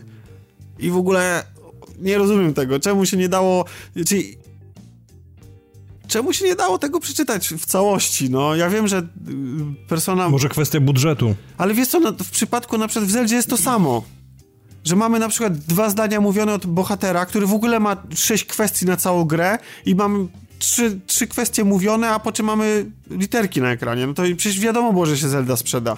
[0.80, 1.44] I w ogóle
[2.00, 2.80] nie rozumiem tego.
[2.80, 3.66] Czemu się nie dało...
[4.08, 4.38] Czyli
[6.08, 8.30] czemu się nie dało tego przeczytać w całości?
[8.30, 9.04] No, ja wiem, że y,
[9.88, 10.30] persona...
[10.30, 11.36] Może kwestia budżetu.
[11.58, 14.04] Ale wiesz co, no, w przypadku na przykład w Zeldzie jest to samo.
[14.84, 18.86] Że mamy na przykład dwa zdania mówione od bohatera, który w ogóle ma sześć kwestii
[18.86, 20.30] na całą grę i mam
[20.60, 24.08] trzy, trzy kwestie mówione, a po czym mamy literki na ekranie.
[24.08, 25.98] No to przecież wiadomo było, że się Zelda sprzeda.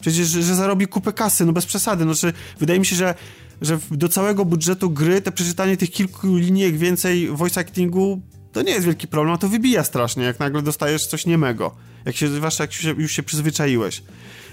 [0.00, 2.04] Przecież, że, zarobi kupę kasy, no bez przesady.
[2.04, 3.14] No, czy, wydaje mi się, że,
[3.62, 8.22] że do całego budżetu gry te przeczytanie tych kilku linijek więcej voice actingu
[8.52, 11.74] to nie jest wielki problem, a to wybija strasznie, jak nagle dostajesz coś niemego.
[12.04, 14.02] Jak się, zwłaszcza jak się, już się przyzwyczaiłeś.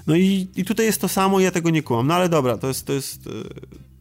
[0.07, 2.07] No i, i tutaj jest to samo, ja tego nie kłam.
[2.07, 3.29] No ale dobra, to jest, to jest, e,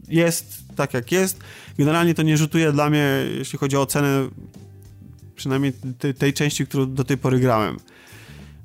[0.09, 1.39] jest tak jak jest.
[1.79, 3.09] Generalnie to nie rzutuje dla mnie,
[3.39, 4.29] jeśli chodzi o ocenę
[5.37, 7.77] przynajmniej tej, tej części, którą do tej pory grałem.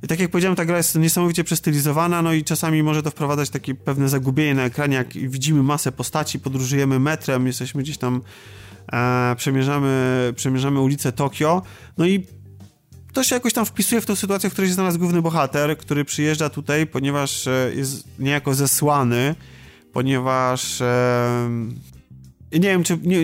[0.04, 3.50] I tak jak powiedziałem, ta gra jest niesamowicie przestylizowana, no i czasami może to wprowadzać
[3.50, 8.22] takie pewne zagubienie na ekranie, jak widzimy masę postaci, podróżujemy metrem, jesteśmy gdzieś tam,
[8.94, 11.62] e, przemierzamy, przemierzamy ulicę Tokio,
[11.98, 12.26] no i
[13.14, 16.06] to się jakoś tam wpisuje w tą sytuację, w której się znalazł główny bohater, który
[16.06, 19.36] przyjeżdża tutaj, ponieważ e, jest niejako zesłany,
[19.94, 21.50] ponieważ e,
[22.54, 23.18] nie wiem, czy nie,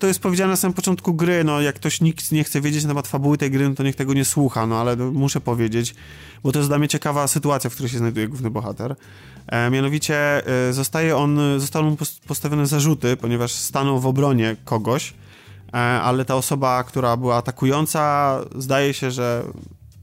[0.00, 2.88] to jest powiedziane na samym początku gry, no jak ktoś nikt nie chce wiedzieć na
[2.88, 5.94] temat fabuły tej gry, no to niech tego nie słucha, no ale muszę powiedzieć,
[6.42, 8.96] bo to jest dla mnie ciekawa sytuacja, w której się znajduje główny bohater.
[9.46, 11.96] E, mianowicie e, zostaje on, zostaną mu
[12.26, 15.14] postawione zarzuty, ponieważ stanął w obronie kogoś,
[15.72, 19.44] e, ale ta osoba, która była atakująca, zdaje się, że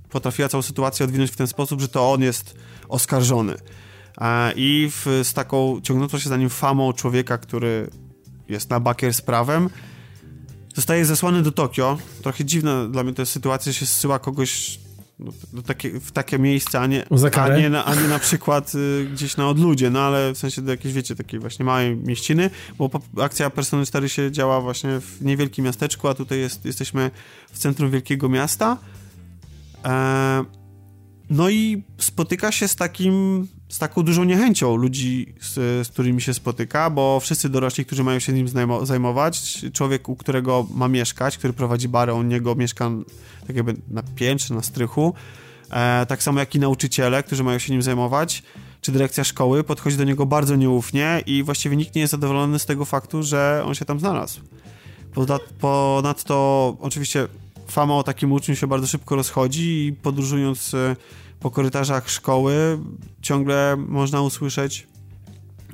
[0.10, 2.56] potrafiła całą sytuację odwinąć w ten sposób, że to on jest
[2.90, 3.56] oskarżony.
[4.18, 7.90] E, I w, z taką ciągnącą się za nim famą człowieka, który
[8.50, 9.70] jest na bakier z prawem.
[10.76, 11.98] Zostaje zesłany do Tokio.
[12.22, 14.80] Trochę dziwna dla mnie jest sytuacja, się zsyła kogoś
[15.54, 17.06] do takie, w takie miejsce, a nie,
[17.36, 20.62] a nie, na, a nie na przykład y, gdzieś na odludzie, no ale w sensie
[20.62, 22.90] do jakiejś, wiecie, takiej właśnie małej mieściny, bo
[23.22, 27.12] akcja Persony 4 się działa właśnie w niewielkim miasteczku, a tutaj jest, jesteśmy
[27.52, 28.78] w centrum wielkiego miasta.
[29.86, 30.46] E,
[31.30, 35.54] no i spotyka się z takim, z taką dużą niechęcią ludzi, z,
[35.88, 38.48] z, którymi się spotyka, bo wszyscy dorośli, którzy mają się nim
[38.84, 42.90] zajmować, człowiek, u którego ma mieszkać, który prowadzi barę, on niego mieszka
[43.48, 45.14] tak jakby na piętrze, na strychu,
[45.72, 48.44] e, tak samo jak i nauczyciele, którzy mają się nim zajmować,
[48.82, 52.66] czy dyrekcja szkoły podchodzi do niego bardzo nieufnie i właściwie nikt nie jest zadowolony z
[52.66, 54.42] tego faktu, że on się tam znalazł.
[55.60, 57.28] Ponadto oczywiście
[57.68, 60.96] fama o takim uczniu się bardzo szybko rozchodzi i podróżując e,
[61.40, 62.80] po korytarzach szkoły
[63.22, 64.88] ciągle można usłyszeć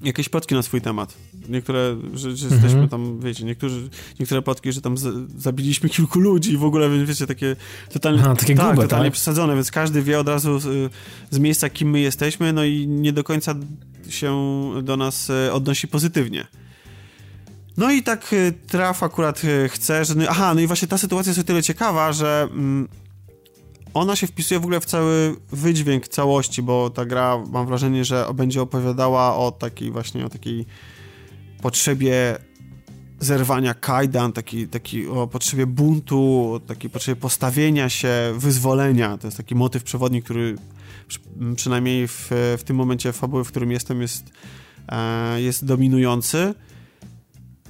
[0.03, 1.13] jakieś plotki na swój temat.
[1.49, 2.61] Niektóre, że, że mhm.
[2.61, 7.05] jesteśmy tam, wiecie, niektórzy, niektóre plotki, że tam z, zabiliśmy kilku ludzi i w ogóle,
[7.05, 7.55] wiecie, takie
[7.91, 9.13] totalnie, Aha, takie tak, grube, totalnie tak?
[9.13, 10.93] przesadzone, więc każdy wie od razu z,
[11.29, 13.55] z, miejsca, kim my jesteśmy, no i nie do końca
[14.09, 14.33] się
[14.83, 16.47] do nas e, odnosi pozytywnie.
[17.77, 20.15] No i tak y, traf akurat y, chce, że...
[20.15, 22.87] No, aha, no i właśnie ta sytuacja jest o tyle ciekawa, że mm,
[23.93, 28.25] ona się wpisuje w ogóle w cały wydźwięk całości, bo ta gra, mam wrażenie, że
[28.35, 30.65] będzie opowiadała o takiej właśnie, o takiej
[31.61, 32.37] potrzebie
[33.19, 39.17] zerwania kajdan, taki, taki o potrzebie buntu, o takiej potrzebie postawienia się, wyzwolenia.
[39.17, 40.55] To jest taki motyw przewodni, który
[41.07, 41.19] przy,
[41.55, 44.31] przynajmniej w, w tym momencie fabuły, w którym jestem, jest,
[44.89, 46.53] e, jest dominujący.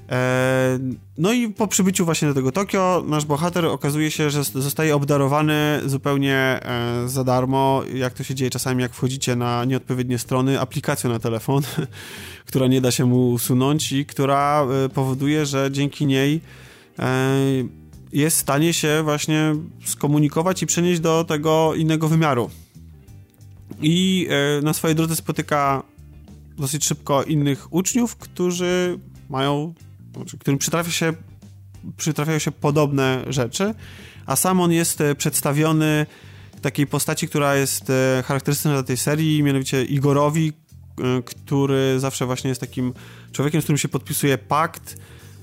[0.09, 0.79] E,
[1.17, 5.81] no i po przybyciu właśnie do tego Tokio, nasz bohater okazuje się, że zostaje obdarowany
[5.85, 11.09] zupełnie e, za darmo, jak to się dzieje czasami, jak wchodzicie na nieodpowiednie strony, aplikacją
[11.09, 11.63] na telefon,
[12.47, 16.41] która nie da się mu usunąć i która e, powoduje, że dzięki niej
[18.11, 19.55] jest w stanie się właśnie
[19.85, 22.49] skomunikować i przenieść do tego innego wymiaru.
[23.81, 24.27] i
[24.63, 25.83] na swojej drodze spotyka
[26.57, 28.99] dosyć szybko innych uczniów, którzy
[29.29, 29.73] mają,
[30.39, 31.13] którym przytrafia się,
[31.97, 33.73] przytrafiają się podobne rzeczy,
[34.25, 36.05] a sam on jest e, przedstawiony
[36.57, 40.53] w takiej postaci, która jest e, charakterystyczna dla tej serii, mianowicie Igorowi,
[41.25, 42.93] który zawsze właśnie jest takim
[43.31, 44.97] człowiekiem, z którym się podpisuje pakt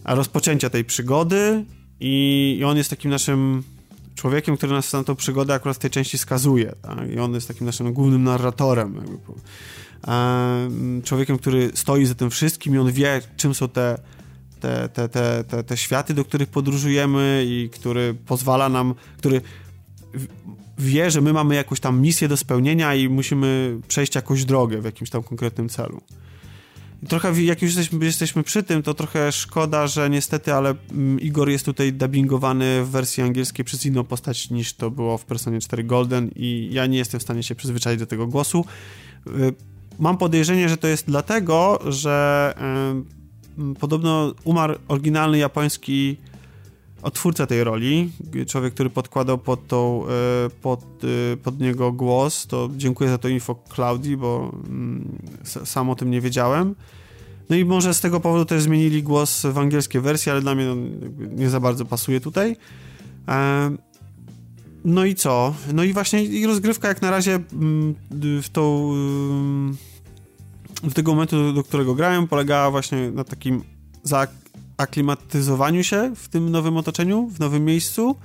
[0.05, 1.65] rozpoczęcia tej przygody
[2.01, 3.63] i, i on jest takim naszym
[4.15, 6.73] człowiekiem, który nas na tą przygodę akurat w tej części skazuje.
[6.83, 7.11] Tak?
[7.11, 8.95] I on jest takim naszym głównym narratorem.
[8.95, 9.41] Jakby.
[11.05, 13.99] Człowiekiem, który stoi za tym wszystkim i on wie, czym są te,
[14.61, 19.41] te, te, te, te, te światy, do których podróżujemy i który pozwala nam, który
[20.78, 24.85] wie, że my mamy jakąś tam misję do spełnienia i musimy przejść jakąś drogę w
[24.85, 26.01] jakimś tam konkretnym celu
[27.09, 31.49] trochę jak już jesteśmy, jesteśmy przy tym, to trochę szkoda, że niestety, ale mm, Igor
[31.49, 35.85] jest tutaj dubbingowany w wersji angielskiej przez inną postać niż to było w Personie 4
[35.85, 38.65] Golden i ja nie jestem w stanie się przyzwyczaić do tego głosu.
[39.27, 39.31] Y,
[39.99, 42.55] mam podejrzenie, że to jest dlatego, że
[43.81, 46.16] podobno umarł oryginalny japoński
[47.03, 48.11] odtwórca tej roli,
[48.47, 50.05] człowiek, który podkładał pod, tą,
[50.47, 50.85] y, pod,
[51.43, 55.19] pod niego głos, to dziękuję za to info Claudii, bo mm,
[55.65, 56.74] sam o tym nie wiedziałem.
[57.51, 60.77] No i może z tego powodu też zmienili głos w angielskiej wersji, ale dla mnie
[61.37, 62.57] nie za bardzo pasuje tutaj.
[63.28, 63.70] E,
[64.85, 65.55] no i co?
[65.73, 67.95] No i właśnie rozgrywka jak na razie mm,
[68.43, 68.93] w tą
[70.85, 73.62] do tego momentu, do którego grałem, polegała właśnie na takim
[74.02, 78.16] zaaklimatyzowaniu się w tym nowym otoczeniu, w nowym miejscu.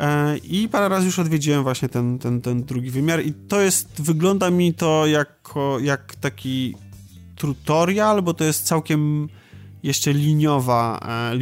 [0.00, 4.02] E, I parę razy już odwiedziłem właśnie ten, ten, ten drugi wymiar i to jest,
[4.02, 6.74] wygląda mi to jako, jak taki
[7.36, 9.28] tutorial, bo to jest całkiem
[9.82, 11.00] jeszcze liniowa,
[11.32, 11.36] e,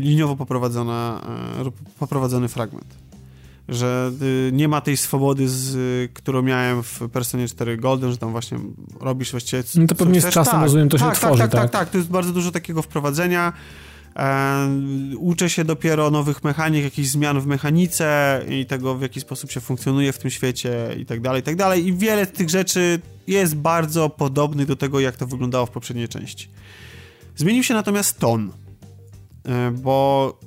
[0.00, 1.20] liniowo poprowadzona,
[1.66, 3.01] e, poprowadzony fragment.
[3.68, 8.32] Że y, nie ma tej swobody, z, którą miałem w Personie 4 Golden, że tam
[8.32, 8.58] właśnie
[9.00, 11.60] robisz właściwie No to pewnie z czasem, tak, rozumiem, to się tak, tworzy, tak, tak?
[11.60, 11.90] Tak, tak, tak.
[11.90, 13.52] To jest bardzo dużo takiego wprowadzenia.
[14.16, 14.68] E,
[15.18, 19.60] uczę się dopiero nowych mechanik, jakichś zmian w mechanice i tego, w jaki sposób się
[19.60, 21.86] funkcjonuje w tym świecie i tak dalej, i tak dalej.
[21.86, 26.48] I wiele tych rzeczy jest bardzo podobnych do tego, jak to wyglądało w poprzedniej części.
[27.36, 28.52] Zmienił się natomiast ton,
[29.48, 30.38] e, bo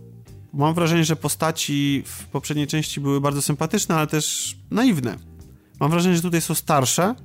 [0.55, 5.15] mam wrażenie, że postaci w poprzedniej części były bardzo sympatyczne, ale też naiwne.
[5.79, 7.15] Mam wrażenie, że tutaj są starsze,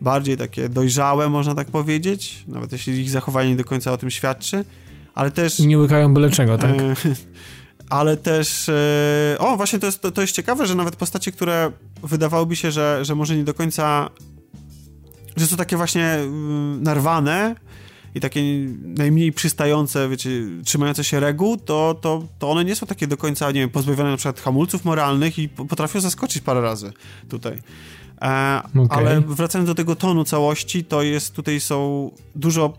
[0.00, 4.10] bardziej takie dojrzałe, można tak powiedzieć, nawet jeśli ich zachowanie nie do końca o tym
[4.10, 4.64] świadczy
[5.14, 5.58] ale też...
[5.58, 6.70] Nie łykają byle czego, tak?
[6.70, 6.94] E,
[7.98, 8.68] ale też...
[8.68, 12.70] E, o, właśnie to jest, to, to jest ciekawe, że nawet postacie, które wydawałoby się,
[12.70, 14.10] że, że może nie do końca...
[15.36, 17.56] że są takie właśnie mm, narwane
[18.14, 18.40] i takie
[18.82, 20.30] najmniej przystające, wiecie,
[20.64, 24.10] trzymające się reguł, to, to, to one nie są takie do końca, nie wiem, pozbawione
[24.10, 26.92] na przykład hamulców moralnych i potrafią zaskoczyć parę razy
[27.28, 27.52] tutaj.
[28.22, 28.98] E, okay.
[28.98, 32.78] Ale wracając do tego tonu całości, to jest, tutaj są dużo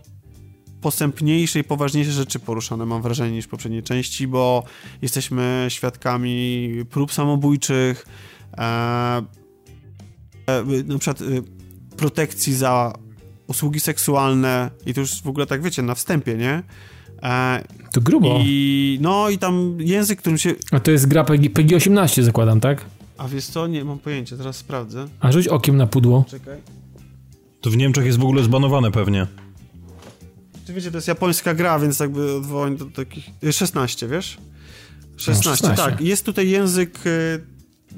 [0.80, 4.64] postępniejsze i poważniejsze rzeczy poruszane, mam wrażenie, niż w poprzedniej części, bo
[5.02, 8.06] jesteśmy świadkami prób samobójczych,
[8.58, 8.62] e,
[10.46, 11.24] e, na przykład e,
[11.96, 12.92] protekcji za
[13.46, 16.62] usługi seksualne i to już w ogóle tak wiecie, na wstępie, nie?
[17.22, 18.38] E, to grubo.
[18.42, 20.54] I no i tam język, którym się...
[20.70, 22.84] A to jest gra PG, PG-18 zakładam, tak?
[23.18, 23.66] A wiesz co?
[23.66, 25.08] Nie mam pojęcia, teraz sprawdzę.
[25.20, 26.24] A rzuć okiem na pudło.
[26.28, 26.58] Czekaj.
[27.60, 29.26] To w Niemczech jest w ogóle zbanowane pewnie.
[30.66, 33.30] Czy wiecie, to jest japońska gra, więc jakby odwołań do takich...
[33.50, 34.38] 16, wiesz?
[35.16, 35.76] 16, no, 16.
[35.76, 36.00] tak.
[36.00, 37.40] Jest tutaj język y,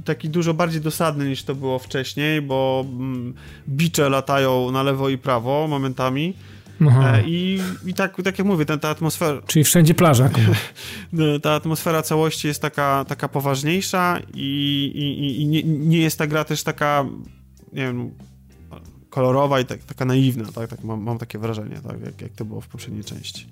[0.05, 3.35] taki dużo bardziej dosadny niż to było wcześniej, bo mm,
[3.69, 6.35] bicze latają na lewo i prawo momentami.
[6.81, 9.43] E, I, I tak, tak jak mówię, ta, ta atmosfera.
[9.47, 10.31] Czyli wszędzie plaża.
[11.13, 16.27] No, ta atmosfera całości jest taka, taka poważniejsza i, i, i nie, nie jest ta
[16.27, 17.05] gra też taka,
[17.73, 18.11] nie wiem,
[19.11, 22.45] kolorowa i tak, taka naiwna, tak, tak mam, mam takie wrażenie, tak, jak, jak to
[22.45, 23.47] było w poprzedniej części.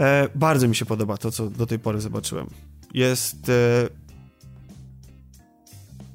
[0.00, 2.46] E, bardzo mi się podoba to, co do tej pory zobaczyłem.
[2.94, 3.88] Jest e,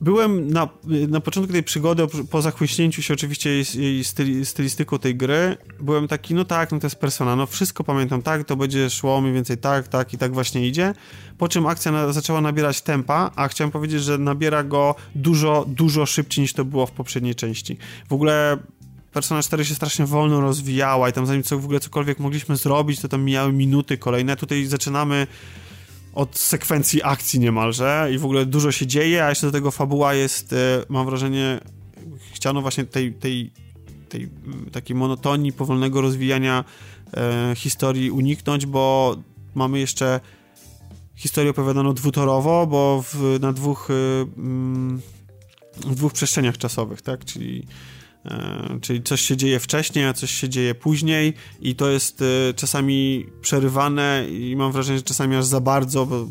[0.02, 0.70] byłem na,
[1.08, 6.08] na początku tej przygody, po zachłyśnięciu się oczywiście jej, jej styli, stylistyką tej gry, byłem
[6.08, 9.34] taki, no tak, no to jest persona, no wszystko pamiętam, tak, to będzie szło mniej
[9.34, 10.94] więcej tak, tak i tak właśnie idzie.
[11.38, 16.06] Po czym akcja na, zaczęła nabierać tempa, a chciałem powiedzieć, że nabiera go dużo, dużo
[16.06, 17.78] szybciej niż to było w poprzedniej części.
[18.10, 18.58] W ogóle
[19.14, 23.00] Persona 4 się strasznie wolno rozwijała i tam zanim co, w ogóle cokolwiek mogliśmy zrobić,
[23.00, 24.36] to tam mijały minuty kolejne.
[24.36, 25.28] Tutaj zaczynamy
[26.14, 30.14] od sekwencji akcji niemalże i w ogóle dużo się dzieje, a jeszcze do tego fabuła
[30.14, 30.56] jest, e,
[30.90, 31.60] mam wrażenie,
[32.34, 33.52] chciano właśnie tej, tej,
[34.10, 34.30] tej
[34.72, 36.64] takiej monotonii, powolnego rozwijania
[37.14, 39.16] e, historii uniknąć, bo
[39.56, 40.20] mamy jeszcze
[41.16, 44.26] historię opowiadaną dwutorowo, bo w, na dwóch y,
[45.96, 47.26] dwóch przestrzeniach czasowych, tak?
[47.26, 47.68] Czyli
[48.82, 53.26] czyli coś się dzieje wcześniej, a coś się dzieje później i to jest e, czasami
[53.42, 56.28] przerywane i mam wrażenie, że czasami aż za bardzo, bo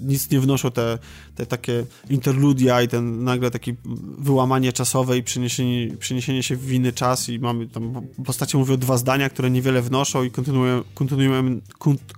[0.00, 0.98] nic nie wnoszą te,
[1.34, 3.74] te takie interludia i ten nagle takie
[4.18, 8.96] wyłamanie czasowe i przeniesienie, przeniesienie się w inny czas i mamy tam, postacie mówią dwa
[8.96, 11.60] zdania, które niewiele wnoszą i kontynuujemy, kontynuujemy,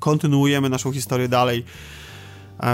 [0.01, 1.65] kontynuujemy naszą historię dalej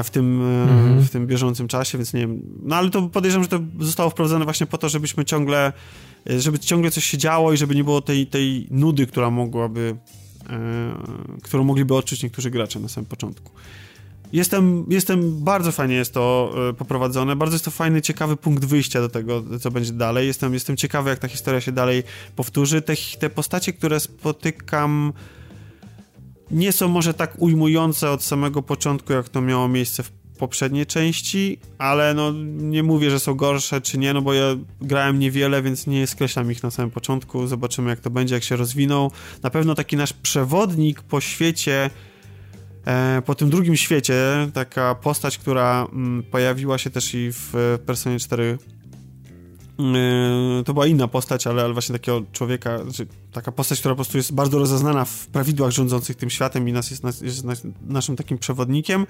[0.05, 1.01] w tym, mhm.
[1.01, 2.41] w tym bieżącym czasie, więc nie wiem.
[2.63, 5.73] No ale to podejrzewam, że to zostało wprowadzone właśnie po to, żebyśmy ciągle, e,
[6.27, 9.97] żeby ciągle coś się działo i żeby nie było tej, tej nudy, która mogłaby,
[10.51, 13.53] e, którą mogliby odczuć niektórzy gracze na samym początku.
[14.33, 19.01] Jestem, jestem, bardzo fajnie jest to e, poprowadzone, bardzo jest to fajny, ciekawy punkt wyjścia
[19.01, 20.27] do tego, co będzie dalej.
[20.27, 22.03] Jestem, jestem ciekawy, jak ta historia się dalej
[22.37, 22.83] powtórzy.
[22.83, 25.13] Te, te postacie, które spotykam
[26.51, 31.59] nie są może tak ujmujące od samego początku, jak to miało miejsce w poprzedniej części,
[31.79, 34.45] ale no nie mówię, że są gorsze czy nie, no bo ja
[34.81, 37.47] grałem niewiele, więc nie skreślam ich na samym początku.
[37.47, 39.11] Zobaczymy jak to będzie, jak się rozwiną.
[39.43, 41.91] Na pewno taki nasz przewodnik po świecie,
[42.87, 44.15] e, po tym drugim świecie,
[44.55, 48.59] taka postać, która mm, pojawiła się też i w Personie 4
[49.81, 53.97] Yy, to była inna postać, ale, ale właśnie takiego człowieka, znaczy taka postać, która po
[53.97, 57.63] prostu jest bardzo rozeznana w prawidłach rządzących tym światem i nas jest, nas, jest nas,
[57.87, 59.07] naszym takim przewodnikiem.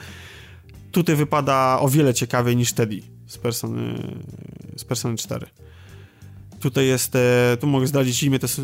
[0.93, 4.15] Tutaj wypada o wiele ciekawiej niż Teddy z Persony,
[4.77, 5.47] z Persony 4.
[6.61, 8.61] Tutaj jest, e, tu mogę zdradzić imię, to jest,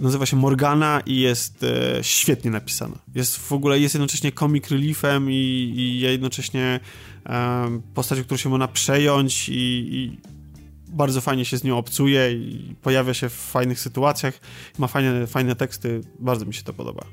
[0.00, 2.98] nazywa się Morgana i jest e, świetnie napisana.
[3.14, 5.34] Jest w ogóle, jest jednocześnie comic reliefem i,
[5.76, 6.80] i jednocześnie
[7.26, 9.52] e, postacią, którą się można przejąć i,
[9.94, 10.18] i
[10.88, 14.40] bardzo fajnie się z nią obcuje i pojawia się w fajnych sytuacjach,
[14.78, 17.04] ma fajne, fajne teksty, bardzo mi się to podoba.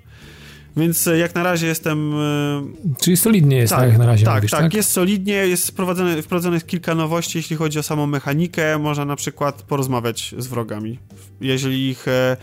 [0.77, 2.13] Więc e, jak na razie jestem.
[2.13, 4.25] E, Czyli solidnie jest, tak, jak na razie.
[4.25, 8.07] Tak, mówisz, tak, tak, jest solidnie, jest wprowadzone, wprowadzone kilka nowości, jeśli chodzi o samą
[8.07, 8.79] mechanikę.
[8.79, 10.99] Można na przykład porozmawiać z wrogami.
[11.41, 12.37] Jeżeli ich, e,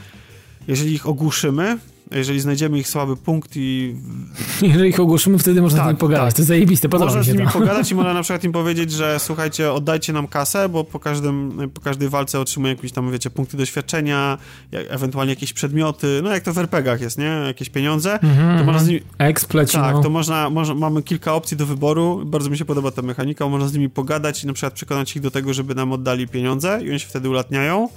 [0.69, 1.79] jeżeli ich ogłuszymy,
[2.15, 3.95] jeżeli znajdziemy ich słaby punkt i...
[4.63, 6.27] Jeżeli ich ogłoszymy, wtedy można tak, z nimi pogadać.
[6.27, 6.35] Tak.
[6.35, 7.53] To jest zajebiste, podoba Można z nimi to.
[7.53, 11.71] pogadać i można na przykład im powiedzieć, że słuchajcie, oddajcie nam kasę, bo po, każdym,
[11.75, 14.39] po każdej walce otrzymują jakieś tam, wiecie, punkty doświadczenia,
[14.73, 17.43] ewentualnie jakieś przedmioty, no jak to w RPGach jest, nie?
[17.47, 18.19] Jakieś pieniądze.
[18.23, 19.01] Mm -hmm, to można z nimi...
[19.19, 20.03] Expleci, Tak, no.
[20.03, 23.69] to można, można, mamy kilka opcji do wyboru, bardzo mi się podoba ta mechanika, można
[23.69, 26.91] z nimi pogadać i na przykład przekonać ich do tego, żeby nam oddali pieniądze i
[26.91, 27.89] oni się wtedy ulatniają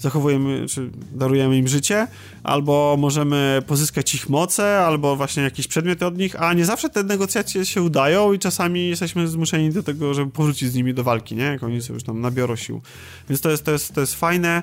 [0.00, 2.06] zachowujemy, czy darujemy im życie,
[2.42, 7.02] albo możemy pozyskać ich moce, albo właśnie jakieś przedmioty od nich, a nie zawsze te
[7.02, 11.36] negocjacje się udają i czasami jesteśmy zmuszeni do tego, żeby powrócić z nimi do walki,
[11.36, 11.44] nie?
[11.44, 12.82] Jak oni już tam nabiorą sił.
[13.28, 14.62] Więc to jest, to jest, to jest fajne.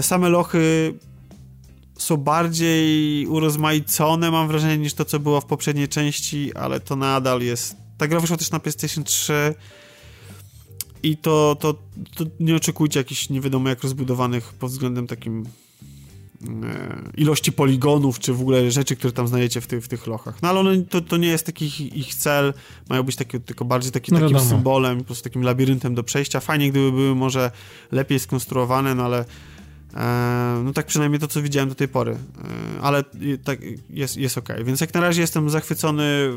[0.00, 0.94] Same lochy
[1.98, 7.42] są bardziej urozmaicone, mam wrażenie, niż to, co było w poprzedniej części, ale to nadal
[7.42, 7.76] jest...
[7.98, 9.54] Ta gra wyszła też na PlayStation 3
[11.02, 11.74] i to, to,
[12.14, 15.44] to nie oczekujcie jakichś nie wiadomo jak rozbudowanych pod względem takim
[16.42, 20.42] e, ilości poligonów, czy w ogóle rzeczy, które tam znajdziecie w, tych, w tych lochach.
[20.42, 22.54] No ale one, to, to nie jest taki ich, ich cel,
[22.88, 26.40] mają być taki, tylko bardziej taki, no takim symbolem, po prostu takim labiryntem do przejścia.
[26.40, 27.50] Fajnie, gdyby były może
[27.92, 29.24] lepiej skonstruowane, no ale
[29.94, 32.12] e, no tak przynajmniej to, co widziałem do tej pory.
[32.12, 33.04] E, ale
[33.44, 33.58] tak
[33.90, 34.48] jest, jest ok.
[34.64, 36.32] Więc jak na razie jestem zachwycony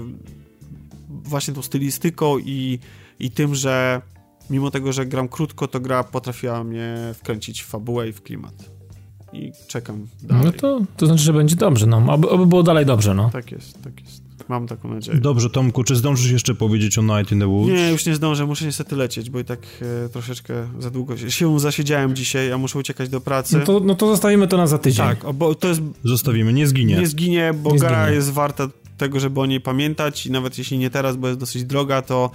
[1.09, 2.79] właśnie tą stylistyką i,
[3.19, 4.01] i tym, że
[4.51, 8.53] mimo tego, że gram krótko, to gra potrafiła mnie wkręcić w fabułę i w klimat.
[9.33, 10.45] I czekam dalej.
[10.45, 12.13] No to, to znaczy, że będzie dobrze, no.
[12.13, 13.29] Oby, oby było dalej dobrze, no.
[13.29, 14.21] Tak jest, tak jest.
[14.49, 15.17] Mam taką nadzieję.
[15.17, 17.73] Dobrze, Tomku, czy zdążysz jeszcze powiedzieć o Night in the Woods?
[17.73, 19.59] Nie, już nie zdążę, muszę niestety lecieć, bo i tak
[20.05, 23.57] e, troszeczkę za długo się, siłą zasiedziałem dzisiaj, a muszę uciekać do pracy.
[23.57, 25.05] No to, no to zostawimy to na za tydzień.
[25.05, 25.81] Tak, bo to jest...
[26.03, 26.97] Zostawimy, nie zginie.
[26.97, 28.15] Nie zginie, bo nie gra zginie.
[28.15, 31.63] jest warta tego, żeby o niej pamiętać i nawet jeśli nie teraz, bo jest dosyć
[31.63, 32.31] droga, to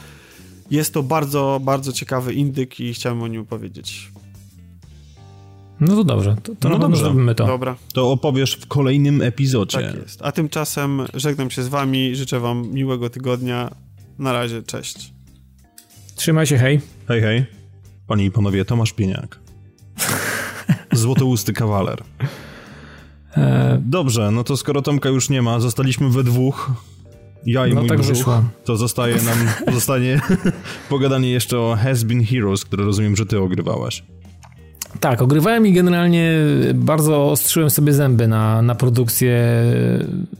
[0.70, 4.12] jest to bardzo, bardzo ciekawy indyk i chciałem o nim opowiedzieć.
[5.80, 7.00] No to dobrze, to, to no dobrze.
[7.00, 7.46] zrobimy to.
[7.46, 7.76] Dobra.
[7.92, 9.78] To opowiesz w kolejnym epizodzie.
[9.78, 10.20] Tak jest.
[10.22, 13.70] A tymczasem żegnam się z wami, życzę wam miłego tygodnia.
[14.18, 15.12] Na razie, cześć.
[16.14, 16.80] Trzymaj się, hej.
[17.08, 17.46] Hej, hej.
[18.06, 19.38] Panie i panowie, Tomasz Pieniak.
[20.92, 22.02] Złotousty kawaler.
[23.36, 26.70] E, dobrze, no to skoro Tomka już nie ma, zostaliśmy we dwóch
[27.46, 28.42] ja i no mój tak brzuch, wyszło.
[28.64, 29.38] to zostaje nam,
[29.74, 30.20] zostanie
[30.88, 34.02] pogadanie jeszcze o Has Been Heroes, które rozumiem, że ty ogrywałaś.
[35.00, 36.32] Tak, ogrywałem i generalnie
[36.74, 39.62] bardzo ostrzyłem sobie zęby na, na produkcję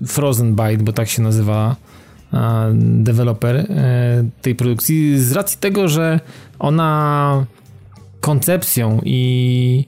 [0.07, 1.77] Frozen Byte, bo tak się nazywa
[2.75, 6.21] deweloper e, tej produkcji, z racji tego, że
[6.59, 7.47] ona
[8.21, 9.85] koncepcją i,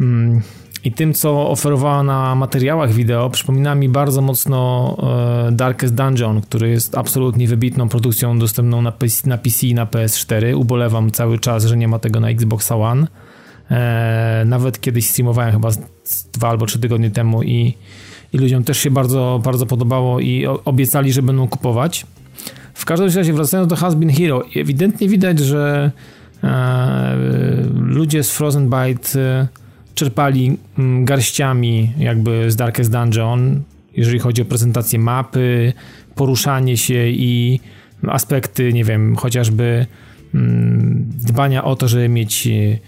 [0.00, 0.42] mm,
[0.84, 4.96] i tym, co oferowała na materiałach wideo, przypomina mi bardzo mocno
[5.48, 9.86] e, Darkest Dungeon, który jest absolutnie wybitną produkcją dostępną na PC, na PC i na
[9.86, 10.56] PS4.
[10.56, 13.06] Ubolewam cały czas, że nie ma tego na Xbox One.
[13.70, 15.68] E, nawet kiedyś streamowałem chyba
[16.32, 17.74] dwa albo trzy tygodnie temu i,
[18.32, 22.06] i ludziom też się bardzo, bardzo podobało i obiecali, że będą kupować.
[22.74, 25.90] W każdym razie wracając do Has Been Hero, ewidentnie widać, że
[26.44, 27.16] e,
[27.74, 29.48] ludzie z Frozen Byte
[29.94, 33.62] czerpali mm, garściami jakby z Darkest Dungeon,
[33.96, 35.72] jeżeli chodzi o prezentację mapy,
[36.14, 37.60] poruszanie się i
[38.08, 39.86] aspekty, nie wiem, chociażby
[40.34, 42.78] mm, dbania o to, żeby mieć e,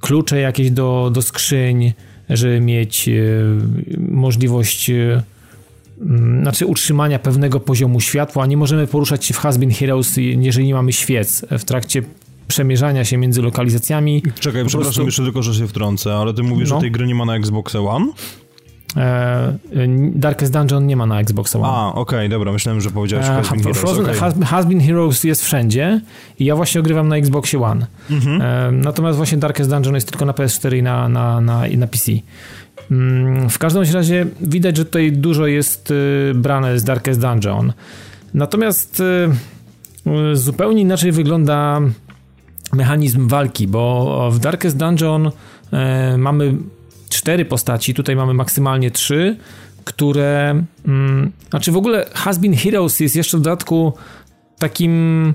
[0.00, 1.92] klucze jakieś do, do skrzyń,
[2.30, 3.12] żeby mieć e,
[3.98, 5.22] możliwość e,
[6.00, 8.46] mm, znaczy utrzymania pewnego poziomu światła.
[8.46, 12.02] Nie możemy poruszać się w Has Been Heroes, jeżeli nie mamy świec w trakcie
[12.52, 14.22] przemierzania się między lokalizacjami.
[14.22, 15.04] Czekaj, przepraszam prostu...
[15.04, 16.76] jeszcze tylko, że się wtrącę, ale ty mówisz, no.
[16.76, 18.06] że tej gry nie ma na Xbox One?
[18.96, 19.58] E,
[20.14, 21.66] Darkest Dungeon nie ma na Xbox One.
[21.66, 23.78] A, okej, okay, dobra, myślałem, że powiedziałeś e, Has Been Heroes.
[23.78, 24.14] Frozen, okay.
[24.14, 26.00] Has, Has Been Heroes jest wszędzie
[26.38, 27.86] i ja właśnie ogrywam na Xboxie One.
[28.10, 28.42] Mhm.
[28.42, 31.86] E, natomiast właśnie Darkest Dungeon jest tylko na PS4 i na, na, na, i na
[31.86, 32.12] PC.
[32.90, 37.72] Mm, w każdym razie widać, że tutaj dużo jest y, brane z Darkest Dungeon.
[38.34, 41.80] Natomiast y, y, zupełnie inaczej wygląda
[42.72, 45.30] mechanizm walki, bo w Darkest Dungeon
[46.18, 46.56] mamy
[47.08, 49.36] cztery postaci, tutaj mamy maksymalnie trzy,
[49.84, 50.62] które.
[50.86, 53.92] Mm, znaczy w ogóle Has Been Heroes jest jeszcze w dodatku
[54.58, 55.34] takim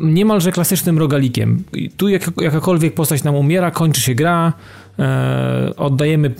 [0.00, 1.64] niemalże klasycznym rogalikiem.
[1.96, 4.52] Tu jak, jakakolwiek postać nam umiera, kończy się gra,
[4.98, 6.34] e, oddajemy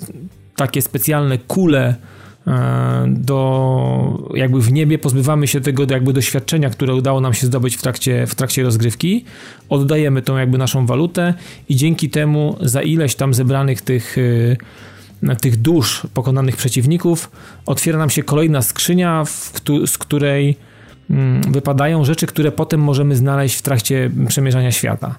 [0.56, 2.15] takie specjalne kule E,
[3.06, 7.82] do jakby w niebie, pozbywamy się tego jakby doświadczenia, które udało nam się zdobyć w
[7.82, 9.24] trakcie, w trakcie rozgrywki,
[9.68, 11.34] oddajemy tą jakby naszą walutę
[11.68, 17.30] i dzięki temu za ileś tam zebranych tych e, tych dusz pokonanych przeciwników
[17.66, 19.24] otwiera nam się kolejna skrzynia,
[19.86, 20.56] z której
[21.10, 25.14] mm, wypadają rzeczy, które potem możemy znaleźć w trakcie przemierzania świata.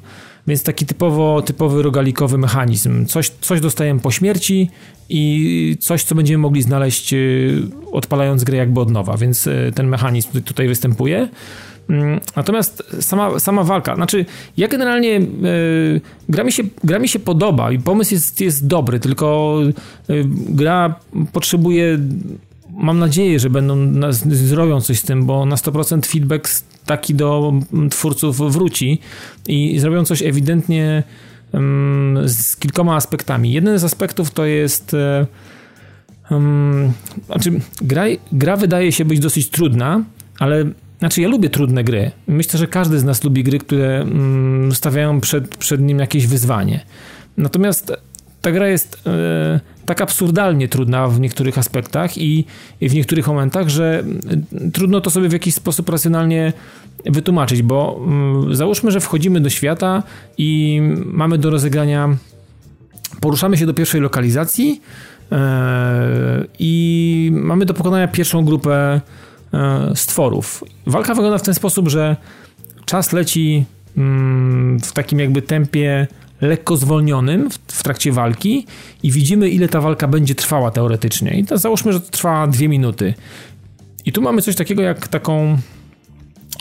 [0.48, 3.06] Więc taki typowo, typowy rogalikowy mechanizm.
[3.06, 4.70] Coś, coś dostajemy po śmierci
[5.10, 7.62] i coś, co będziemy mogli znaleźć y,
[7.92, 11.30] odpalając grę jakby od nowa, więc y, ten mechanizm tutaj występuje.
[11.90, 14.26] Mm, natomiast sama, sama walka, znaczy
[14.58, 19.00] ja generalnie yy, gra, mi się, gra mi się podoba i pomysł jest, jest dobry,
[19.00, 19.58] tylko
[20.08, 20.96] yy, gra
[21.34, 22.00] potrzebuje
[22.78, 23.76] mam nadzieję, że będą
[24.30, 26.50] zrobią coś z tym, bo na 100% feedback
[26.88, 27.54] taki do
[27.90, 29.00] twórców wróci
[29.48, 31.04] i zrobią coś ewidentnie
[32.26, 33.52] z kilkoma aspektami.
[33.52, 34.96] Jeden z aspektów to jest
[36.32, 36.92] um,
[37.26, 37.52] znaczy
[37.82, 40.04] gra, gra wydaje się być dosyć trudna,
[40.40, 40.66] ale
[41.00, 42.12] znaczy ja lubię trudne gry.
[42.28, 44.06] Myślę, że każdy z nas lubi gry, które
[44.74, 46.86] stawiają przed, przed nim jakieś wyzwanie.
[47.38, 47.94] Natomiast
[48.42, 52.46] ta gra jest e, tak absurdalnie trudna w niektórych aspektach i,
[52.82, 56.54] i w niektórych momentach, że mm, trudno to sobie w jakiś sposób racjonalnie
[57.06, 60.04] wytłumaczyć, bo mm, załóżmy, że wchodzimy do świata
[60.38, 62.18] i mamy do rozegrania,
[63.22, 64.82] poruszamy się do pierwszej lokalizacji
[65.32, 69.02] e, i mamy do pokonania pierwszą grupę
[69.54, 70.64] e, stworów.
[70.86, 72.16] Walka wygląda w ten sposób, że
[72.86, 73.66] czas leci
[73.98, 76.08] mm, w takim jakby tempie
[76.42, 78.66] lekko zwolnionym w, w, trakcie walki
[79.04, 81.40] i widzimy, ile ta walka będzie trwała teoretycznie.
[81.40, 83.14] I to załóżmy, że to trwa dwie minuty.
[84.06, 85.58] I tu mamy coś takiego jak taką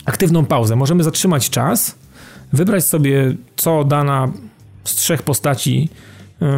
[0.05, 0.77] aktywną pauzę.
[0.77, 1.98] Możemy zatrzymać czas,
[2.53, 4.32] wybrać sobie, co dana
[4.85, 5.89] z trzech postaci
[6.40, 6.48] yy,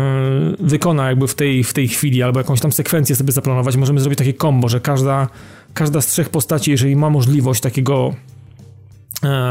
[0.60, 3.76] wykona jakby w tej, w tej chwili, albo jakąś tam sekwencję sobie zaplanować.
[3.76, 5.28] Możemy zrobić takie kombo, że każda,
[5.74, 8.14] każda z trzech postaci, jeżeli ma możliwość takiego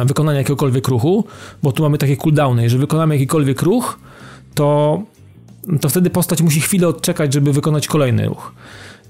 [0.05, 1.23] wykonania jakiegokolwiek ruchu,
[1.63, 2.63] bo tu mamy takie cooldowny.
[2.63, 3.99] Jeżeli wykonamy jakikolwiek ruch,
[4.55, 5.01] to,
[5.81, 8.53] to wtedy postać musi chwilę odczekać, żeby wykonać kolejny ruch.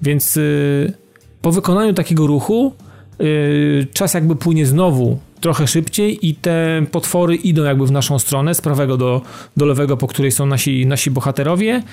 [0.01, 0.93] Więc yy,
[1.41, 2.73] po wykonaniu takiego ruchu
[3.19, 8.55] yy, czas jakby płynie znowu trochę szybciej i te potwory idą jakby w naszą stronę,
[8.55, 9.21] z prawego do,
[9.57, 11.83] do lewego, po której są nasi, nasi bohaterowie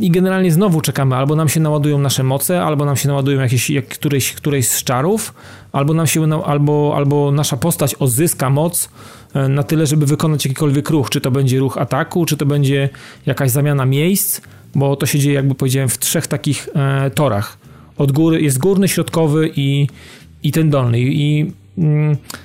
[0.00, 3.70] i generalnie znowu czekamy, albo nam się naładują nasze moce, albo nam się naładują jakieś,
[3.70, 5.34] jak, któreś, któreś z czarów,
[5.72, 8.90] albo, nam się, albo, albo nasza postać odzyska moc
[9.34, 12.88] e, na tyle, żeby wykonać jakikolwiek ruch, czy to będzie ruch ataku, czy to będzie
[13.26, 14.40] jakaś zamiana miejsc,
[14.74, 17.58] bo to się dzieje, jakby powiedziałem, w trzech takich e, torach.
[17.98, 19.86] Od góry jest górny, środkowy i,
[20.42, 21.00] i ten dolny.
[21.00, 21.52] I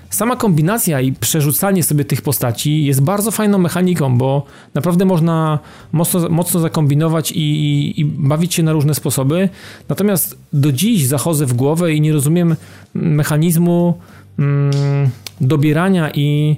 [0.09, 5.59] sama kombinacja i przerzucanie sobie tych postaci jest bardzo fajną mechaniką, bo naprawdę można
[5.91, 9.49] mocno, mocno zakombinować i, i, i, bawić się na różne sposoby.
[9.89, 12.55] Natomiast do dziś zachodzę w głowę i nie rozumiem
[12.93, 13.93] mechanizmu
[14.39, 15.09] mm,
[15.41, 16.57] dobierania i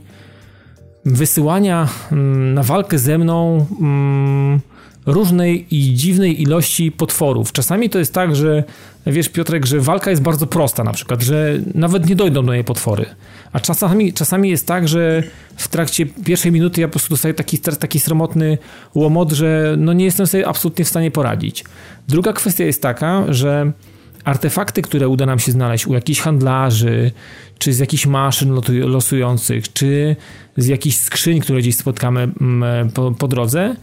[1.06, 4.60] wysyłania mm, na walkę ze mną mm,
[5.08, 7.52] różnej i dziwnej ilości potworów.
[7.52, 8.64] Czasami to jest tak, że
[9.06, 12.64] wiesz Piotrek, że walka jest bardzo prosta na przykład, że nawet nie dojdą do niej
[12.64, 13.06] potwory.
[13.54, 15.24] A czasami, czasami jest tak, że
[15.56, 18.58] w trakcie pierwszej minuty ja po prostu dostaję taki, taki sromotny
[18.96, 21.64] łomot, że no nie jestem sobie absolutnie w stanie poradzić.
[22.08, 23.72] Druga kwestia jest taka, że
[24.24, 27.12] artefakty, które uda nam się znaleźć u jakichś handlarzy,
[27.58, 30.16] czy z jakichś maszyn losujących, czy
[30.58, 33.76] z jakichś skrzyń, które gdzieś spotkamy mm, po, po drodze,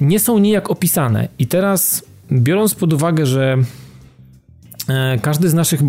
[0.00, 1.28] nie są nijak opisane.
[1.38, 3.58] I teraz, biorąc pod uwagę, że
[4.88, 5.80] e, każdy z naszych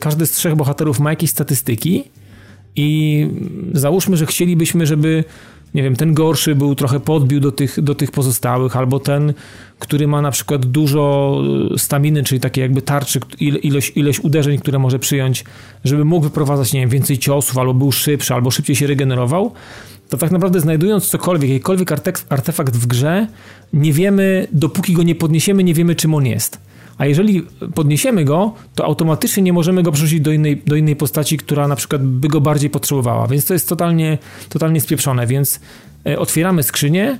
[0.00, 2.04] każdy z trzech bohaterów ma jakieś statystyki
[2.76, 3.26] i
[3.72, 5.24] załóżmy, że chcielibyśmy, żeby
[5.74, 9.32] nie wiem, ten gorszy był trochę podbił do tych, do tych pozostałych, albo ten,
[9.78, 11.34] który ma na przykład dużo
[11.74, 15.44] e, staminy, czyli takie jakby tarczy, ilość, ilość uderzeń, które może przyjąć,
[15.84, 19.52] żeby mógł wyprowadzać, nie wiem, więcej ciosów, albo był szybszy, albo szybciej się regenerował,
[20.08, 21.92] to tak naprawdę znajdując cokolwiek, jakikolwiek
[22.28, 23.26] artefakt w grze,
[23.72, 26.58] nie wiemy, dopóki go nie podniesiemy, nie wiemy czym on jest.
[26.98, 27.42] A jeżeli
[27.74, 31.76] podniesiemy go, to automatycznie nie możemy go przerzucić do innej, do innej postaci, która na
[31.76, 33.26] przykład by go bardziej potrzebowała.
[33.26, 34.18] Więc to jest totalnie,
[34.48, 35.26] totalnie spieprzone.
[35.26, 35.60] Więc
[36.06, 37.18] e, otwieramy skrzynię,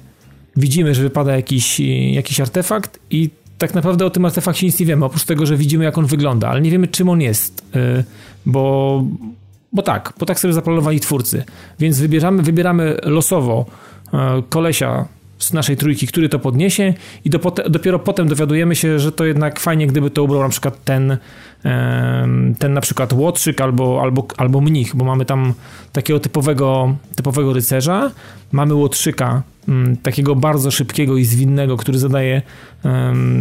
[0.56, 5.05] widzimy, że wypada jakiś, jakiś artefakt i tak naprawdę o tym artefakcie nic nie wiemy,
[5.05, 8.05] oprócz tego, że widzimy jak on wygląda, ale nie wiemy czym on jest, e,
[8.47, 9.05] bo,
[9.73, 11.45] bo tak, bo tak sobie zaplanowali twórcy.
[11.78, 13.66] Więc wybieramy, wybieramy losowo
[14.12, 15.07] e, kolesia
[15.39, 17.39] z naszej trójki, który to podniesie i do,
[17.70, 21.16] dopiero potem dowiadujemy się, że to jednak fajnie, gdyby to ubrał na przykład ten,
[22.59, 25.55] ten na przykład łotrzyk albo, albo, albo mnich, bo mamy tam
[25.93, 28.11] takiego typowego, typowego rycerza,
[28.53, 32.43] mamy łotrzyka, mm, takiego bardzo szybkiego i zwinnego, który zadaje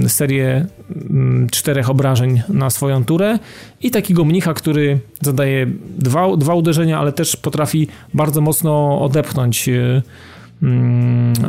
[0.08, 0.66] serię
[1.10, 3.40] mm, czterech obrażeń na swoją turę.
[3.82, 5.68] I takiego mnicha, który zadaje
[5.98, 10.02] dwa, dwa uderzenia, ale też potrafi bardzo mocno odepchnąć Mm,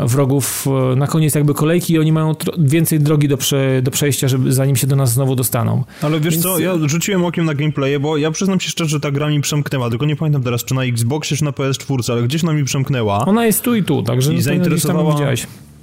[0.06, 4.28] wrogów e, na koniec jakby kolejki i oni mają więcej drogi do, prze do przejścia,
[4.28, 5.84] żeby zanim się do nas znowu dostaną.
[6.02, 6.44] Ale wiesz Więc...
[6.44, 9.40] co, ja rzuciłem okiem na gameplaye, bo ja przyznam się szczerze, że ta gra mi
[9.40, 12.64] przemknęła, tylko nie pamiętam teraz, czy na Xboxie, czy na PS4, ale gdzieś na mi
[12.64, 13.24] przemknęła.
[13.26, 15.16] Ona jest tu i tu, także I no zainteresowała,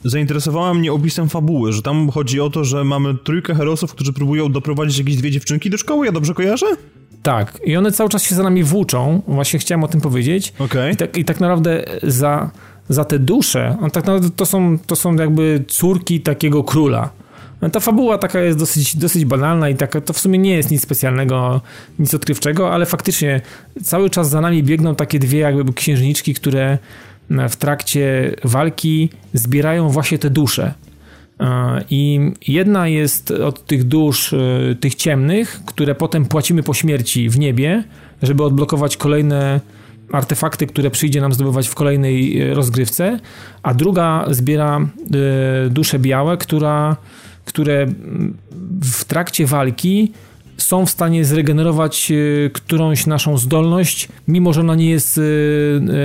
[0.03, 4.51] zainteresowała mnie opisem fabuły, że tam chodzi o to, że mamy trójkę herosów, którzy próbują
[4.51, 6.65] doprowadzić jakieś dwie dziewczynki do szkoły, ja dobrze kojarzę?
[7.23, 10.53] Tak, i one cały czas się za nami włóczą, właśnie chciałem o tym powiedzieć.
[10.59, 10.91] Okay.
[10.91, 12.51] I, tak, I tak naprawdę za
[12.89, 17.09] za te dusze, on tak naprawdę to są, to są jakby córki takiego króla.
[17.71, 20.81] Ta fabuła taka jest dosyć, dosyć banalna i taka, to w sumie nie jest nic
[20.81, 21.61] specjalnego,
[21.99, 23.41] nic odkrywczego, ale faktycznie
[23.83, 26.77] cały czas za nami biegną takie dwie jakby księżniczki, które
[27.49, 30.73] w trakcie walki zbierają właśnie te dusze.
[31.89, 34.37] I jedna jest od tych dusz, e,
[34.79, 37.83] tych ciemnych, które potem płacimy po śmierci w niebie,
[38.21, 39.61] żeby odblokować kolejne
[40.11, 43.19] artefakty, które przyjdzie nam zdobywać w kolejnej e, rozgrywce,
[43.63, 46.95] a druga zbiera e, dusze białe, która,
[47.45, 47.87] które
[48.83, 50.11] w trakcie walki
[50.57, 55.19] są w stanie zregenerować e, którąś naszą zdolność, mimo że ona nie jest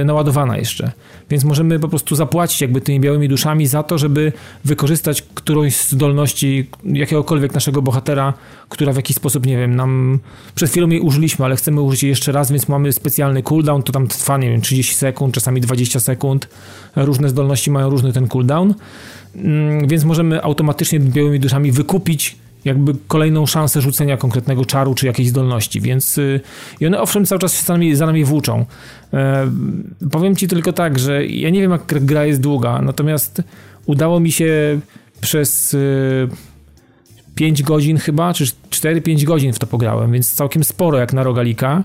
[0.04, 0.92] naładowana jeszcze.
[1.30, 4.32] Więc możemy po prostu zapłacić jakby tymi białymi duszami za to, żeby
[4.64, 8.34] wykorzystać którąś z zdolności jakiegokolwiek naszego bohatera,
[8.68, 10.18] która w jakiś sposób, nie wiem, nam
[10.54, 13.92] przed chwilą jej użyliśmy, ale chcemy użyć jej jeszcze raz, więc mamy specjalny cooldown, to
[13.92, 16.48] tam trwa, nie wiem, 30 sekund, czasami 20 sekund.
[16.96, 18.74] Różne zdolności mają różny ten cooldown,
[19.36, 25.28] mm, więc możemy automatycznie białymi duszami wykupić jakby kolejną szansę rzucenia konkretnego czaru czy jakiejś
[25.28, 26.40] zdolności, więc y,
[26.80, 28.66] i one owszem cały czas się za nami, za nami włóczą.
[29.12, 29.50] E,
[30.10, 33.42] powiem ci tylko tak, że ja nie wiem jak gra jest długa, natomiast
[33.86, 34.80] udało mi się
[35.20, 36.28] przez y,
[37.34, 41.84] 5 godzin chyba, czy 4-5 godzin w to pograłem, więc całkiem sporo jak na rogalika.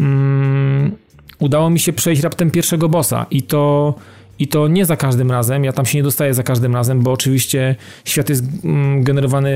[0.00, 0.92] Mm,
[1.38, 3.94] udało mi się przejść raptem pierwszego bossa i to
[4.38, 7.12] i to nie za każdym razem, ja tam się nie dostaję za każdym razem, bo
[7.12, 9.50] oczywiście świat jest mm, generowany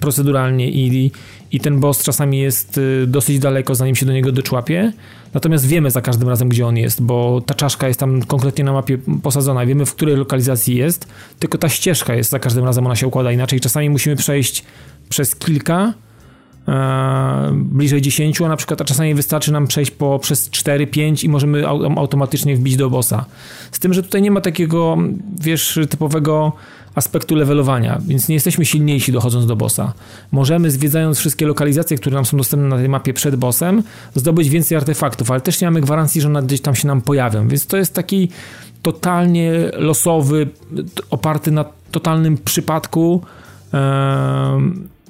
[0.00, 1.12] proceduralnie i,
[1.52, 4.92] i ten boss czasami jest y, dosyć daleko, zanim się do niego doczłapie.
[5.34, 8.72] Natomiast wiemy za każdym razem, gdzie on jest, bo ta czaszka jest tam konkretnie na
[8.72, 11.08] mapie posadzona, wiemy w której lokalizacji jest,
[11.38, 13.60] tylko ta ścieżka jest za każdym razem, ona się układa inaczej.
[13.60, 14.64] Czasami musimy przejść
[15.08, 15.94] przez kilka
[17.52, 21.68] bliżej 10, a na przykład a czasami wystarczy nam przejść po, przez 4-5 i możemy
[21.96, 23.24] automatycznie wbić do bossa.
[23.72, 24.98] Z tym, że tutaj nie ma takiego,
[25.40, 26.52] wiesz, typowego
[26.94, 29.92] aspektu levelowania, więc nie jesteśmy silniejsi dochodząc do bossa.
[30.32, 33.82] Możemy zwiedzając wszystkie lokalizacje, które nam są dostępne na tej mapie przed bossem,
[34.14, 37.48] zdobyć więcej artefaktów, ale też nie mamy gwarancji, że one gdzieś tam się nam pojawią,
[37.48, 38.28] więc to jest taki
[38.82, 40.48] totalnie losowy,
[41.10, 43.22] oparty na totalnym przypadku
[43.74, 44.60] e,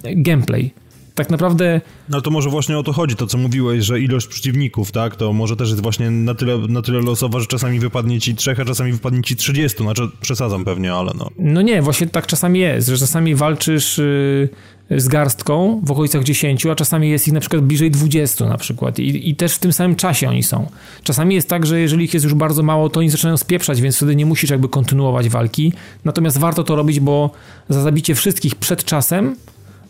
[0.04, 0.70] gameplay
[1.14, 1.80] tak naprawdę...
[2.08, 5.32] No to może właśnie o to chodzi, to co mówiłeś, że ilość przeciwników, tak, to
[5.32, 8.64] może też jest właśnie na tyle, na tyle losowa, że czasami wypadnie ci trzech, a
[8.64, 11.30] czasami wypadnie ci 30, znaczy przesadzam pewnie, ale no.
[11.38, 13.98] No nie, właśnie tak czasami jest, że czasami walczysz...
[13.98, 14.48] Yy
[14.90, 18.98] z garstką w okolicach 10, a czasami jest ich na przykład bliżej 20 na przykład
[18.98, 20.66] I, i też w tym samym czasie oni są.
[21.02, 23.96] Czasami jest tak, że jeżeli ich jest już bardzo mało, to oni zaczynają spieprzać, więc
[23.96, 25.72] wtedy nie musisz jakby kontynuować walki.
[26.04, 27.30] Natomiast warto to robić, bo
[27.68, 29.36] za zabicie wszystkich przed czasem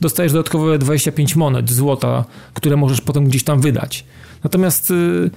[0.00, 4.04] dostajesz dodatkowe 25 monet złota, które możesz potem gdzieś tam wydać.
[4.44, 5.30] Natomiast y,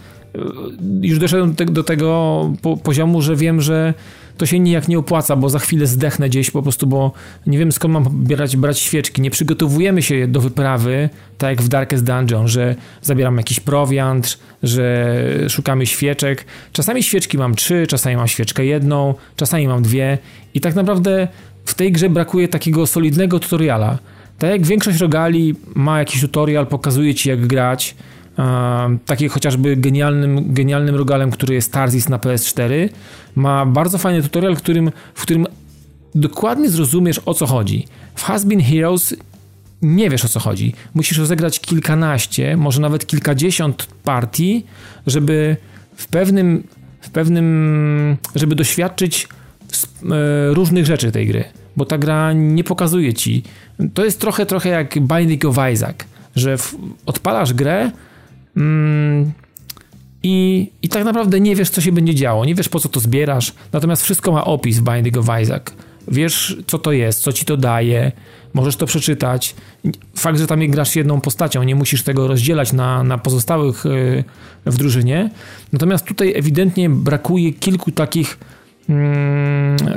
[1.01, 2.41] już doszedłem do tego
[2.83, 3.93] poziomu, że wiem, że
[4.37, 7.11] to się nijak nie opłaca, bo za chwilę zdechnę gdzieś po prostu, bo
[7.47, 9.21] nie wiem skąd mam brać, brać świeczki.
[9.21, 15.15] Nie przygotowujemy się do wyprawy, tak jak w Darkest Dungeon, że zabieram jakiś prowiant, że
[15.49, 16.45] szukamy świeczek.
[16.71, 20.17] Czasami świeczki mam trzy, czasami mam świeczkę jedną, czasami mam dwie
[20.53, 21.27] i tak naprawdę
[21.65, 23.97] w tej grze brakuje takiego solidnego tutoriala.
[24.37, 27.95] Tak jak większość rogali ma jakiś tutorial, pokazuje ci jak grać,
[29.05, 32.89] taki chociażby genialnym, genialnym rogalem, który jest Tarzis na PS4,
[33.35, 35.47] ma bardzo fajny tutorial, w którym, w którym
[36.15, 37.85] dokładnie zrozumiesz o co chodzi.
[38.15, 39.15] W Has Been Heroes
[39.81, 40.73] nie wiesz o co chodzi.
[40.93, 44.65] Musisz rozegrać kilkanaście, może nawet kilkadziesiąt partii,
[45.07, 45.57] żeby
[45.95, 46.63] w pewnym,
[47.01, 51.43] w pewnym żeby doświadczyć e, różnych rzeczy tej gry.
[51.77, 53.43] Bo ta gra nie pokazuje ci.
[53.93, 55.95] To jest trochę, trochę jak Binding of Isaac,
[56.35, 56.75] że w,
[57.05, 57.91] odpalasz grę,
[58.57, 59.31] Mm,
[60.23, 62.99] i, I tak naprawdę nie wiesz, co się będzie działo, nie wiesz, po co to
[62.99, 65.63] zbierasz, natomiast wszystko ma opis w Binding of Isaac.
[66.07, 68.11] Wiesz, co to jest, co ci to daje,
[68.53, 69.55] możesz to przeczytać.
[70.15, 74.23] Fakt, że tam grasz jedną postacią, nie musisz tego rozdzielać na, na pozostałych y,
[74.65, 75.29] w drużynie.
[75.73, 78.37] Natomiast tutaj ewidentnie brakuje kilku takich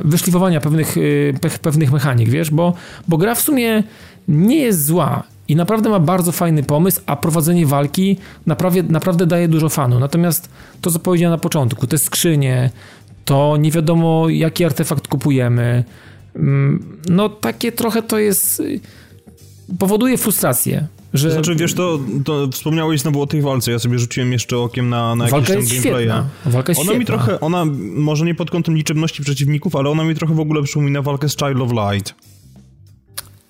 [0.05, 2.75] wyszlifowania pewnych, y, pewnych mechanik, wiesz, bo,
[3.09, 3.83] bo gra w sumie
[4.29, 9.49] nie jest zła i naprawdę ma bardzo fajny pomysł, a prowadzenie walki naprawdę, naprawdę daje
[9.49, 9.99] dużo fanu.
[9.99, 10.49] Natomiast
[10.81, 12.71] to, co powiedziałem na początku, te skrzynie,
[13.25, 15.85] to nie wiadomo, jaki artefakt kupujemy.
[16.37, 18.63] Mm, no, takie trochę to jest.
[19.79, 20.87] powoduje frustrację.
[21.15, 21.31] Że...
[21.31, 23.71] Znaczy, wiesz, to, to wspomniałeś znowu o tej walce.
[23.71, 26.25] Ja sobie rzuciłem jeszcze okiem na, na Walka jakieś tam gameplaya.
[26.47, 26.99] Walka jest ona świetna.
[26.99, 30.63] mi trochę, ona, może nie pod kątem liczebności przeciwników, ale ona mi trochę w ogóle
[30.63, 32.15] przypomina walkę z Child of Light.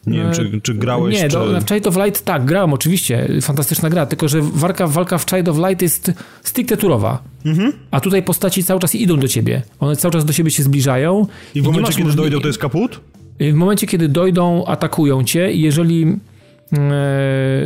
[0.06, 1.36] Nie wiem, czy, czy grałeś, Nie, czy...
[1.36, 5.24] Do, w Child of Light tak, grałem oczywiście, fantastyczna gra, tylko że walka, walka w
[5.30, 6.12] Child of Light jest
[6.42, 7.22] stricte turowa.
[7.46, 7.72] Mhm.
[7.90, 9.62] A tutaj postaci cały czas idą do ciebie.
[9.80, 11.26] One cały czas do siebie się zbliżają.
[11.54, 13.00] I w momencie, kiedy dojdą, to jest kaput?
[13.40, 16.16] W momencie, kiedy dojdą, atakują cię i jeżeli e,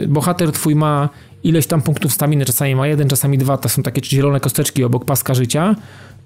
[0.09, 1.09] bohater twój ma
[1.45, 5.05] ileś tam punktów staminy, czasami ma jeden, czasami dwa, to są takie zielone kosteczki obok
[5.05, 5.77] paska życia,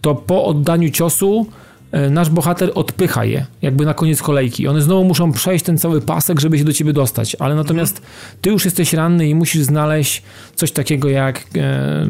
[0.00, 1.46] to po oddaniu ciosu
[1.92, 4.68] E, nasz bohater odpycha je, jakby na koniec kolejki.
[4.68, 8.02] One znowu muszą przejść ten cały pasek, żeby się do ciebie dostać, ale natomiast
[8.40, 10.22] ty już jesteś ranny i musisz znaleźć
[10.54, 12.06] coś takiego jak e,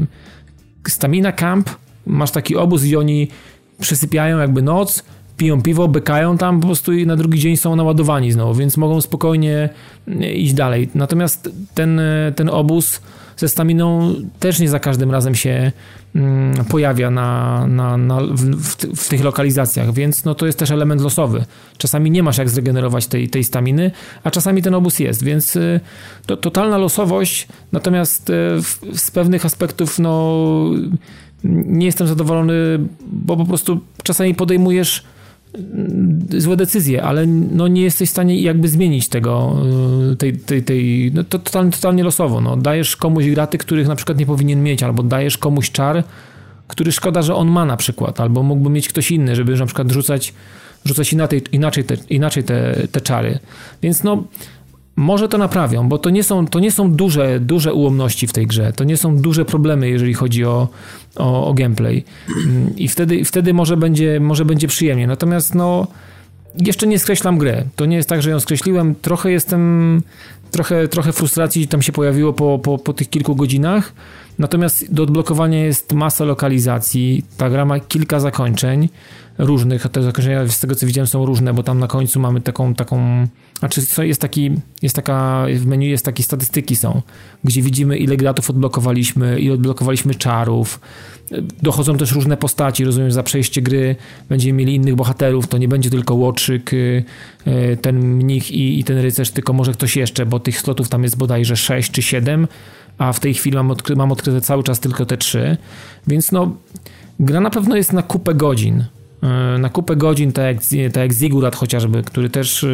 [0.89, 1.71] stamina camp.
[2.07, 3.29] Masz taki obóz i oni
[3.81, 5.05] przysypiają jakby noc,
[5.39, 9.01] piją piwo, bykają tam po prostu i na drugi dzień są naładowani znowu, więc mogą
[9.01, 9.69] spokojnie
[10.35, 10.89] iść dalej.
[10.95, 12.01] Natomiast ten,
[12.37, 13.01] ten obóz
[13.39, 15.73] ze staminą też nie za każdym razem się
[16.15, 21.01] mm, pojawia na, na, na w, w, tych lokalizacjach, więc no to jest też element
[21.01, 21.45] losowy.
[21.79, 23.91] Czasami nie masz jak zregenerować tej, tej staminy,
[24.25, 25.81] a czasami ten obóz jest, więc y,
[26.27, 28.35] to, totalna losowość, natomiast y,
[28.95, 30.45] z pewnych aspektów no
[31.45, 32.55] nie jestem zadowolony,
[33.13, 35.05] bo po prostu czasami podejmujesz
[36.39, 39.57] złe decyzje, ale no nie jesteś w stanie jakby zmienić tego,
[40.13, 42.41] y, tej, tej, tej no to totalnie, totalnie losowo.
[42.41, 42.57] No.
[42.57, 46.05] Dajesz komuś graty, których na przykład nie powinien mieć, albo dajesz komuś czar,
[46.69, 49.93] który szkoda, że on ma na przykład, albo mógłby mieć ktoś inny, żeby na przykład
[49.93, 50.35] rzucać,
[50.85, 53.39] rzucać inaczej, inaczej, te, inaczej te, te czary.
[53.83, 54.25] Więc no
[54.99, 58.47] może to naprawią, bo to nie są, to nie są duże, duże ułomności w tej
[58.47, 58.73] grze.
[58.73, 60.69] To nie są duże problemy, jeżeli chodzi o,
[61.17, 62.05] o, o gameplay.
[62.77, 65.07] I wtedy, wtedy może, będzie, może będzie przyjemnie.
[65.07, 65.87] Natomiast no,
[66.59, 67.65] jeszcze nie skreślam grę.
[67.77, 68.95] To nie jest tak, że ją skreśliłem.
[68.95, 70.03] Trochę jestem,
[70.51, 73.93] trochę, trochę frustracji tam się pojawiło po, po, po tych kilku godzinach.
[74.39, 77.25] Natomiast do odblokowania jest masa lokalizacji.
[77.37, 78.89] Ta gra ma kilka zakończeń
[79.39, 79.89] różnych.
[79.89, 83.27] Te zakończenia z tego co widziałem są różne, bo tam na końcu mamy taką, taką
[83.59, 84.51] znaczy jest taki,
[84.83, 87.03] jest taka, w menu jest takie statystyki są,
[87.45, 90.81] gdzie widzimy ile gratów odblokowaliśmy, ile odblokowaliśmy czarów.
[91.63, 93.97] Dochodzą też różne postaci, rozumiem, za przejście gry
[94.29, 97.05] będziemy mieli innych bohaterów, to nie będzie tylko łoczyk, y,
[97.47, 101.03] y, ten mnich i, i ten rycerz, tylko może ktoś jeszcze, bo tych slotów tam
[101.03, 102.49] jest bodajże 6 czy 7,
[102.99, 105.57] a w tej chwili mam, odkry mam odkryte cały czas tylko te 3,
[106.07, 106.57] więc no
[107.21, 108.85] gra na pewno jest na kupę godzin,
[109.55, 110.57] y, na kupę godzin, tak jak,
[110.93, 112.67] tak jak Zigurat chociażby, który też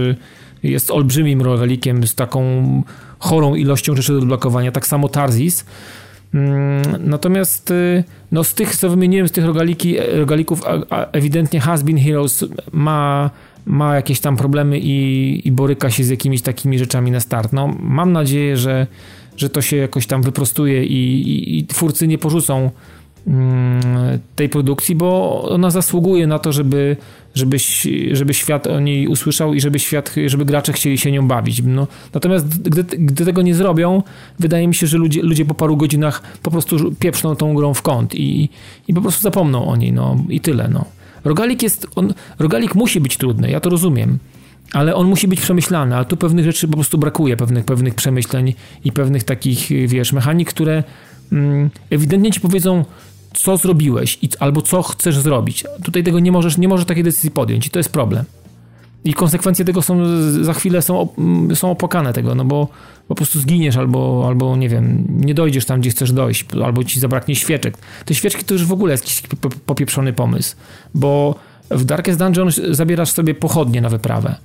[0.65, 2.83] jest olbrzymim rogalikiem z taką
[3.19, 5.65] chorą ilością rzeczy do odblokowania, tak samo Tarzis.
[6.35, 10.63] Mm, natomiast y, no z tych, co wymieniłem, z tych rogaliki, rogalików,
[11.13, 13.31] ewidentnie Has Been Heroes ma,
[13.67, 17.53] ma jakieś tam problemy i, i boryka się z jakimiś takimi rzeczami na start.
[17.53, 18.87] No, mam nadzieję, że,
[19.37, 22.71] że to się jakoś tam wyprostuje i, i, i twórcy nie porzucą
[24.37, 26.97] tej produkcji, bo ona zasługuje na to, żeby,
[27.35, 27.57] żeby,
[28.13, 31.63] żeby świat o niej usłyszał i żeby świat, żeby gracze chcieli się nią bawić.
[31.63, 34.03] No, natomiast gdy, gdy tego nie zrobią,
[34.39, 37.83] wydaje mi się, że ludzie, ludzie po paru godzinach po prostu pieprzną tą grą w
[37.83, 38.49] kąt i,
[38.89, 40.85] i po prostu zapomną o niej, no i tyle, no.
[41.25, 44.19] Rogalik jest, on, rogalik musi być trudny, ja to rozumiem,
[44.73, 48.55] ale on musi być przemyślany, a tu pewnych rzeczy po prostu brakuje, pewnych, pewnych przemyśleń
[48.85, 50.85] i pewnych takich, wiesz, mechanik, które
[51.33, 52.85] mm, ewidentnie ci powiedzą,
[53.35, 55.65] co zrobiłeś i, albo co chcesz zrobić.
[55.83, 58.25] Tutaj tego nie możesz, nie możesz takiej decyzji podjąć i to jest problem.
[59.05, 60.07] I konsekwencje tego są
[60.43, 61.09] za chwilę są,
[61.55, 62.69] są opłakane tego, no bo
[63.09, 67.01] po prostu zginiesz albo, albo nie wiem, nie dojdziesz tam, gdzie chcesz dojść, albo ci
[67.01, 67.79] zabraknie świeczek.
[68.05, 69.23] Te świeczki to już w ogóle jest jakiś
[69.67, 70.57] popieprzony pomysł,
[70.95, 71.35] bo
[71.71, 74.37] w Darkest Dungeon zabierasz sobie pochodnie na wyprawę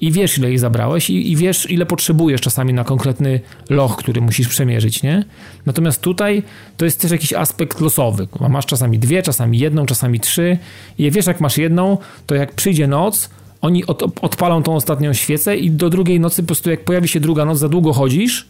[0.00, 4.20] i wiesz, ile ich zabrałeś i, i, wiesz, ile potrzebujesz czasami na konkretny loch, który
[4.20, 5.24] musisz przemierzyć, nie?
[5.66, 6.42] Natomiast tutaj
[6.76, 8.28] to jest też jakiś aspekt losowy.
[8.48, 10.58] Masz czasami dwie, czasami jedną, czasami trzy
[10.98, 13.30] i wiesz, jak masz jedną, to jak przyjdzie noc,
[13.60, 17.20] oni od, odpalą tą ostatnią świecę i do drugiej nocy po prostu jak pojawi się
[17.20, 18.48] druga noc, za długo chodzisz,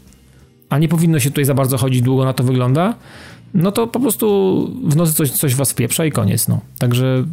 [0.68, 2.94] a nie powinno się tutaj za bardzo chodzić, długo na to wygląda,
[3.54, 6.60] no to po prostu w nocy coś, coś was pieprza i koniec, no.
[6.78, 7.24] Także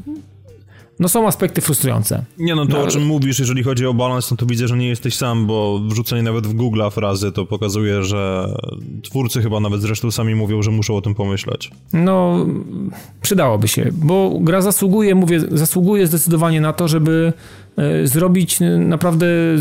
[0.99, 2.23] no są aspekty frustrujące.
[2.37, 4.77] Nie no, to no, o czym mówisz, jeżeli chodzi o balans, no to widzę, że
[4.77, 8.49] nie jesteś sam, bo wrzucenie nawet w Google frazy to pokazuje, że
[9.03, 11.71] twórcy chyba nawet zresztą sami mówią, że muszą o tym pomyśleć.
[11.93, 12.45] No,
[13.21, 17.33] przydałoby się, bo gra zasługuje, mówię, zasługuje zdecydowanie na to, żeby
[17.77, 19.59] e, zrobić naprawdę e,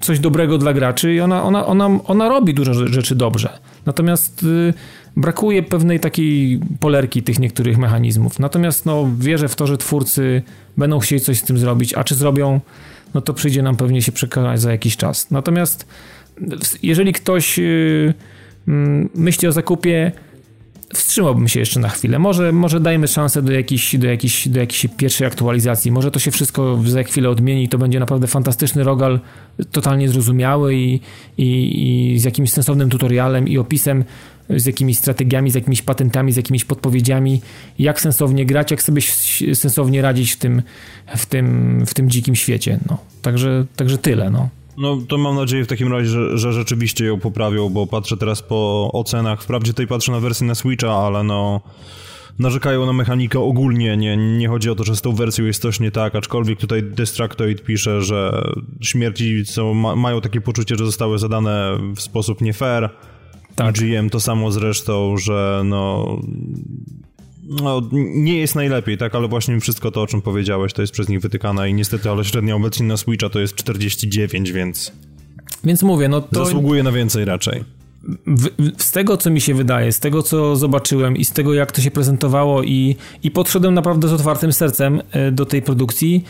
[0.00, 3.58] coś dobrego dla graczy i ona, ona, ona, ona robi dużo rzeczy dobrze.
[3.86, 4.72] Natomiast e,
[5.16, 8.38] brakuje pewnej takiej polerki tych niektórych mechanizmów.
[8.38, 10.42] Natomiast no, wierzę w to, że twórcy
[10.76, 12.60] będą chcieli coś z tym zrobić, a czy zrobią,
[13.14, 15.30] no to przyjdzie nam pewnie się przekonać za jakiś czas.
[15.30, 15.86] Natomiast
[16.82, 18.14] jeżeli ktoś yy,
[19.14, 20.12] myśli o zakupie,
[20.94, 22.18] wstrzymałbym się jeszcze na chwilę.
[22.18, 25.92] Może, może dajmy szansę do jakiejś, do, jakiejś, do jakiejś pierwszej aktualizacji.
[25.92, 29.20] Może to się wszystko za chwilę odmieni i to będzie naprawdę fantastyczny rogal,
[29.72, 31.00] totalnie zrozumiały i,
[31.38, 34.04] i, i z jakimś sensownym tutorialem i opisem
[34.56, 37.40] z jakimiś strategiami, z jakimiś patentami, z jakimiś podpowiedziami,
[37.78, 39.02] jak sensownie grać, jak sobie
[39.54, 40.62] sensownie radzić w tym,
[41.16, 42.78] w tym, w tym dzikim świecie.
[42.88, 42.98] No.
[43.22, 44.30] Także, także tyle.
[44.30, 44.48] No.
[44.78, 48.42] No to mam nadzieję w takim razie, że, że, rzeczywiście ją poprawią, bo patrzę teraz
[48.42, 49.42] po ocenach.
[49.42, 51.60] Wprawdzie tutaj patrzę na wersję na Switcha, ale no
[52.38, 55.80] narzekają na mechanikę ogólnie, nie, nie chodzi o to, że z tą wersją jest coś
[55.80, 58.42] nie tak, aczkolwiek tutaj Destructoid pisze, że
[58.80, 62.90] śmierci są, ma, mają takie poczucie, że zostały zadane w sposób nie fair,
[63.66, 63.74] tak.
[63.74, 66.16] GM to samo zresztą, że no,
[67.50, 67.82] no,
[68.14, 71.20] nie jest najlepiej, tak, ale właśnie wszystko to, o czym powiedziałeś, to jest przez nich
[71.20, 74.92] wytykane i niestety, ale średnia obecnie na Switcha to jest 49, więc...
[75.64, 76.44] Więc mówię, no to...
[76.44, 77.64] Zasługuje na więcej raczej.
[78.26, 81.54] W, w, z tego, co mi się wydaje, z tego, co zobaczyłem i z tego,
[81.54, 86.24] jak to się prezentowało i, i podszedłem naprawdę z otwartym sercem e, do tej produkcji,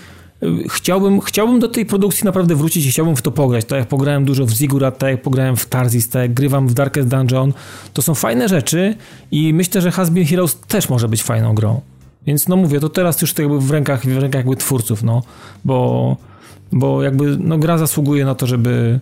[0.69, 3.65] chciałbym, chciałbym do tej produkcji naprawdę wrócić i chciałbym w to pograć.
[3.65, 6.75] Tak jak pograłem dużo w Zigurat, tak jak pograłem w Tarzis, tak jak grywam w
[6.75, 7.53] Darkest Dungeon.
[7.93, 8.95] To są fajne rzeczy
[9.31, 11.81] i myślę, że Has Been Heroes też może być fajną grą.
[12.27, 15.23] Więc no mówię, to teraz już to jakby w rękach, w rękach jakby twórców, no.
[15.65, 16.17] Bo,
[16.73, 19.01] bo jakby no, gra zasługuje na to, żeby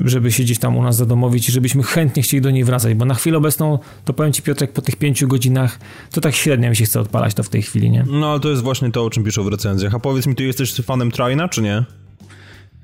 [0.00, 3.04] żeby się gdzieś tam u nas zadomowić i żebyśmy chętnie chcieli do niej wracać, bo
[3.04, 5.78] na chwilę obecną, to powiem Ci Piotrek, po tych pięciu godzinach,
[6.12, 8.04] to tak średnio mi się chce odpalać to w tej chwili, nie?
[8.10, 9.94] No, ale to jest właśnie to, o czym piszą w recenzjach.
[9.94, 11.84] A powiedz mi, ty jesteś fanem Trina, czy nie?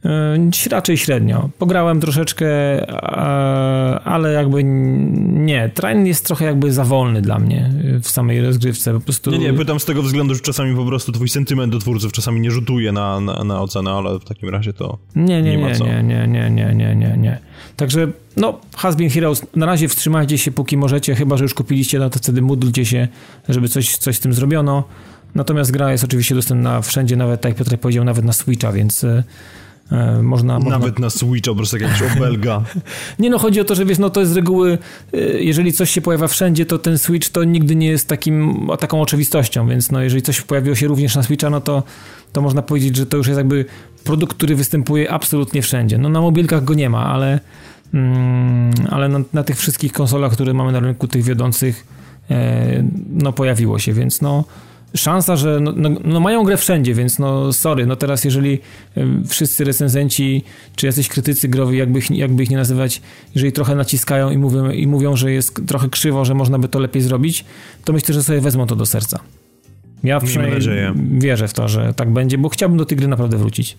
[0.05, 1.51] Yy, raczej średnio.
[1.59, 2.47] Pograłem troszeczkę,
[4.05, 5.71] ale jakby nie.
[5.75, 7.71] Train jest trochę jakby za wolny dla mnie
[8.03, 8.95] w samej rozgrywce.
[8.95, 9.31] Po prostu...
[9.31, 12.41] Nie, nie, pytam z tego względu, że czasami po prostu twój sentyment do twórców czasami
[12.41, 15.75] nie rzutuje na, na, na ocenę, ale w takim razie to nie, nie, nie, ma
[15.75, 15.85] co.
[15.85, 17.39] Nie, nie, nie, nie, nie, nie, nie.
[17.77, 21.99] Także no, Has Been Heroes, na razie wstrzymajcie się póki możecie, chyba, że już kupiliście,
[21.99, 23.09] no to wtedy módlcie się,
[23.49, 24.85] żeby coś, coś z tym zrobiono.
[25.35, 29.05] Natomiast gra jest oczywiście dostępna wszędzie, nawet tak jak Piotr powiedział, nawet na Switcha, więc
[29.05, 29.25] E,
[30.23, 31.07] można, Nawet można...
[31.07, 32.63] na Switcha, po prostu jakaś obelga.
[33.19, 34.79] nie no, chodzi o to, że wiesz, no to jest z reguły,
[35.13, 39.01] e, jeżeli coś się pojawia wszędzie, to ten Switch to nigdy nie jest takim, taką
[39.01, 41.83] oczywistością, więc no jeżeli coś pojawiło się również na Switcha, no to,
[42.33, 43.65] to można powiedzieć, że to już jest jakby
[44.05, 45.99] produkt, który występuje absolutnie wszędzie.
[45.99, 47.41] No na mobilkach go nie ma, ale,
[47.95, 51.87] mm, ale na, na tych wszystkich konsolach, które mamy na rynku, tych wiodących,
[52.31, 54.45] e, no pojawiło się, więc no
[54.97, 58.59] szansa, że no, no, no, mają grę wszędzie, więc no sorry, no teraz jeżeli
[59.29, 60.43] wszyscy recenzenci,
[60.77, 63.03] czy jacyś krytycy growi, jakby ich, jakby ich nie nazywać,
[63.35, 66.79] jeżeli trochę naciskają i mówią, i mówią, że jest trochę krzywo, że można by to
[66.79, 67.45] lepiej zrobić,
[67.85, 69.21] to myślę, że sobie wezmą to do serca.
[70.05, 70.61] Ja przynajmniej
[71.19, 73.77] wierzę w to, że tak będzie, bo chciałbym do tej gry naprawdę wrócić.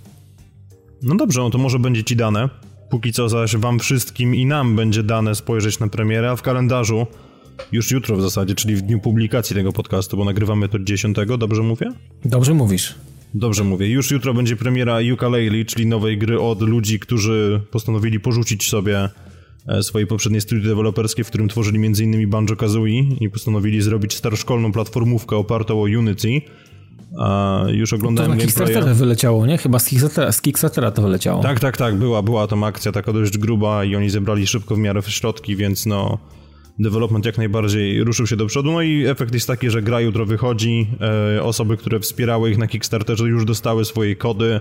[1.02, 2.50] No dobrze, no to może będzie ci dane.
[2.90, 7.08] Póki co zaś wam wszystkim i nam będzie dane spojrzeć na premierę, a w kalendarzu
[7.72, 11.62] już jutro w zasadzie, czyli w dniu publikacji tego podcastu, bo nagrywamy to 10, dobrze
[11.62, 11.92] mówię?
[12.26, 12.96] Dobrze mówisz.
[13.34, 13.90] Dobrze mówię.
[13.90, 19.10] Już jutro będzie premiera Yooka-Laylee, czyli nowej gry od ludzi, którzy postanowili porzucić sobie
[19.68, 22.30] e, swoje poprzednie studio deweloperskie, w którym tworzyli m.in.
[22.30, 26.42] Banjo-Kazooie i postanowili zrobić staroszkolną platformówkę opartą o Unity.
[27.20, 29.58] A już oglądałem to na Kickstartera wyleciało, nie?
[29.58, 31.44] Chyba z Kickstartera, z Kickstartera to wyleciało.
[31.44, 31.96] Tak, tak, tak.
[31.96, 35.86] Była, była tam akcja taka dość gruba i oni zebrali szybko w miarę środki, więc
[35.86, 36.18] no
[36.80, 38.72] development jak najbardziej ruszył się do przodu.
[38.72, 40.88] No i efekt jest taki, że gra jutro wychodzi.
[41.38, 44.60] E, osoby, które wspierały ich na Kickstarterze już dostały swoje kody.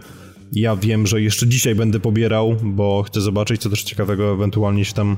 [0.53, 4.93] Ja wiem, że jeszcze dzisiaj będę pobierał, bo chcę zobaczyć, co też ciekawego ewentualnie się
[4.93, 5.17] tam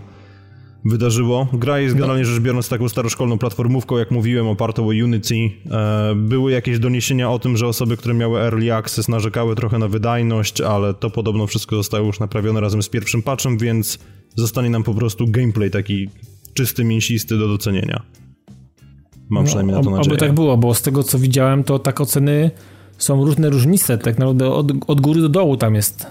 [0.85, 1.49] wydarzyło.
[1.53, 1.99] Gra jest no.
[1.99, 5.35] generalnie rzecz biorąc taką staroszkolną platformówką, jak mówiłem, opartą o Unity.
[5.71, 9.89] E, były jakieś doniesienia o tym, że osoby, które miały Early Access narzekały trochę na
[9.89, 13.99] wydajność, ale to podobno wszystko zostało już naprawione razem z pierwszym patchem, więc
[14.37, 16.09] zostanie nam po prostu gameplay taki
[16.57, 18.03] czysty, mięsisty do docenienia.
[19.29, 20.13] Mam no, przynajmniej na to nadzieję.
[20.13, 22.51] Oby tak było, bo z tego co widziałem, to tak oceny
[22.99, 26.07] są różne różnice, tak naprawdę od, od góry do dołu tam jest.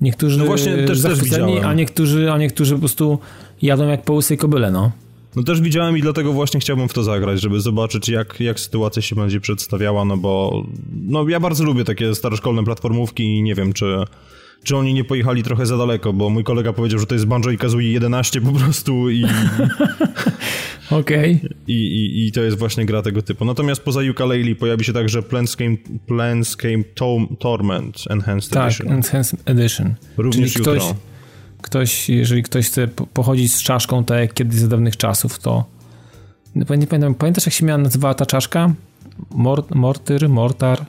[0.00, 1.64] Niektórzy no właśnie też, też widziałem.
[1.64, 3.18] a niektórzy, a niektórzy po prostu
[3.62, 4.92] jadą jak po łysej kobyle, no.
[5.36, 9.02] No też widziałem i dlatego właśnie chciałbym w to zagrać, żeby zobaczyć jak, jak sytuacja
[9.02, 10.64] się będzie przedstawiała, no bo
[11.02, 14.04] no ja bardzo lubię takie staroszkolne platformówki i nie wiem, czy
[14.62, 17.50] czy oni nie pojechali trochę za daleko, bo mój kolega powiedział, że to jest Banjo
[17.50, 19.24] i Kazooie 11 po prostu i...
[20.90, 21.36] Okej.
[21.36, 21.54] Okay.
[21.68, 23.44] I, i, I to jest właśnie gra tego typu.
[23.44, 25.76] Natomiast poza Yooka-Laylee pojawi się także Planescape,
[26.06, 26.84] Planescape
[27.38, 28.86] Torment Enhanced tak, Edition.
[28.86, 29.94] Tak, Enhanced Edition.
[30.16, 30.82] Również Czyli ktoś,
[31.62, 35.64] ktoś, jeżeli ktoś chce pochodzić z czaszką tak jak kiedyś za dawnych czasów, to
[36.54, 38.74] nie pamiętam, pamiętasz jak się miała nazywała ta czaszka?
[39.30, 40.86] Mort, mortyr, mortar?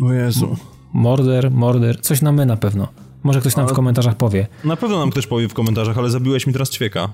[0.00, 0.56] O Jezu.
[0.92, 2.88] Morder, morder, coś na my na pewno.
[3.22, 3.72] Może ktoś nam ale...
[3.72, 4.46] w komentarzach powie.
[4.64, 7.08] Na pewno nam ktoś powie w komentarzach, ale zabiłeś mi teraz ćwieka.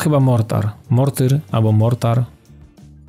[0.00, 0.70] Chyba Mortar.
[0.90, 2.24] Mortyr albo Mortar.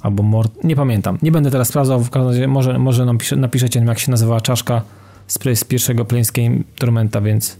[0.01, 0.63] Albo Mort...
[0.63, 1.17] Nie pamiętam.
[1.21, 2.03] Nie będę teraz sprawdzał.
[2.03, 4.81] W każdym razie może, może nam pisze, napiszecie jak się nazywała czaszka
[5.27, 7.57] z, z pierwszego Planescape Tormenta, więc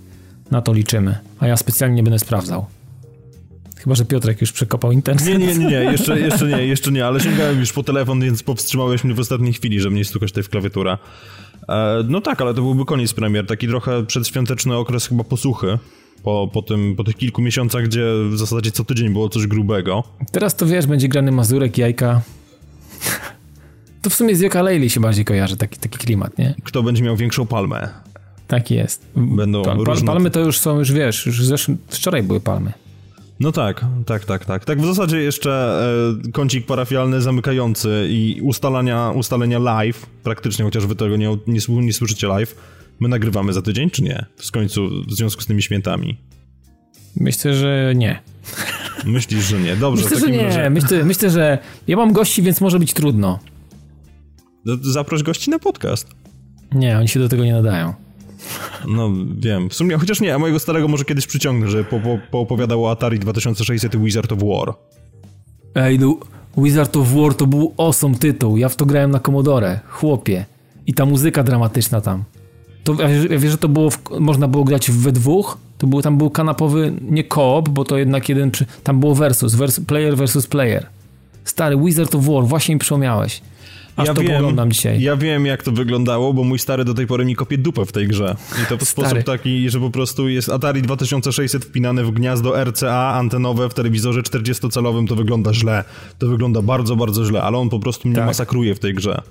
[0.51, 1.17] na to liczymy.
[1.39, 2.65] A ja specjalnie nie będę sprawdzał.
[3.77, 5.25] Chyba, że Piotrek już przekopał internet.
[5.25, 8.43] Nie, nie, nie, nie, jeszcze, jeszcze nie, jeszcze nie, ale sięgałem już po telefon, więc
[8.43, 10.97] powstrzymałeś mnie w ostatniej chwili, żeby nie stukać tutaj w klawiaturę.
[11.69, 15.77] E, no tak, ale to byłby koniec premier, taki trochę przedświąteczny okres chyba posuchy.
[16.23, 20.03] Po, po, tym, po tych kilku miesiącach, gdzie w zasadzie co tydzień było coś grubego.
[20.31, 22.21] Teraz to wiesz, będzie grany Mazurek, jajka.
[24.01, 26.55] To w sumie z Joka Lejli się bardziej kojarzy, taki, taki klimat, nie?
[26.63, 27.89] Kto będzie miał większą palmę?
[28.47, 29.05] Tak jest.
[29.15, 30.07] Będą Pal, różne...
[30.07, 32.73] Palmy to już są, już wiesz, już zeszł, wczoraj były palmy.
[33.43, 34.65] No tak, tak, tak, tak.
[34.65, 35.81] Tak w zasadzie jeszcze
[36.27, 41.93] e, kącik parafialny zamykający i ustalania, ustalenia live, praktycznie, chociaż wy tego nie, nie, nie
[41.93, 42.55] słyszycie live,
[42.99, 44.25] my nagrywamy za tydzień, czy nie?
[44.37, 46.17] W końcu, w związku z tymi świętami.
[47.15, 48.21] Myślę, że nie.
[49.05, 49.75] Myślisz, że nie?
[49.75, 50.03] Dobrze.
[50.03, 50.43] Myślę, że nie.
[50.43, 50.69] Razie...
[50.69, 51.57] Myślę, myślę, że
[51.87, 53.39] ja mam gości, więc może być trudno.
[54.81, 56.07] Zaproś gości na podcast.
[56.71, 57.93] Nie, oni się do tego nie nadają.
[58.87, 62.19] No wiem, w sumie, chociaż nie, a mojego starego może kiedyś przyciągnę, że po, po,
[62.31, 64.73] poopowiadał o Atari 2600 i Wizard of War.
[65.75, 66.17] Ej, no,
[66.57, 70.45] Wizard of War to był awesome tytuł, ja w to grałem na Commodore, chłopie.
[70.87, 72.23] I ta muzyka dramatyczna tam.
[72.83, 76.17] To, ja wiesz, że to było, w, można było grać we dwóch, to był, tam
[76.17, 80.47] był kanapowy, nie koop, bo to jednak jeden, przy, tam było versus, vers, player versus
[80.47, 80.85] player.
[81.43, 83.41] Stary, Wizard of War, właśnie mi przypomniałeś.
[83.95, 85.01] Aż ja to wiem, oglądam dzisiaj.
[85.01, 87.91] Ja wiem, jak to wyglądało, bo mój stary do tej pory mi kopie dupę w
[87.91, 88.35] tej grze.
[88.63, 93.13] I to w sposób taki, że po prostu jest Atari 2600 wpinane w gniazdo RCA
[93.13, 95.83] antenowe w telewizorze 40-calowym, to wygląda źle.
[96.19, 98.25] To wygląda bardzo, bardzo źle, ale on po prostu mnie tak.
[98.25, 99.21] masakruje w tej grze.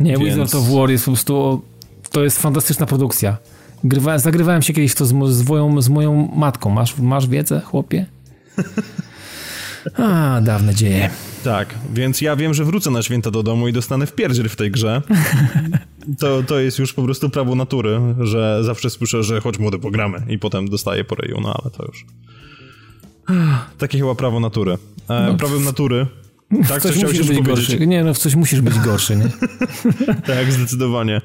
[0.00, 0.24] Nie, Więc...
[0.24, 1.62] Wizard of War jest po prostu...
[2.10, 3.36] To jest fantastyczna produkcja.
[3.84, 6.70] Grywa, zagrywałem się kiedyś to z, z, moją, z moją matką.
[6.70, 8.06] Masz, masz wiedzę, chłopie?
[9.96, 11.10] A, dawne dzieje.
[11.44, 14.70] Tak, więc ja wiem, że wrócę na święta do domu i dostanę wpierdziel w tej
[14.70, 15.02] grze.
[16.18, 20.22] To, to jest już po prostu prawo natury, że zawsze słyszę, że chodź młody, pogramy
[20.28, 22.06] i potem dostaję po ryju, no ale to już...
[23.78, 24.72] Takie chyba prawo natury.
[25.08, 26.06] E, no, prawem natury
[26.68, 27.86] tak, coś, coś musisz być gorszy.
[27.86, 29.28] Nie, no w coś musisz być gorszy, nie?
[30.34, 31.20] tak, zdecydowanie.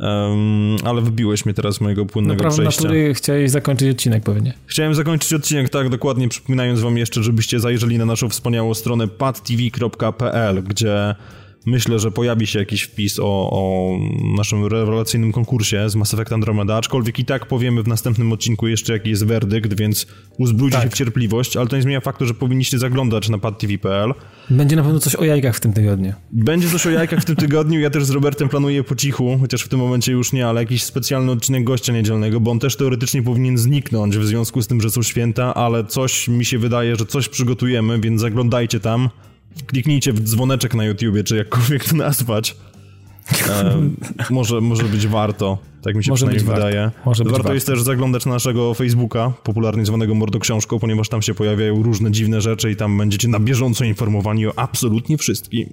[0.00, 2.82] Um, ale wybiłeś mnie teraz z mojego płynnego no, przejścia.
[2.82, 4.54] natury chciałeś zakończyć odcinek pewnie.
[4.66, 10.62] Chciałem zakończyć odcinek, tak, dokładnie przypominając wam jeszcze, żebyście zajrzeli na naszą wspaniałą stronę padtv.pl,
[10.62, 11.14] gdzie
[11.66, 13.92] Myślę, że pojawi się jakiś wpis o, o
[14.36, 18.92] naszym rewelacyjnym konkursie z Mass Effect Andromeda, aczkolwiek i tak powiemy w następnym odcinku jeszcze
[18.92, 20.06] jaki jest werdykt, więc
[20.38, 20.84] uzbrójcie tak.
[20.84, 24.14] się w cierpliwość, ale to nie zmienia faktu, że powinniście zaglądać na padtv.pl.
[24.50, 26.12] Będzie na pewno coś o jajkach w tym tygodniu.
[26.32, 29.62] Będzie coś o jajkach w tym tygodniu, ja też z Robertem planuję po cichu, chociaż
[29.62, 33.22] w tym momencie już nie, ale jakiś specjalny odcinek gościa niedzielnego, bo on też teoretycznie
[33.22, 37.06] powinien zniknąć w związku z tym, że są święta, ale coś mi się wydaje, że
[37.06, 39.10] coś przygotujemy, więc zaglądajcie tam
[39.66, 42.56] kliknijcie w dzwoneczek na YouTubie, czy jakkolwiek to nazwać.
[43.48, 43.80] E,
[44.30, 46.80] może, może być warto, tak mi się może przynajmniej wydaje.
[46.80, 51.22] Warto, może warto, warto jest też zaglądać na naszego Facebooka, popularnie zwanego Mordoksiążką, ponieważ tam
[51.22, 55.68] się pojawiają różne dziwne rzeczy i tam będziecie na bieżąco informowani o absolutnie wszystkim.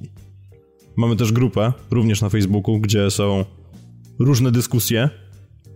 [0.98, 3.46] Mamy też grupę, również na Facebooku, gdzie są
[4.20, 5.10] różne dyskusje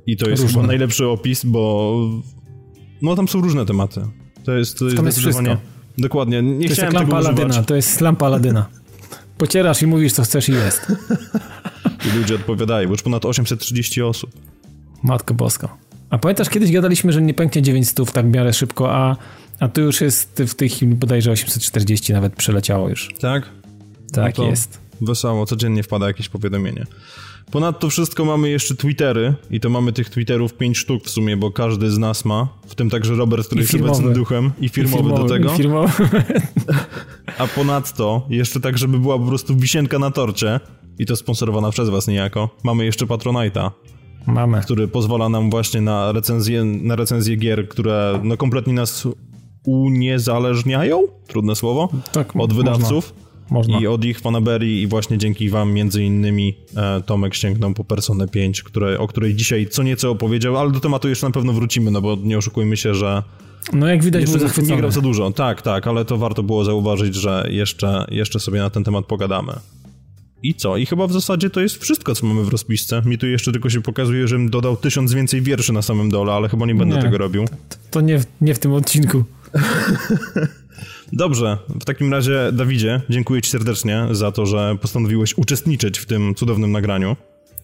[0.08, 0.56] i to jest różne.
[0.56, 1.96] chyba najlepszy opis, bo
[3.02, 4.02] no tam są różne tematy.
[4.44, 5.58] To jest, to jest, tam jest wszystko.
[5.98, 7.68] Dokładnie, nie to chciałem jest tego Aladyna, używać.
[7.68, 8.66] To jest lampa Aladyna.
[9.38, 10.92] Pocierasz i mówisz, co chcesz i jest.
[12.06, 14.32] I ludzie odpowiadają, bo już ponad 830 osób.
[15.04, 15.78] Matko Bosko.
[16.10, 19.16] A pamiętasz, kiedyś gadaliśmy, że nie pęknie 900 tak w miarę szybko, a,
[19.60, 23.10] a tu już jest w tej chwili bodajże 840 nawet przeleciało już.
[23.20, 23.50] Tak?
[24.12, 24.80] Tak no jest.
[25.02, 26.86] Wesoło, codziennie wpada jakieś powiadomienie.
[27.52, 31.52] Ponadto wszystko mamy jeszcze Twittery i to mamy tych Twitterów pięć sztuk w sumie, bo
[31.52, 35.04] każdy z nas ma, w tym także Robert, który jest obecnym duchem i firmowy, I
[35.04, 35.50] firmowy do tego.
[35.50, 35.92] Firmowy.
[37.38, 40.60] A ponadto, jeszcze tak, żeby była po prostu wisienka na torcie
[41.00, 43.72] i to sponsorowana przez was niejako, mamy jeszcze Patronite'a.
[44.28, 44.62] Mamy.
[44.62, 49.08] Który pozwala nam właśnie na recenzję, na recenzję gier, które no kompletnie nas
[49.66, 53.14] uniezależniają, trudne słowo, tak, od wydawców.
[53.14, 53.80] Można można.
[53.80, 58.28] I od ich fanaberii i właśnie dzięki wam między innymi e, Tomek sięgnął po Personę
[58.28, 61.92] 5, które, o której dzisiaj co nieco opowiedział, ale do tematu jeszcze na pewno wrócimy,
[61.92, 63.24] no bo nie oszukujmy się, że
[63.74, 65.32] no jak widać jeszcze nie grał za dużo.
[65.32, 69.54] Tak, tak, ale to warto było zauważyć, że jeszcze, jeszcze sobie na ten temat pogadamy.
[70.44, 70.78] I co?
[70.78, 73.02] I chyba w zasadzie to jest wszystko, co mamy w rozpisce.
[73.06, 76.50] Mi tu jeszcze tylko się pokazuje, żebym dodał tysiąc więcej wierszy na samym dole, ale
[76.50, 77.46] chyba nie będę nie, tego robił.
[77.48, 79.24] To, to nie, w, nie w tym odcinku.
[81.14, 86.36] Dobrze, w takim razie Dawidzie, dziękuję Ci serdecznie za to, że postanowiłeś uczestniczyć w tym
[86.36, 87.16] cudownym nagraniu.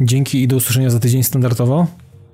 [0.01, 1.87] Dzięki i do usłyszenia za tydzień standardowo.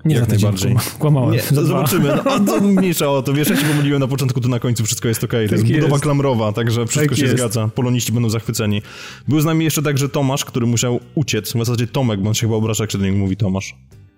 [0.04, 0.76] Nie Jak za tydzień, najbardziej.
[0.98, 1.34] kłamałem.
[1.34, 2.18] Nie, zobaczymy.
[2.24, 3.32] No, to mniejsza o to.
[3.32, 5.30] Wiesz, ja się pomyliłem na początku, to na końcu wszystko jest ok.
[5.30, 6.02] To tak jest budowa jest.
[6.02, 7.36] klamrowa, także wszystko tak się jest.
[7.36, 7.68] zgadza.
[7.74, 8.82] Poloniści będą zachwyceni.
[9.28, 11.52] Był z nami jeszcze także Tomasz, który musiał uciec.
[11.52, 13.74] W zasadzie Tomek, bo on się chyba obraża, jak się do niego mówi Tomasz.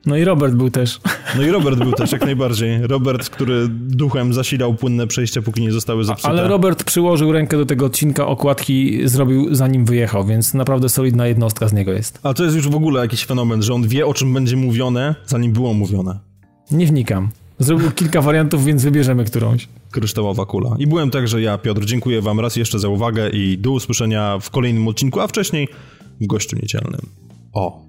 [0.06, 1.00] No i Robert był też.
[1.36, 2.86] No i Robert był też, jak najbardziej.
[2.86, 6.28] Robert, który duchem zasilał płynne przejścia, póki nie zostały zepsute.
[6.28, 11.68] Ale Robert przyłożył rękę do tego odcinka, okładki zrobił zanim wyjechał, więc naprawdę solidna jednostka
[11.68, 12.18] z niego jest.
[12.22, 15.14] A to jest już w ogóle jakiś fenomen, że on wie, o czym będzie mówione,
[15.26, 16.18] zanim było mówione.
[16.70, 17.28] Nie wnikam.
[17.58, 19.68] Zrobił kilka wariantów, więc wybierzemy którąś.
[19.90, 20.76] Kryształowa kula.
[20.78, 21.84] I byłem także ja, Piotr.
[21.84, 25.68] Dziękuję wam raz jeszcze za uwagę i do usłyszenia w kolejnym odcinku, a wcześniej
[26.20, 27.00] w gościu niedzielnym.
[27.52, 27.86] O!